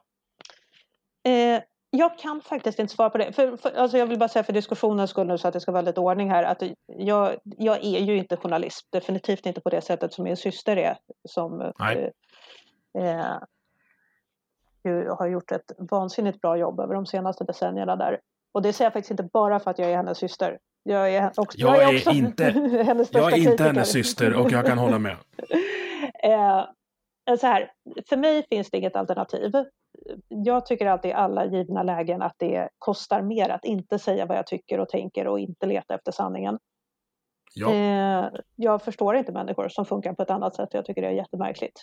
Eh, 1.26 1.62
jag 1.98 2.18
kan 2.18 2.42
faktiskt 2.42 2.80
inte 2.80 2.94
svara 2.94 3.10
på 3.10 3.18
det. 3.18 3.32
För, 3.34 3.58
för, 3.58 3.72
alltså 3.72 3.98
jag 3.98 4.06
vill 4.06 4.20
bara 4.20 4.30
säga 4.30 4.44
för 4.44 4.54
diskussionens 4.54 5.10
skull 5.10 5.28
nu 5.28 5.38
så 5.38 5.48
att 5.48 5.54
det 5.54 5.60
ska 5.60 5.72
vara 5.72 5.82
lite 5.82 6.00
ordning 6.00 6.30
här. 6.30 6.44
Att 6.44 6.64
jag, 6.86 7.36
jag 7.44 7.78
är 7.84 8.00
ju 8.00 8.18
inte 8.18 8.38
journalist. 8.38 8.88
Definitivt 8.92 9.46
inte 9.46 9.62
på 9.62 9.70
det 9.70 9.82
sättet 9.82 10.14
som 10.14 10.24
min 10.24 10.38
syster 10.38 10.78
är. 10.78 10.98
Som 11.30 11.62
eh, 11.62 13.04
eh, 13.04 13.38
ju 14.84 15.10
har 15.10 15.28
gjort 15.28 15.52
ett 15.52 15.72
vansinnigt 15.78 16.42
bra 16.42 16.58
jobb 16.58 16.80
över 16.80 16.94
de 16.96 17.06
senaste 17.06 17.44
decennierna 17.44 17.96
där. 17.96 18.20
Och 18.52 18.62
det 18.62 18.74
säger 18.74 18.86
jag 18.86 18.94
faktiskt 18.94 19.12
inte 19.12 19.30
bara 19.34 19.60
för 19.60 19.72
att 19.72 19.80
jag 19.80 19.92
är 19.92 19.96
hennes 19.96 20.18
syster. 20.18 20.60
Jag 20.84 21.14
är, 21.14 21.32
också, 21.36 21.58
Jag 21.58 21.84
är 21.84 21.96
också 21.98 22.10
inte- 22.12 22.44
hennes 22.86 23.14
Jag 23.14 23.34
är 23.34 23.52
inte 23.52 23.64
hennes 23.64 23.92
syster 23.92 24.34
och 24.36 24.52
jag 24.52 24.66
kan 24.66 24.78
hålla 24.78 25.00
med. 25.00 25.18
Eh, 26.24 26.66
så 27.40 27.48
här, 27.48 27.72
för 28.10 28.18
mig 28.18 28.46
finns 28.50 28.70
det 28.70 28.78
inget 28.78 28.96
alternativ. 28.96 29.52
Jag 30.28 30.66
tycker 30.66 30.86
alltid 30.86 31.12
i 31.12 31.14
alla 31.14 31.46
givna 31.46 31.84
lägen 31.84 32.22
att 32.22 32.36
det 32.38 32.70
kostar 32.80 33.22
mer 33.22 33.50
att 33.50 33.66
inte 33.66 34.00
säga 34.00 34.26
vad 34.26 34.38
jag 34.38 34.48
tycker 34.48 34.80
och 34.80 34.90
tänker 34.90 35.28
och 35.28 35.40
inte 35.40 35.66
leta 35.66 35.96
efter 35.96 36.12
sanningen. 36.12 36.60
Ja. 37.54 37.74
Eh, 37.74 38.30
jag 38.56 38.82
förstår 38.82 39.16
inte 39.16 39.32
människor 39.32 39.70
som 39.70 39.86
funkar 39.86 40.14
på 40.14 40.22
ett 40.22 40.30
annat 40.30 40.56
sätt. 40.56 40.70
Jag 40.72 40.86
tycker 40.86 41.02
det 41.02 41.08
är 41.08 41.12
jättemärkligt. 41.12 41.82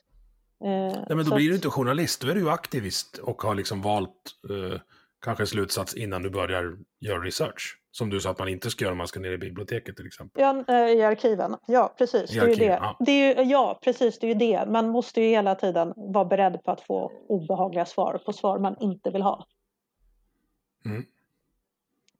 Eh, 0.64 0.68
Nej, 0.70 1.04
men 1.08 1.24
då 1.24 1.34
blir 1.34 1.48
du 1.48 1.52
att- 1.54 1.56
inte 1.58 1.68
journalist, 1.68 2.20
då 2.22 2.28
är 2.30 2.34
du 2.34 2.40
ju 2.40 2.50
aktivist 2.50 3.18
och 3.18 3.42
har 3.42 3.54
liksom 3.54 3.82
valt 3.82 4.10
eh, 4.50 4.80
kanske 5.24 5.46
slutsats 5.46 5.94
innan 5.94 6.22
du 6.22 6.30
börjar 6.30 6.76
göra 7.00 7.18
research. 7.20 7.78
Som 7.94 8.10
du 8.10 8.20
sa 8.20 8.30
att 8.30 8.38
man 8.38 8.48
inte 8.48 8.70
ska 8.70 8.84
göra 8.84 8.92
om 8.92 8.98
man 8.98 9.08
ska 9.08 9.20
ner 9.20 9.32
i 9.32 9.38
biblioteket 9.38 9.96
till 9.96 10.06
exempel. 10.06 10.42
Ja, 10.42 10.64
eh, 10.68 10.90
i 10.90 11.02
arkiven. 11.02 11.56
Ja, 11.66 11.94
precis. 11.98 12.30
I 12.30 12.34
det 12.34 12.40
är 12.40 12.48
arkiven, 12.48 12.68
det. 12.68 12.74
ja. 12.74 12.96
Det 13.00 13.12
är 13.12 13.44
ju, 13.44 13.50
ja, 13.50 13.78
precis. 13.84 14.18
Det 14.18 14.26
är 14.26 14.28
ju 14.28 14.34
det. 14.34 14.66
Man 14.70 14.88
måste 14.88 15.20
ju 15.20 15.28
hela 15.28 15.54
tiden 15.54 15.92
vara 15.96 16.24
beredd 16.24 16.62
på 16.64 16.70
att 16.70 16.80
få 16.80 17.12
obehagliga 17.28 17.86
svar 17.86 18.18
på 18.26 18.32
svar 18.32 18.58
man 18.58 18.76
inte 18.80 19.10
vill 19.10 19.22
ha. 19.22 19.46
Mm. 20.84 21.04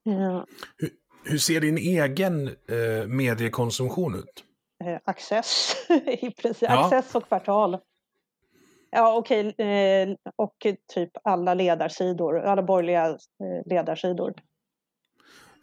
Eh, 0.07 0.43
Hur, 0.77 0.91
hur 1.25 1.39
ser 1.39 1.61
din 1.61 1.79
egen 1.79 2.49
eh, 2.49 3.07
mediekonsumtion 3.07 4.14
ut? 4.14 4.45
eh, 4.85 4.99
Access, 5.05 5.75
i 6.07 6.31
princip. 6.31 6.68
Ja. 6.70 6.85
Access 6.85 7.14
och 7.14 7.29
kvartal. 7.29 7.79
Ja, 8.91 9.16
okej. 9.16 9.55
Eh, 9.59 10.09
och 10.37 10.66
typ 10.95 11.11
alla 11.25 11.55
ledarsidor, 11.55 12.39
alla 12.41 12.62
borgerliga 12.62 13.07
eh, 13.09 13.16
ledarsidor. 13.66 14.35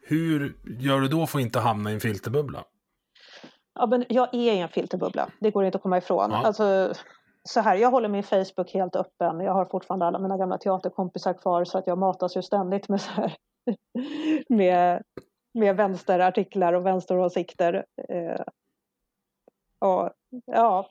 Hur 0.09 0.57
gör 0.79 0.99
du 0.99 1.07
då 1.07 1.27
för 1.27 1.39
att 1.39 1.45
inte 1.45 1.59
hamna 1.59 1.91
i 1.91 1.93
en 1.93 1.99
filterbubbla? 1.99 2.63
Ja, 3.73 3.85
men 3.85 4.05
jag 4.09 4.33
är 4.33 4.53
i 4.53 4.59
en 4.59 4.69
filterbubbla. 4.69 5.29
Det 5.39 5.51
går 5.51 5.65
inte 5.65 5.75
att 5.75 5.81
komma 5.81 5.97
ifrån. 5.97 6.31
Ja. 6.31 6.45
Alltså, 6.45 6.93
så 7.43 7.59
här, 7.59 7.75
jag 7.75 7.91
håller 7.91 8.09
min 8.09 8.23
Facebook 8.23 8.73
helt 8.73 8.95
öppen. 8.95 9.39
Jag 9.39 9.53
har 9.53 9.65
fortfarande 9.65 10.05
alla 10.05 10.19
mina 10.19 10.37
gamla 10.37 10.57
teaterkompisar 10.57 11.33
kvar 11.33 11.65
så 11.65 11.77
att 11.77 11.87
jag 11.87 11.97
matas 11.97 12.37
ju 12.37 12.41
ständigt 12.41 12.89
med 12.89 13.01
så 13.01 13.11
här 13.11 13.35
med, 14.49 15.03
med 15.53 15.75
vänsterartiklar 15.75 16.73
och 16.73 16.85
vänsteråsikter. 16.85 17.85
Eh, 18.09 18.41
och, 19.79 20.09
ja. 20.45 20.89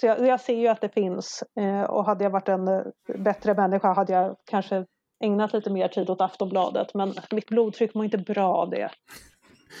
Så 0.00 0.06
jag, 0.06 0.26
jag 0.26 0.40
ser 0.40 0.56
ju 0.56 0.68
att 0.68 0.80
det 0.80 0.88
finns. 0.88 1.44
Eh, 1.60 1.82
och 1.82 2.04
hade 2.04 2.24
jag 2.24 2.30
varit 2.30 2.48
en 2.48 2.92
bättre 3.18 3.54
människa 3.54 3.92
hade 3.92 4.12
jag 4.12 4.36
kanske 4.44 4.86
ägnat 5.24 5.52
lite 5.52 5.70
mer 5.70 5.88
tid 5.88 6.10
åt 6.10 6.20
Aftonbladet. 6.20 6.94
Men 6.94 7.14
mitt 7.30 7.46
blodtryck 7.46 7.94
mår 7.94 8.04
inte 8.04 8.18
bra 8.18 8.54
av 8.54 8.70
det. 8.70 8.90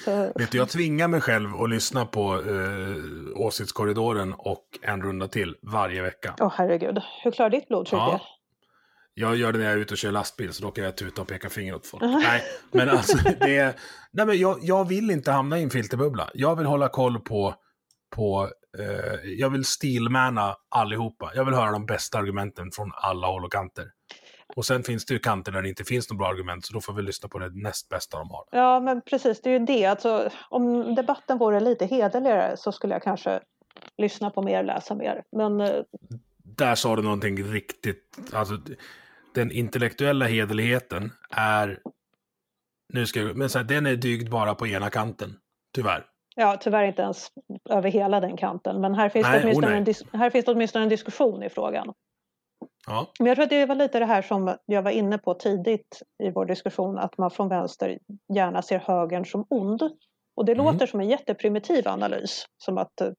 Så, 0.04 0.32
Vet 0.34 0.50
du, 0.50 0.58
jag 0.58 0.68
tvingar 0.68 1.08
mig 1.08 1.20
själv 1.20 1.54
att 1.62 1.70
lyssna 1.70 2.06
på 2.06 2.34
eh, 2.34 3.42
Åsiktskorridoren 3.46 4.34
och 4.38 4.64
en 4.82 5.02
runda 5.02 5.28
till 5.28 5.56
varje 5.62 6.02
vecka. 6.02 6.34
Åh 6.40 6.52
herregud, 6.56 6.98
hur 7.24 7.30
klarar 7.30 7.50
ditt 7.50 7.68
blodtryck 7.68 8.00
Ja. 8.00 8.10
det? 8.12 8.20
Jag 9.14 9.36
gör 9.36 9.52
det 9.52 9.58
när 9.58 9.64
jag 9.64 9.74
är 9.74 9.78
ute 9.78 9.94
och 9.94 9.98
kör 9.98 10.12
lastbil, 10.12 10.52
så 10.52 10.62
då 10.64 10.70
kan 10.70 10.84
jag 10.84 10.96
tuta 10.96 11.22
och 11.22 11.28
peka 11.28 11.48
finger 11.50 11.74
åt 11.74 11.86
folk. 11.86 12.02
nej, 12.02 12.42
men 12.72 12.88
alltså, 12.88 13.18
det 13.40 13.56
är, 13.56 13.74
nej, 14.12 14.26
men 14.26 14.38
jag, 14.38 14.58
jag 14.62 14.88
vill 14.88 15.10
inte 15.10 15.30
hamna 15.32 15.58
i 15.58 15.62
en 15.62 15.70
filterbubbla. 15.70 16.30
Jag 16.34 16.56
vill 16.56 16.66
hålla 16.66 16.88
koll 16.88 17.20
på, 17.20 17.54
på 18.16 18.48
eh, 18.78 19.30
jag 19.38 19.50
vill 19.50 19.64
stilmana 19.64 20.56
allihopa. 20.68 21.32
Jag 21.34 21.44
vill 21.44 21.54
höra 21.54 21.70
de 21.70 21.86
bästa 21.86 22.18
argumenten 22.18 22.70
från 22.72 22.92
alla 22.94 23.26
håll 23.26 23.44
och 23.44 23.52
kanter. 23.52 23.84
Och 24.58 24.64
sen 24.64 24.82
finns 24.82 25.06
det 25.06 25.14
ju 25.14 25.20
kanter 25.20 25.52
där 25.52 25.62
det 25.62 25.68
inte 25.68 25.84
finns 25.84 26.10
några 26.10 26.18
bra 26.18 26.28
argument, 26.28 26.66
så 26.66 26.72
då 26.72 26.80
får 26.80 26.92
vi 26.92 27.02
lyssna 27.02 27.28
på 27.28 27.38
det 27.38 27.50
näst 27.54 27.88
bästa 27.88 28.18
de 28.18 28.30
har. 28.30 28.44
Ja, 28.50 28.80
men 28.80 29.00
precis, 29.00 29.40
det 29.42 29.50
är 29.50 29.58
ju 29.58 29.66
det. 29.66 29.86
Alltså, 29.86 30.30
om 30.48 30.94
debatten 30.94 31.38
vore 31.38 31.60
lite 31.60 31.86
hederligare 31.86 32.56
så 32.56 32.72
skulle 32.72 32.94
jag 32.94 33.02
kanske 33.02 33.40
lyssna 33.98 34.30
på 34.30 34.42
mer, 34.42 34.62
läsa 34.62 34.94
mer. 34.94 35.22
Men 35.32 35.60
eh, 35.60 35.82
Där 36.38 36.74
sa 36.74 36.96
du 36.96 37.02
någonting 37.02 37.44
riktigt, 37.44 38.18
alltså 38.32 38.54
den 39.34 39.50
intellektuella 39.50 40.26
hederligheten 40.26 41.12
är, 41.30 41.80
nu 42.92 43.06
ska 43.06 43.20
jag, 43.20 43.36
men 43.36 43.50
så 43.50 43.58
här, 43.58 43.64
den 43.64 43.86
är 43.86 43.96
dygd 43.96 44.30
bara 44.30 44.54
på 44.54 44.66
ena 44.66 44.90
kanten, 44.90 45.34
tyvärr. 45.74 46.04
ja, 46.36 46.56
tyvärr 46.60 46.84
inte 46.84 47.02
ens 47.02 47.28
över 47.70 47.90
hela 47.90 48.20
den 48.20 48.36
kanten. 48.36 48.80
Men 48.80 48.94
här 48.94 49.08
finns, 49.08 49.26
Nej, 49.26 49.38
det, 49.38 49.44
åtminstone 49.44 49.80
oh 49.80 50.12
en 50.12 50.20
här 50.20 50.30
finns 50.30 50.44
det 50.44 50.52
åtminstone 50.52 50.82
en 50.82 50.88
diskussion 50.88 51.42
i 51.42 51.48
frågan. 51.48 51.94
Ja, 52.88 53.06
Men 53.18 53.26
jag 53.26 53.36
tror 53.36 53.44
att 53.44 53.50
det 53.50 53.66
var 53.66 53.74
lite 53.74 53.98
det 53.98 54.06
här 54.06 54.22
som 54.22 54.56
jag 54.66 54.82
var 54.82 54.90
inne 54.90 55.18
på 55.18 55.34
tidigt 55.34 56.02
i 56.22 56.30
vår 56.30 56.46
diskussion, 56.46 56.98
att 56.98 57.18
man 57.18 57.30
från 57.30 57.48
vänster 57.48 57.98
gärna 58.34 58.62
ser 58.62 58.78
högern 58.78 59.24
som 59.24 59.46
ond. 59.50 59.82
Och 60.36 60.44
det 60.44 60.52
Mm. 60.52 60.64
låter 60.64 60.86
som 60.86 61.00
en 61.00 61.08
jätteprimitiv 61.08 61.88
analys, 61.88 62.44
som 62.64 62.78
att 62.78 63.00
eh, 63.00 63.10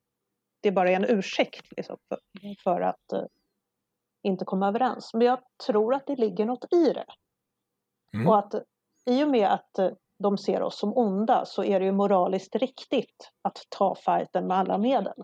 det 0.61 0.71
bara 0.71 0.91
är 0.91 0.95
en 0.95 1.05
ursäkt 1.17 1.65
liksom, 1.77 1.97
för, 2.09 2.19
för 2.63 2.81
att 2.81 3.11
eh, 3.13 3.23
inte 4.23 4.45
komma 4.45 4.67
överens. 4.67 5.13
Men 5.13 5.27
jag 5.27 5.39
tror 5.67 5.93
att 5.93 6.07
det 6.07 6.15
ligger 6.15 6.45
något 6.45 6.73
i 6.73 6.93
det. 6.93 7.05
Mm. 8.13 8.27
Och 8.27 8.37
att 8.39 8.53
i 9.05 9.23
och 9.23 9.29
med 9.29 9.53
att 9.53 9.79
eh, 9.79 9.89
de 10.23 10.37
ser 10.37 10.61
oss 10.61 10.79
som 10.79 10.97
onda 10.97 11.45
så 11.45 11.63
är 11.63 11.79
det 11.79 11.85
ju 11.85 11.91
moraliskt 11.91 12.55
riktigt 12.55 13.29
att 13.41 13.57
ta 13.69 13.95
fighten 13.95 14.47
med 14.47 14.57
alla 14.57 14.77
medel. 14.77 15.23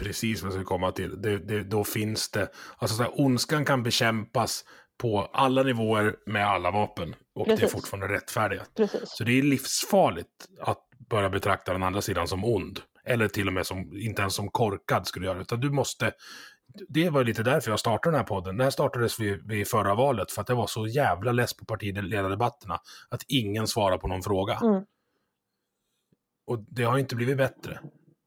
Precis 0.00 0.42
vad 0.42 0.52
jag 0.52 0.60
ska 0.60 0.68
komma 0.68 0.92
till. 0.92 1.22
Det, 1.22 1.38
det, 1.38 1.62
då 1.62 1.84
finns 1.84 2.30
det, 2.30 2.48
alltså 2.76 2.96
så 2.96 3.02
här, 3.02 3.20
ondskan 3.20 3.64
kan 3.64 3.82
bekämpas 3.82 4.64
på 4.98 5.20
alla 5.32 5.62
nivåer 5.62 6.16
med 6.26 6.46
alla 6.46 6.70
vapen. 6.70 7.14
Och 7.34 7.46
det 7.46 7.52
är 7.52 7.56
Precis. 7.56 7.72
fortfarande 7.72 8.14
rättfärdigt. 8.14 8.74
Precis. 8.74 9.02
Så 9.04 9.24
det 9.24 9.38
är 9.38 9.42
livsfarligt 9.42 10.48
att 10.60 10.78
börja 11.10 11.30
betrakta 11.30 11.72
den 11.72 11.82
andra 11.82 12.02
sidan 12.02 12.28
som 12.28 12.44
ond. 12.44 12.80
Eller 13.04 13.28
till 13.28 13.46
och 13.46 13.52
med 13.52 13.66
som, 13.66 13.96
inte 13.96 14.22
ens 14.22 14.34
som 14.34 14.48
korkad 14.48 15.06
skulle 15.06 15.26
göra. 15.26 15.40
Utan 15.40 15.60
du 15.60 15.70
måste, 15.70 16.12
det 16.88 17.10
var 17.10 17.24
lite 17.24 17.42
därför 17.42 17.70
jag 17.70 17.80
startade 17.80 18.16
den 18.16 18.20
här 18.20 18.26
podden. 18.26 18.56
Den 18.56 18.64
här 18.64 18.70
startades 18.70 19.20
vid, 19.20 19.48
vid 19.48 19.68
förra 19.68 19.94
valet 19.94 20.30
för 20.32 20.40
att 20.40 20.46
det 20.46 20.54
var 20.54 20.66
så 20.66 20.86
jävla 20.86 21.32
less 21.32 21.56
på 21.56 21.64
partiledardebatterna. 21.64 22.80
Att 23.08 23.22
ingen 23.28 23.66
svarar 23.66 23.98
på 23.98 24.08
någon 24.08 24.22
fråga. 24.22 24.60
Mm. 24.62 24.84
Och 26.46 26.58
det 26.68 26.82
har 26.82 26.98
inte 26.98 27.16
blivit 27.16 27.36
bättre. 27.36 27.80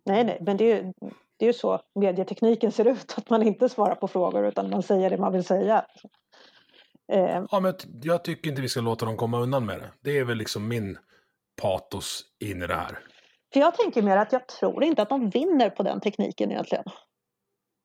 Nej, 0.05 0.23
nej, 0.23 0.37
men 0.41 0.57
det 0.57 0.71
är, 0.71 0.83
ju, 0.83 0.93
det 1.37 1.45
är 1.45 1.47
ju 1.47 1.53
så 1.53 1.81
medietekniken 1.95 2.71
ser 2.71 2.85
ut, 2.87 3.13
att 3.17 3.29
man 3.29 3.43
inte 3.43 3.69
svarar 3.69 3.95
på 3.95 4.07
frågor 4.07 4.45
utan 4.47 4.69
man 4.69 4.83
säger 4.83 5.09
det 5.09 5.17
man 5.17 5.33
vill 5.33 5.43
säga. 5.43 5.85
Eh, 7.11 7.43
Ja, 7.51 7.59
men 7.59 7.73
jag- 8.03 8.23
tycker 8.23 8.49
inte 8.49 8.61
vi 8.61 8.69
ska 8.69 8.81
låta 8.81 9.05
dem 9.05 9.17
komma 9.17 9.39
undan 9.39 9.65
med 9.65 9.79
det. 9.79 9.91
Det 10.01 10.17
är 10.17 10.23
väl 10.25 10.37
liksom 10.37 10.67
min 10.67 10.97
patos 11.61 12.21
in 12.39 12.63
i 12.63 12.67
det 12.67 12.75
här. 12.75 12.99
för 13.53 13.59
jag 13.59 13.75
tänker 13.75 14.01
mer 14.01 14.17
att 14.17 14.31
jag 14.33 14.47
tror 14.47 14.83
inte 14.83 15.01
att 15.01 15.09
de 15.09 15.29
vinner 15.29 15.69
på 15.69 15.83
den 15.83 15.99
tekniken 16.01 16.51
egentligen. 16.51 16.83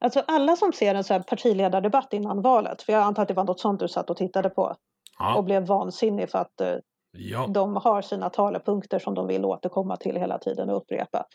Alltså 0.04 0.22
alla 0.26 0.56
som 0.56 0.72
ser 0.72 0.94
en 0.94 1.04
så 1.04 1.12
här 1.12 1.20
partiledardebatt 1.20 2.12
innan 2.12 2.42
valet, 2.42 2.82
för 2.82 2.92
jag 2.92 3.02
antar 3.02 3.22
att 3.22 3.28
det 3.28 3.34
var 3.34 3.44
något 3.44 3.60
sånt 3.60 3.80
du 3.80 3.88
satt 3.88 4.10
och 4.10 4.16
tittade 4.16 4.50
på 4.50 4.62
och 4.62 4.76
Ja, 5.18 5.42
blev 5.42 5.66
vansinnig 5.66 6.30
för 6.30 6.38
att 6.38 6.60
eh, 6.60 6.74
ja. 7.12 7.46
de 7.46 7.76
har 7.76 8.02
sina 8.02 8.30
talepunkter 8.30 8.98
som 8.98 9.14
de 9.14 9.26
vill 9.26 9.44
återkomma 9.44 9.96
till 9.96 10.16
hela 10.16 10.38
tiden 10.38 10.70
och 10.70 10.76
upprepa. 10.76 11.26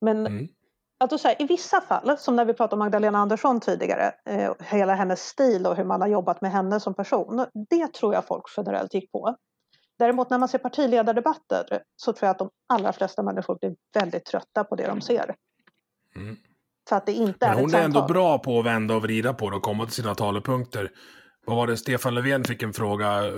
Men 0.00 0.26
Mm. 0.26 0.48
Alltså 1.00 1.18
så 1.18 1.28
här, 1.28 1.42
I 1.42 1.46
vissa 1.46 1.80
fall, 1.80 2.18
som 2.18 2.36
när 2.36 2.44
vi 2.44 2.54
pratade 2.54 2.74
om 2.74 2.78
Magdalena 2.78 3.18
Andersson 3.18 3.60
tidigare, 3.60 4.12
eh, 4.26 4.52
hela 4.60 4.94
hennes 4.94 5.20
stil 5.20 5.66
och 5.66 5.76
hur 5.76 5.84
man 5.84 6.00
har 6.00 6.08
jobbat 6.08 6.40
med 6.40 6.50
henne 6.50 6.80
som 6.80 6.94
person, 6.94 7.46
det 7.70 7.92
tror 7.92 8.14
jag 8.14 8.26
folk 8.26 8.44
generellt 8.56 8.94
gick 8.94 9.12
på. 9.12 9.36
Däremot 9.98 10.30
när 10.30 10.38
man 10.38 10.48
ser 10.48 10.58
partiledardebatter 10.58 11.82
så 11.96 12.12
tror 12.12 12.26
jag 12.26 12.30
att 12.30 12.38
de 12.38 12.50
allra 12.68 12.92
flesta 12.92 13.22
människor 13.22 13.58
blir 13.60 13.74
väldigt 13.94 14.24
trötta 14.24 14.64
på 14.64 14.76
det 14.76 14.86
de 14.86 15.00
ser. 15.00 15.34
Mm. 16.16 16.36
Så 16.88 16.94
att 16.94 17.06
det 17.06 17.12
inte 17.12 17.48
Men 17.48 17.58
är 17.58 17.60
hon 17.60 17.74
är 17.74 17.82
ändå 17.82 18.06
bra 18.06 18.38
på 18.38 18.58
att 18.58 18.66
vända 18.66 18.94
och 18.94 19.02
vrida 19.02 19.34
på 19.34 19.50
det 19.50 19.56
och 19.56 19.62
komma 19.62 19.84
till 19.84 19.94
sina 19.94 20.14
talepunkter. 20.14 20.90
Vad 21.46 21.56
var 21.56 21.66
det, 21.66 21.76
Stefan 21.76 22.14
Löfven 22.14 22.44
fick 22.44 22.62
en 22.62 22.72
fråga 22.72 23.26
eh, 23.26 23.34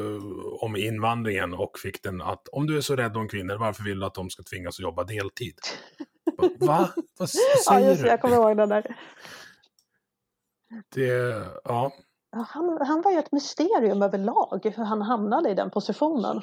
om 0.60 0.76
invandringen 0.76 1.54
och 1.54 1.78
fick 1.78 2.02
den 2.02 2.22
att 2.22 2.48
om 2.52 2.66
du 2.66 2.76
är 2.76 2.80
så 2.80 2.96
rädd 2.96 3.16
om 3.16 3.28
kvinnor, 3.28 3.56
varför 3.56 3.82
vill 3.82 4.00
du 4.00 4.06
att 4.06 4.14
de 4.14 4.30
ska 4.30 4.42
tvingas 4.42 4.78
att 4.78 4.82
jobba 4.82 5.04
deltid? 5.04 5.54
Va? 6.58 6.88
Vad 7.18 7.28
s- 7.28 7.34
Ja, 7.66 7.74
säger 7.74 7.90
just 7.90 8.02
det, 8.02 8.08
jag 8.08 8.18
du? 8.18 8.20
kommer 8.20 8.36
ihåg 8.36 8.56
den 8.56 8.68
där. 8.68 8.96
Det, 10.94 11.06
ja. 11.64 11.92
Han, 12.32 12.78
han 12.86 13.02
var 13.02 13.12
ju 13.12 13.18
ett 13.18 13.32
mysterium 13.32 14.02
överlag 14.02 14.60
hur 14.76 14.84
han 14.84 15.02
hamnade 15.02 15.50
i 15.50 15.54
den 15.54 15.70
positionen. 15.70 16.42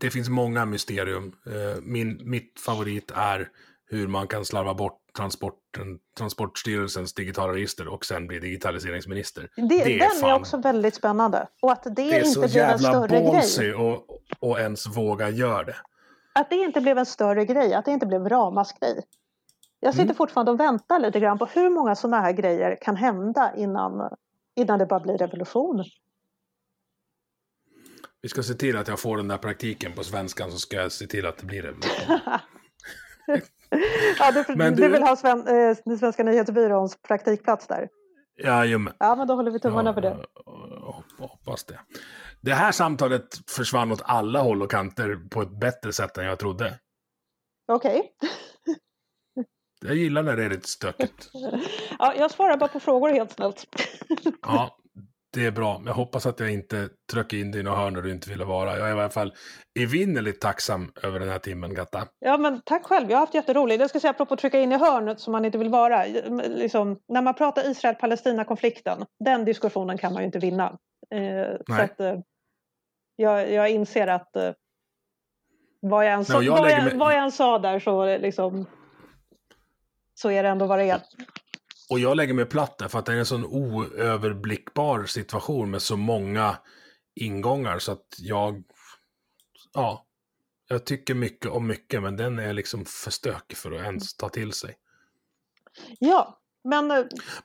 det 0.00 0.10
finns 0.10 0.28
många 0.28 0.64
mysterium. 0.64 1.36
Eh, 1.46 1.80
Min, 1.82 2.30
mitt 2.30 2.60
favorit 2.60 3.10
är 3.14 3.48
hur 3.86 4.08
man 4.08 4.28
kan 4.28 4.44
slarva 4.44 4.74
bort 4.74 4.98
transporten, 5.16 5.98
Transportstyrelsens 6.18 7.14
digitala 7.14 7.52
register 7.52 7.88
och 7.88 8.04
sen 8.04 8.26
bli 8.26 8.38
digitaliseringsminister. 8.38 9.50
Det, 9.56 9.62
den 9.84 10.00
är 10.00 10.20
fan- 10.20 10.40
också 10.40 10.56
väldigt 10.56 10.94
spännande. 10.94 11.46
Och 11.62 11.72
att 11.72 11.82
det, 11.82 11.90
det 11.90 12.02
är 12.12 12.18
inte 12.18 12.28
så 12.30 12.40
blev 12.40 12.50
en 12.50 12.56
jävla 12.56 12.88
större 12.88 13.20
grej. 13.20 13.32
ballsy 13.32 13.72
och, 13.72 14.06
och 14.38 14.60
ens 14.60 14.86
våga 14.86 15.30
göra 15.30 15.64
det. 15.64 15.76
Att 16.32 16.50
det 16.50 16.56
inte 16.56 16.80
blev 16.80 16.98
en 16.98 17.06
större 17.06 17.44
grej, 17.44 17.74
att 17.74 17.84
det 17.84 17.90
inte 17.90 18.06
blev 18.06 18.28
ramaskri. 18.28 19.00
Jag 19.80 19.94
sitter 19.94 20.04
Mm. 20.04 20.16
fortfarande 20.16 20.52
och 20.52 20.60
väntar 20.60 20.98
lite 20.98 21.20
grann 21.20 21.38
på 21.38 21.46
hur 21.46 21.70
många 21.70 21.94
sådana 21.94 22.20
här 22.20 22.32
grejer 22.32 22.78
kan 22.82 22.96
hända 22.96 23.52
innan, 23.56 24.16
innan 24.56 24.78
det 24.78 24.86
bara 24.86 25.00
blir 25.00 25.18
revolution. 25.18 25.84
Vi 28.22 28.28
ska 28.28 28.42
se 28.42 28.54
till 28.54 28.76
att 28.76 28.88
jag 28.88 29.00
får 29.00 29.16
den 29.16 29.28
där 29.28 29.38
praktiken 29.38 29.92
på 29.92 30.04
svenskan 30.04 30.50
så 30.52 30.58
ska 30.58 30.76
jag 30.76 30.92
se 30.92 31.06
till 31.06 31.26
att 31.26 31.38
det 31.38 31.46
blir 31.46 31.62
det. 31.62 31.74
Ja, 34.18 34.32
du, 34.32 34.44
Men 34.56 34.74
du... 34.76 34.82
du- 34.82 34.88
vill 34.88 35.02
ha 35.02 35.16
Sven, 35.16 35.38
eh, 35.48 35.76
den 35.84 35.98
Svenska 35.98 36.22
nyhetsbyråns 36.24 36.96
praktikplats 37.02 37.66
där? 37.66 37.88
Jajamän. 38.44 38.94
Ja, 38.98 39.14
men 39.16 39.26
då 39.26 39.34
håller 39.34 39.50
vi 39.50 39.60
tummarna 39.60 39.94
för 39.94 40.00
det. 40.00 40.16
Ja, 40.44 41.02
hoppas 41.18 41.64
det. 41.64 41.78
Det 42.42 42.54
här 42.54 42.72
samtalet 42.72 43.50
försvann 43.50 43.92
åt 43.92 44.02
alla 44.04 44.40
håll 44.40 44.62
och 44.62 44.70
kanter 44.70 45.28
på 45.30 45.42
ett 45.42 45.60
bättre 45.60 45.92
sätt 45.92 46.18
än 46.18 46.24
jag 46.24 46.38
trodde. 46.38 46.78
Okej. 47.72 48.12
Jag 49.84 49.96
gillar 49.96 50.22
när 50.22 50.36
det 50.36 50.44
är 50.44 50.50
lite 50.50 50.68
stökigt. 50.68 51.30
Ja, 51.98 52.14
jag 52.18 52.30
svarar 52.30 52.56
bara 52.56 52.68
på 52.68 52.80
frågor 52.80 53.08
helt 53.08 53.32
snällt. 53.32 53.66
Ja, 54.42 54.78
det 55.32 55.46
är 55.46 55.50
bra. 55.50 55.82
Jag 55.86 55.94
hoppas 55.94 56.26
att 56.26 56.40
jag 56.40 56.52
inte 56.52 56.88
trycker 57.12 57.36
in 57.36 57.50
dig 57.50 57.60
i 57.60 57.64
några 57.64 57.78
hörn 57.78 57.94
där 57.94 58.02
du 58.02 58.10
inte 58.10 58.30
ville 58.30 58.44
vara. 58.44 58.78
Jag 58.78 58.88
är 58.90 58.96
i 58.96 59.00
alla 59.00 59.10
fall 59.10 59.34
evinnerligt 59.80 60.42
tacksam 60.42 60.92
över 61.02 61.20
den 61.20 61.28
här 61.28 61.38
timmen, 61.38 61.74
Gatta. 61.74 62.08
Ja, 62.18 62.38
men 62.38 62.62
tack 62.64 62.84
själv. 62.84 63.10
Jag 63.10 63.16
har 63.16 63.20
haft 63.20 63.34
jätteroligt. 63.34 63.80
Jag 63.80 63.90
ska 63.90 64.00
säga 64.00 64.10
apropå 64.10 64.34
att 64.34 64.40
trycka 64.40 64.60
in 64.60 64.72
i 64.72 64.78
hörnet 64.78 65.20
som 65.20 65.32
man 65.32 65.44
inte 65.44 65.58
vill 65.58 65.68
vara. 65.68 66.04
Liksom, 66.48 66.98
när 67.08 67.22
man 67.22 67.34
pratar 67.34 67.70
Israel-Palestina-konflikten, 67.70 69.04
den 69.24 69.44
diskussionen 69.44 69.98
kan 69.98 70.12
man 70.12 70.22
ju 70.22 70.26
inte 70.26 70.38
vinna. 70.38 70.78
Eh, 71.14 71.76
så 71.76 71.82
att, 71.82 72.00
eh, 72.00 72.18
jag, 73.16 73.52
jag 73.52 73.70
inser 73.70 74.06
att 74.06 74.36
eh, 74.36 74.50
vad, 75.80 76.06
jag 76.06 76.12
än 76.12 76.24
sa, 76.24 76.42
jag 76.42 76.52
vad, 76.52 76.70
jag, 76.70 76.84
mig- 76.84 76.96
vad 76.96 77.12
jag 77.14 77.22
än 77.22 77.32
sa 77.32 77.58
där 77.58 77.80
så, 77.80 78.18
liksom, 78.18 78.66
så 80.14 80.30
är 80.30 80.42
det 80.42 80.48
ändå 80.48 80.66
vad 80.66 80.78
det 80.78 80.90
är. 80.90 81.00
Och 81.90 81.98
jag 81.98 82.16
lägger 82.16 82.34
mig 82.34 82.44
platt 82.44 82.78
där 82.78 82.88
för 82.88 82.98
att 82.98 83.06
det 83.06 83.12
är 83.12 83.16
en 83.16 83.26
sån 83.26 83.44
oöverblickbar 83.44 85.04
situation 85.04 85.70
med 85.70 85.82
så 85.82 85.96
många 85.96 86.58
ingångar 87.14 87.78
så 87.78 87.92
att 87.92 88.06
jag, 88.18 88.62
ja, 89.74 90.06
jag 90.68 90.84
tycker 90.84 91.14
mycket 91.14 91.50
om 91.50 91.66
mycket 91.66 92.02
men 92.02 92.16
den 92.16 92.38
är 92.38 92.52
liksom 92.52 92.84
för 92.84 93.10
stökig 93.10 93.56
för 93.56 93.72
att 93.72 93.82
ens 93.82 94.16
ta 94.16 94.28
till 94.28 94.52
sig. 94.52 94.74
Ja, 95.98 96.40
men 96.64 96.90
eh, 96.90 97.04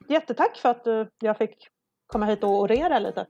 jättetack 0.10 0.57
för 0.57 0.69
att 0.69 0.88
eh, 0.88 1.06
jag 1.19 1.38
fick 1.38 1.68
komma 2.07 2.26
hit 2.26 2.44
och 2.44 2.60
orera 2.60 2.99
lite. 2.99 3.26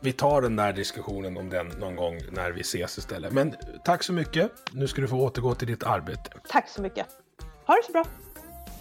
Vi 0.00 0.12
tar 0.12 0.42
den 0.42 0.56
där 0.56 0.72
diskussionen 0.72 1.36
om 1.36 1.50
den 1.50 1.68
någon 1.68 1.96
gång 1.96 2.20
när 2.32 2.50
vi 2.50 2.60
ses 2.60 2.98
istället. 2.98 3.32
Men 3.32 3.54
tack 3.84 4.02
så 4.02 4.12
mycket. 4.12 4.52
Nu 4.72 4.88
ska 4.88 5.00
du 5.00 5.08
få 5.08 5.16
återgå 5.16 5.54
till 5.54 5.68
ditt 5.68 5.82
arbete. 5.82 6.30
Tack 6.48 6.68
så 6.68 6.82
mycket. 6.82 7.06
Ha 7.66 7.74
det 7.74 7.82
så 7.86 7.92
bra. 7.92 8.04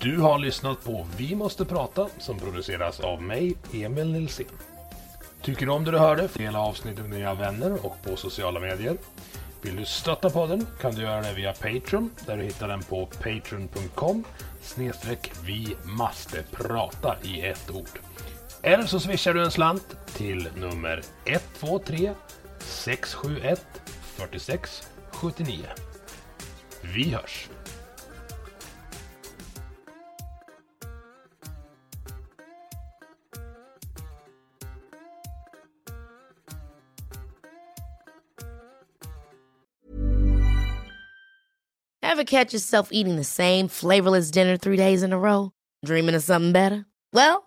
Du 0.01 0.17
har 0.17 0.39
lyssnat 0.39 0.83
på 0.83 1.07
Vi 1.17 1.35
måste 1.35 1.65
prata 1.65 2.07
som 2.17 2.39
produceras 2.39 2.99
av 2.99 3.21
mig, 3.21 3.57
Emil 3.73 4.11
Nilsson. 4.11 4.45
Tycker 5.41 5.65
du 5.65 5.71
om 5.71 5.83
det 5.83 5.91
du 5.91 5.97
hörde? 5.97 6.29
Dela 6.33 6.59
avsnittet 6.59 7.05
med 7.05 7.19
dina 7.19 7.33
vänner 7.33 7.85
och 7.85 7.95
på 8.03 8.15
sociala 8.15 8.59
medier. 8.59 8.97
Vill 9.61 9.75
du 9.75 9.85
stötta 9.85 10.29
podden 10.29 10.67
kan 10.81 10.95
du 10.95 11.01
göra 11.01 11.21
det 11.21 11.33
via 11.33 11.53
Patreon 11.53 12.11
där 12.25 12.37
du 12.37 12.43
hittar 12.43 12.67
den 12.67 12.83
på 12.83 13.05
patreon.com 13.05 14.23
snedstreck 14.61 15.31
vi 15.45 15.75
måste 15.83 16.43
prata 16.51 17.15
i 17.23 17.41
ett 17.41 17.71
ord. 17.71 17.99
Eller 18.63 18.85
så 18.85 18.99
swishar 18.99 19.33
du 19.33 19.43
en 19.43 19.51
slant 19.51 19.97
till 20.05 20.49
nummer 20.55 21.01
123 21.25 22.13
671 22.59 23.65
46 24.17 24.87
79. 25.21 25.65
Vi 26.81 27.09
hörs! 27.09 27.49
Ever 42.17 42.23
catch 42.23 42.53
yourself 42.53 42.89
eating 42.91 43.15
the 43.15 43.23
same 43.23 43.67
flavorless 43.67 44.31
dinner 44.31 44.57
three 44.57 44.77
days 44.77 45.03
in 45.03 45.13
a 45.13 45.19
row? 45.19 45.51
Dreaming 45.85 46.15
of 46.15 46.23
something 46.23 46.51
better? 46.51 46.85
Well, 47.13 47.46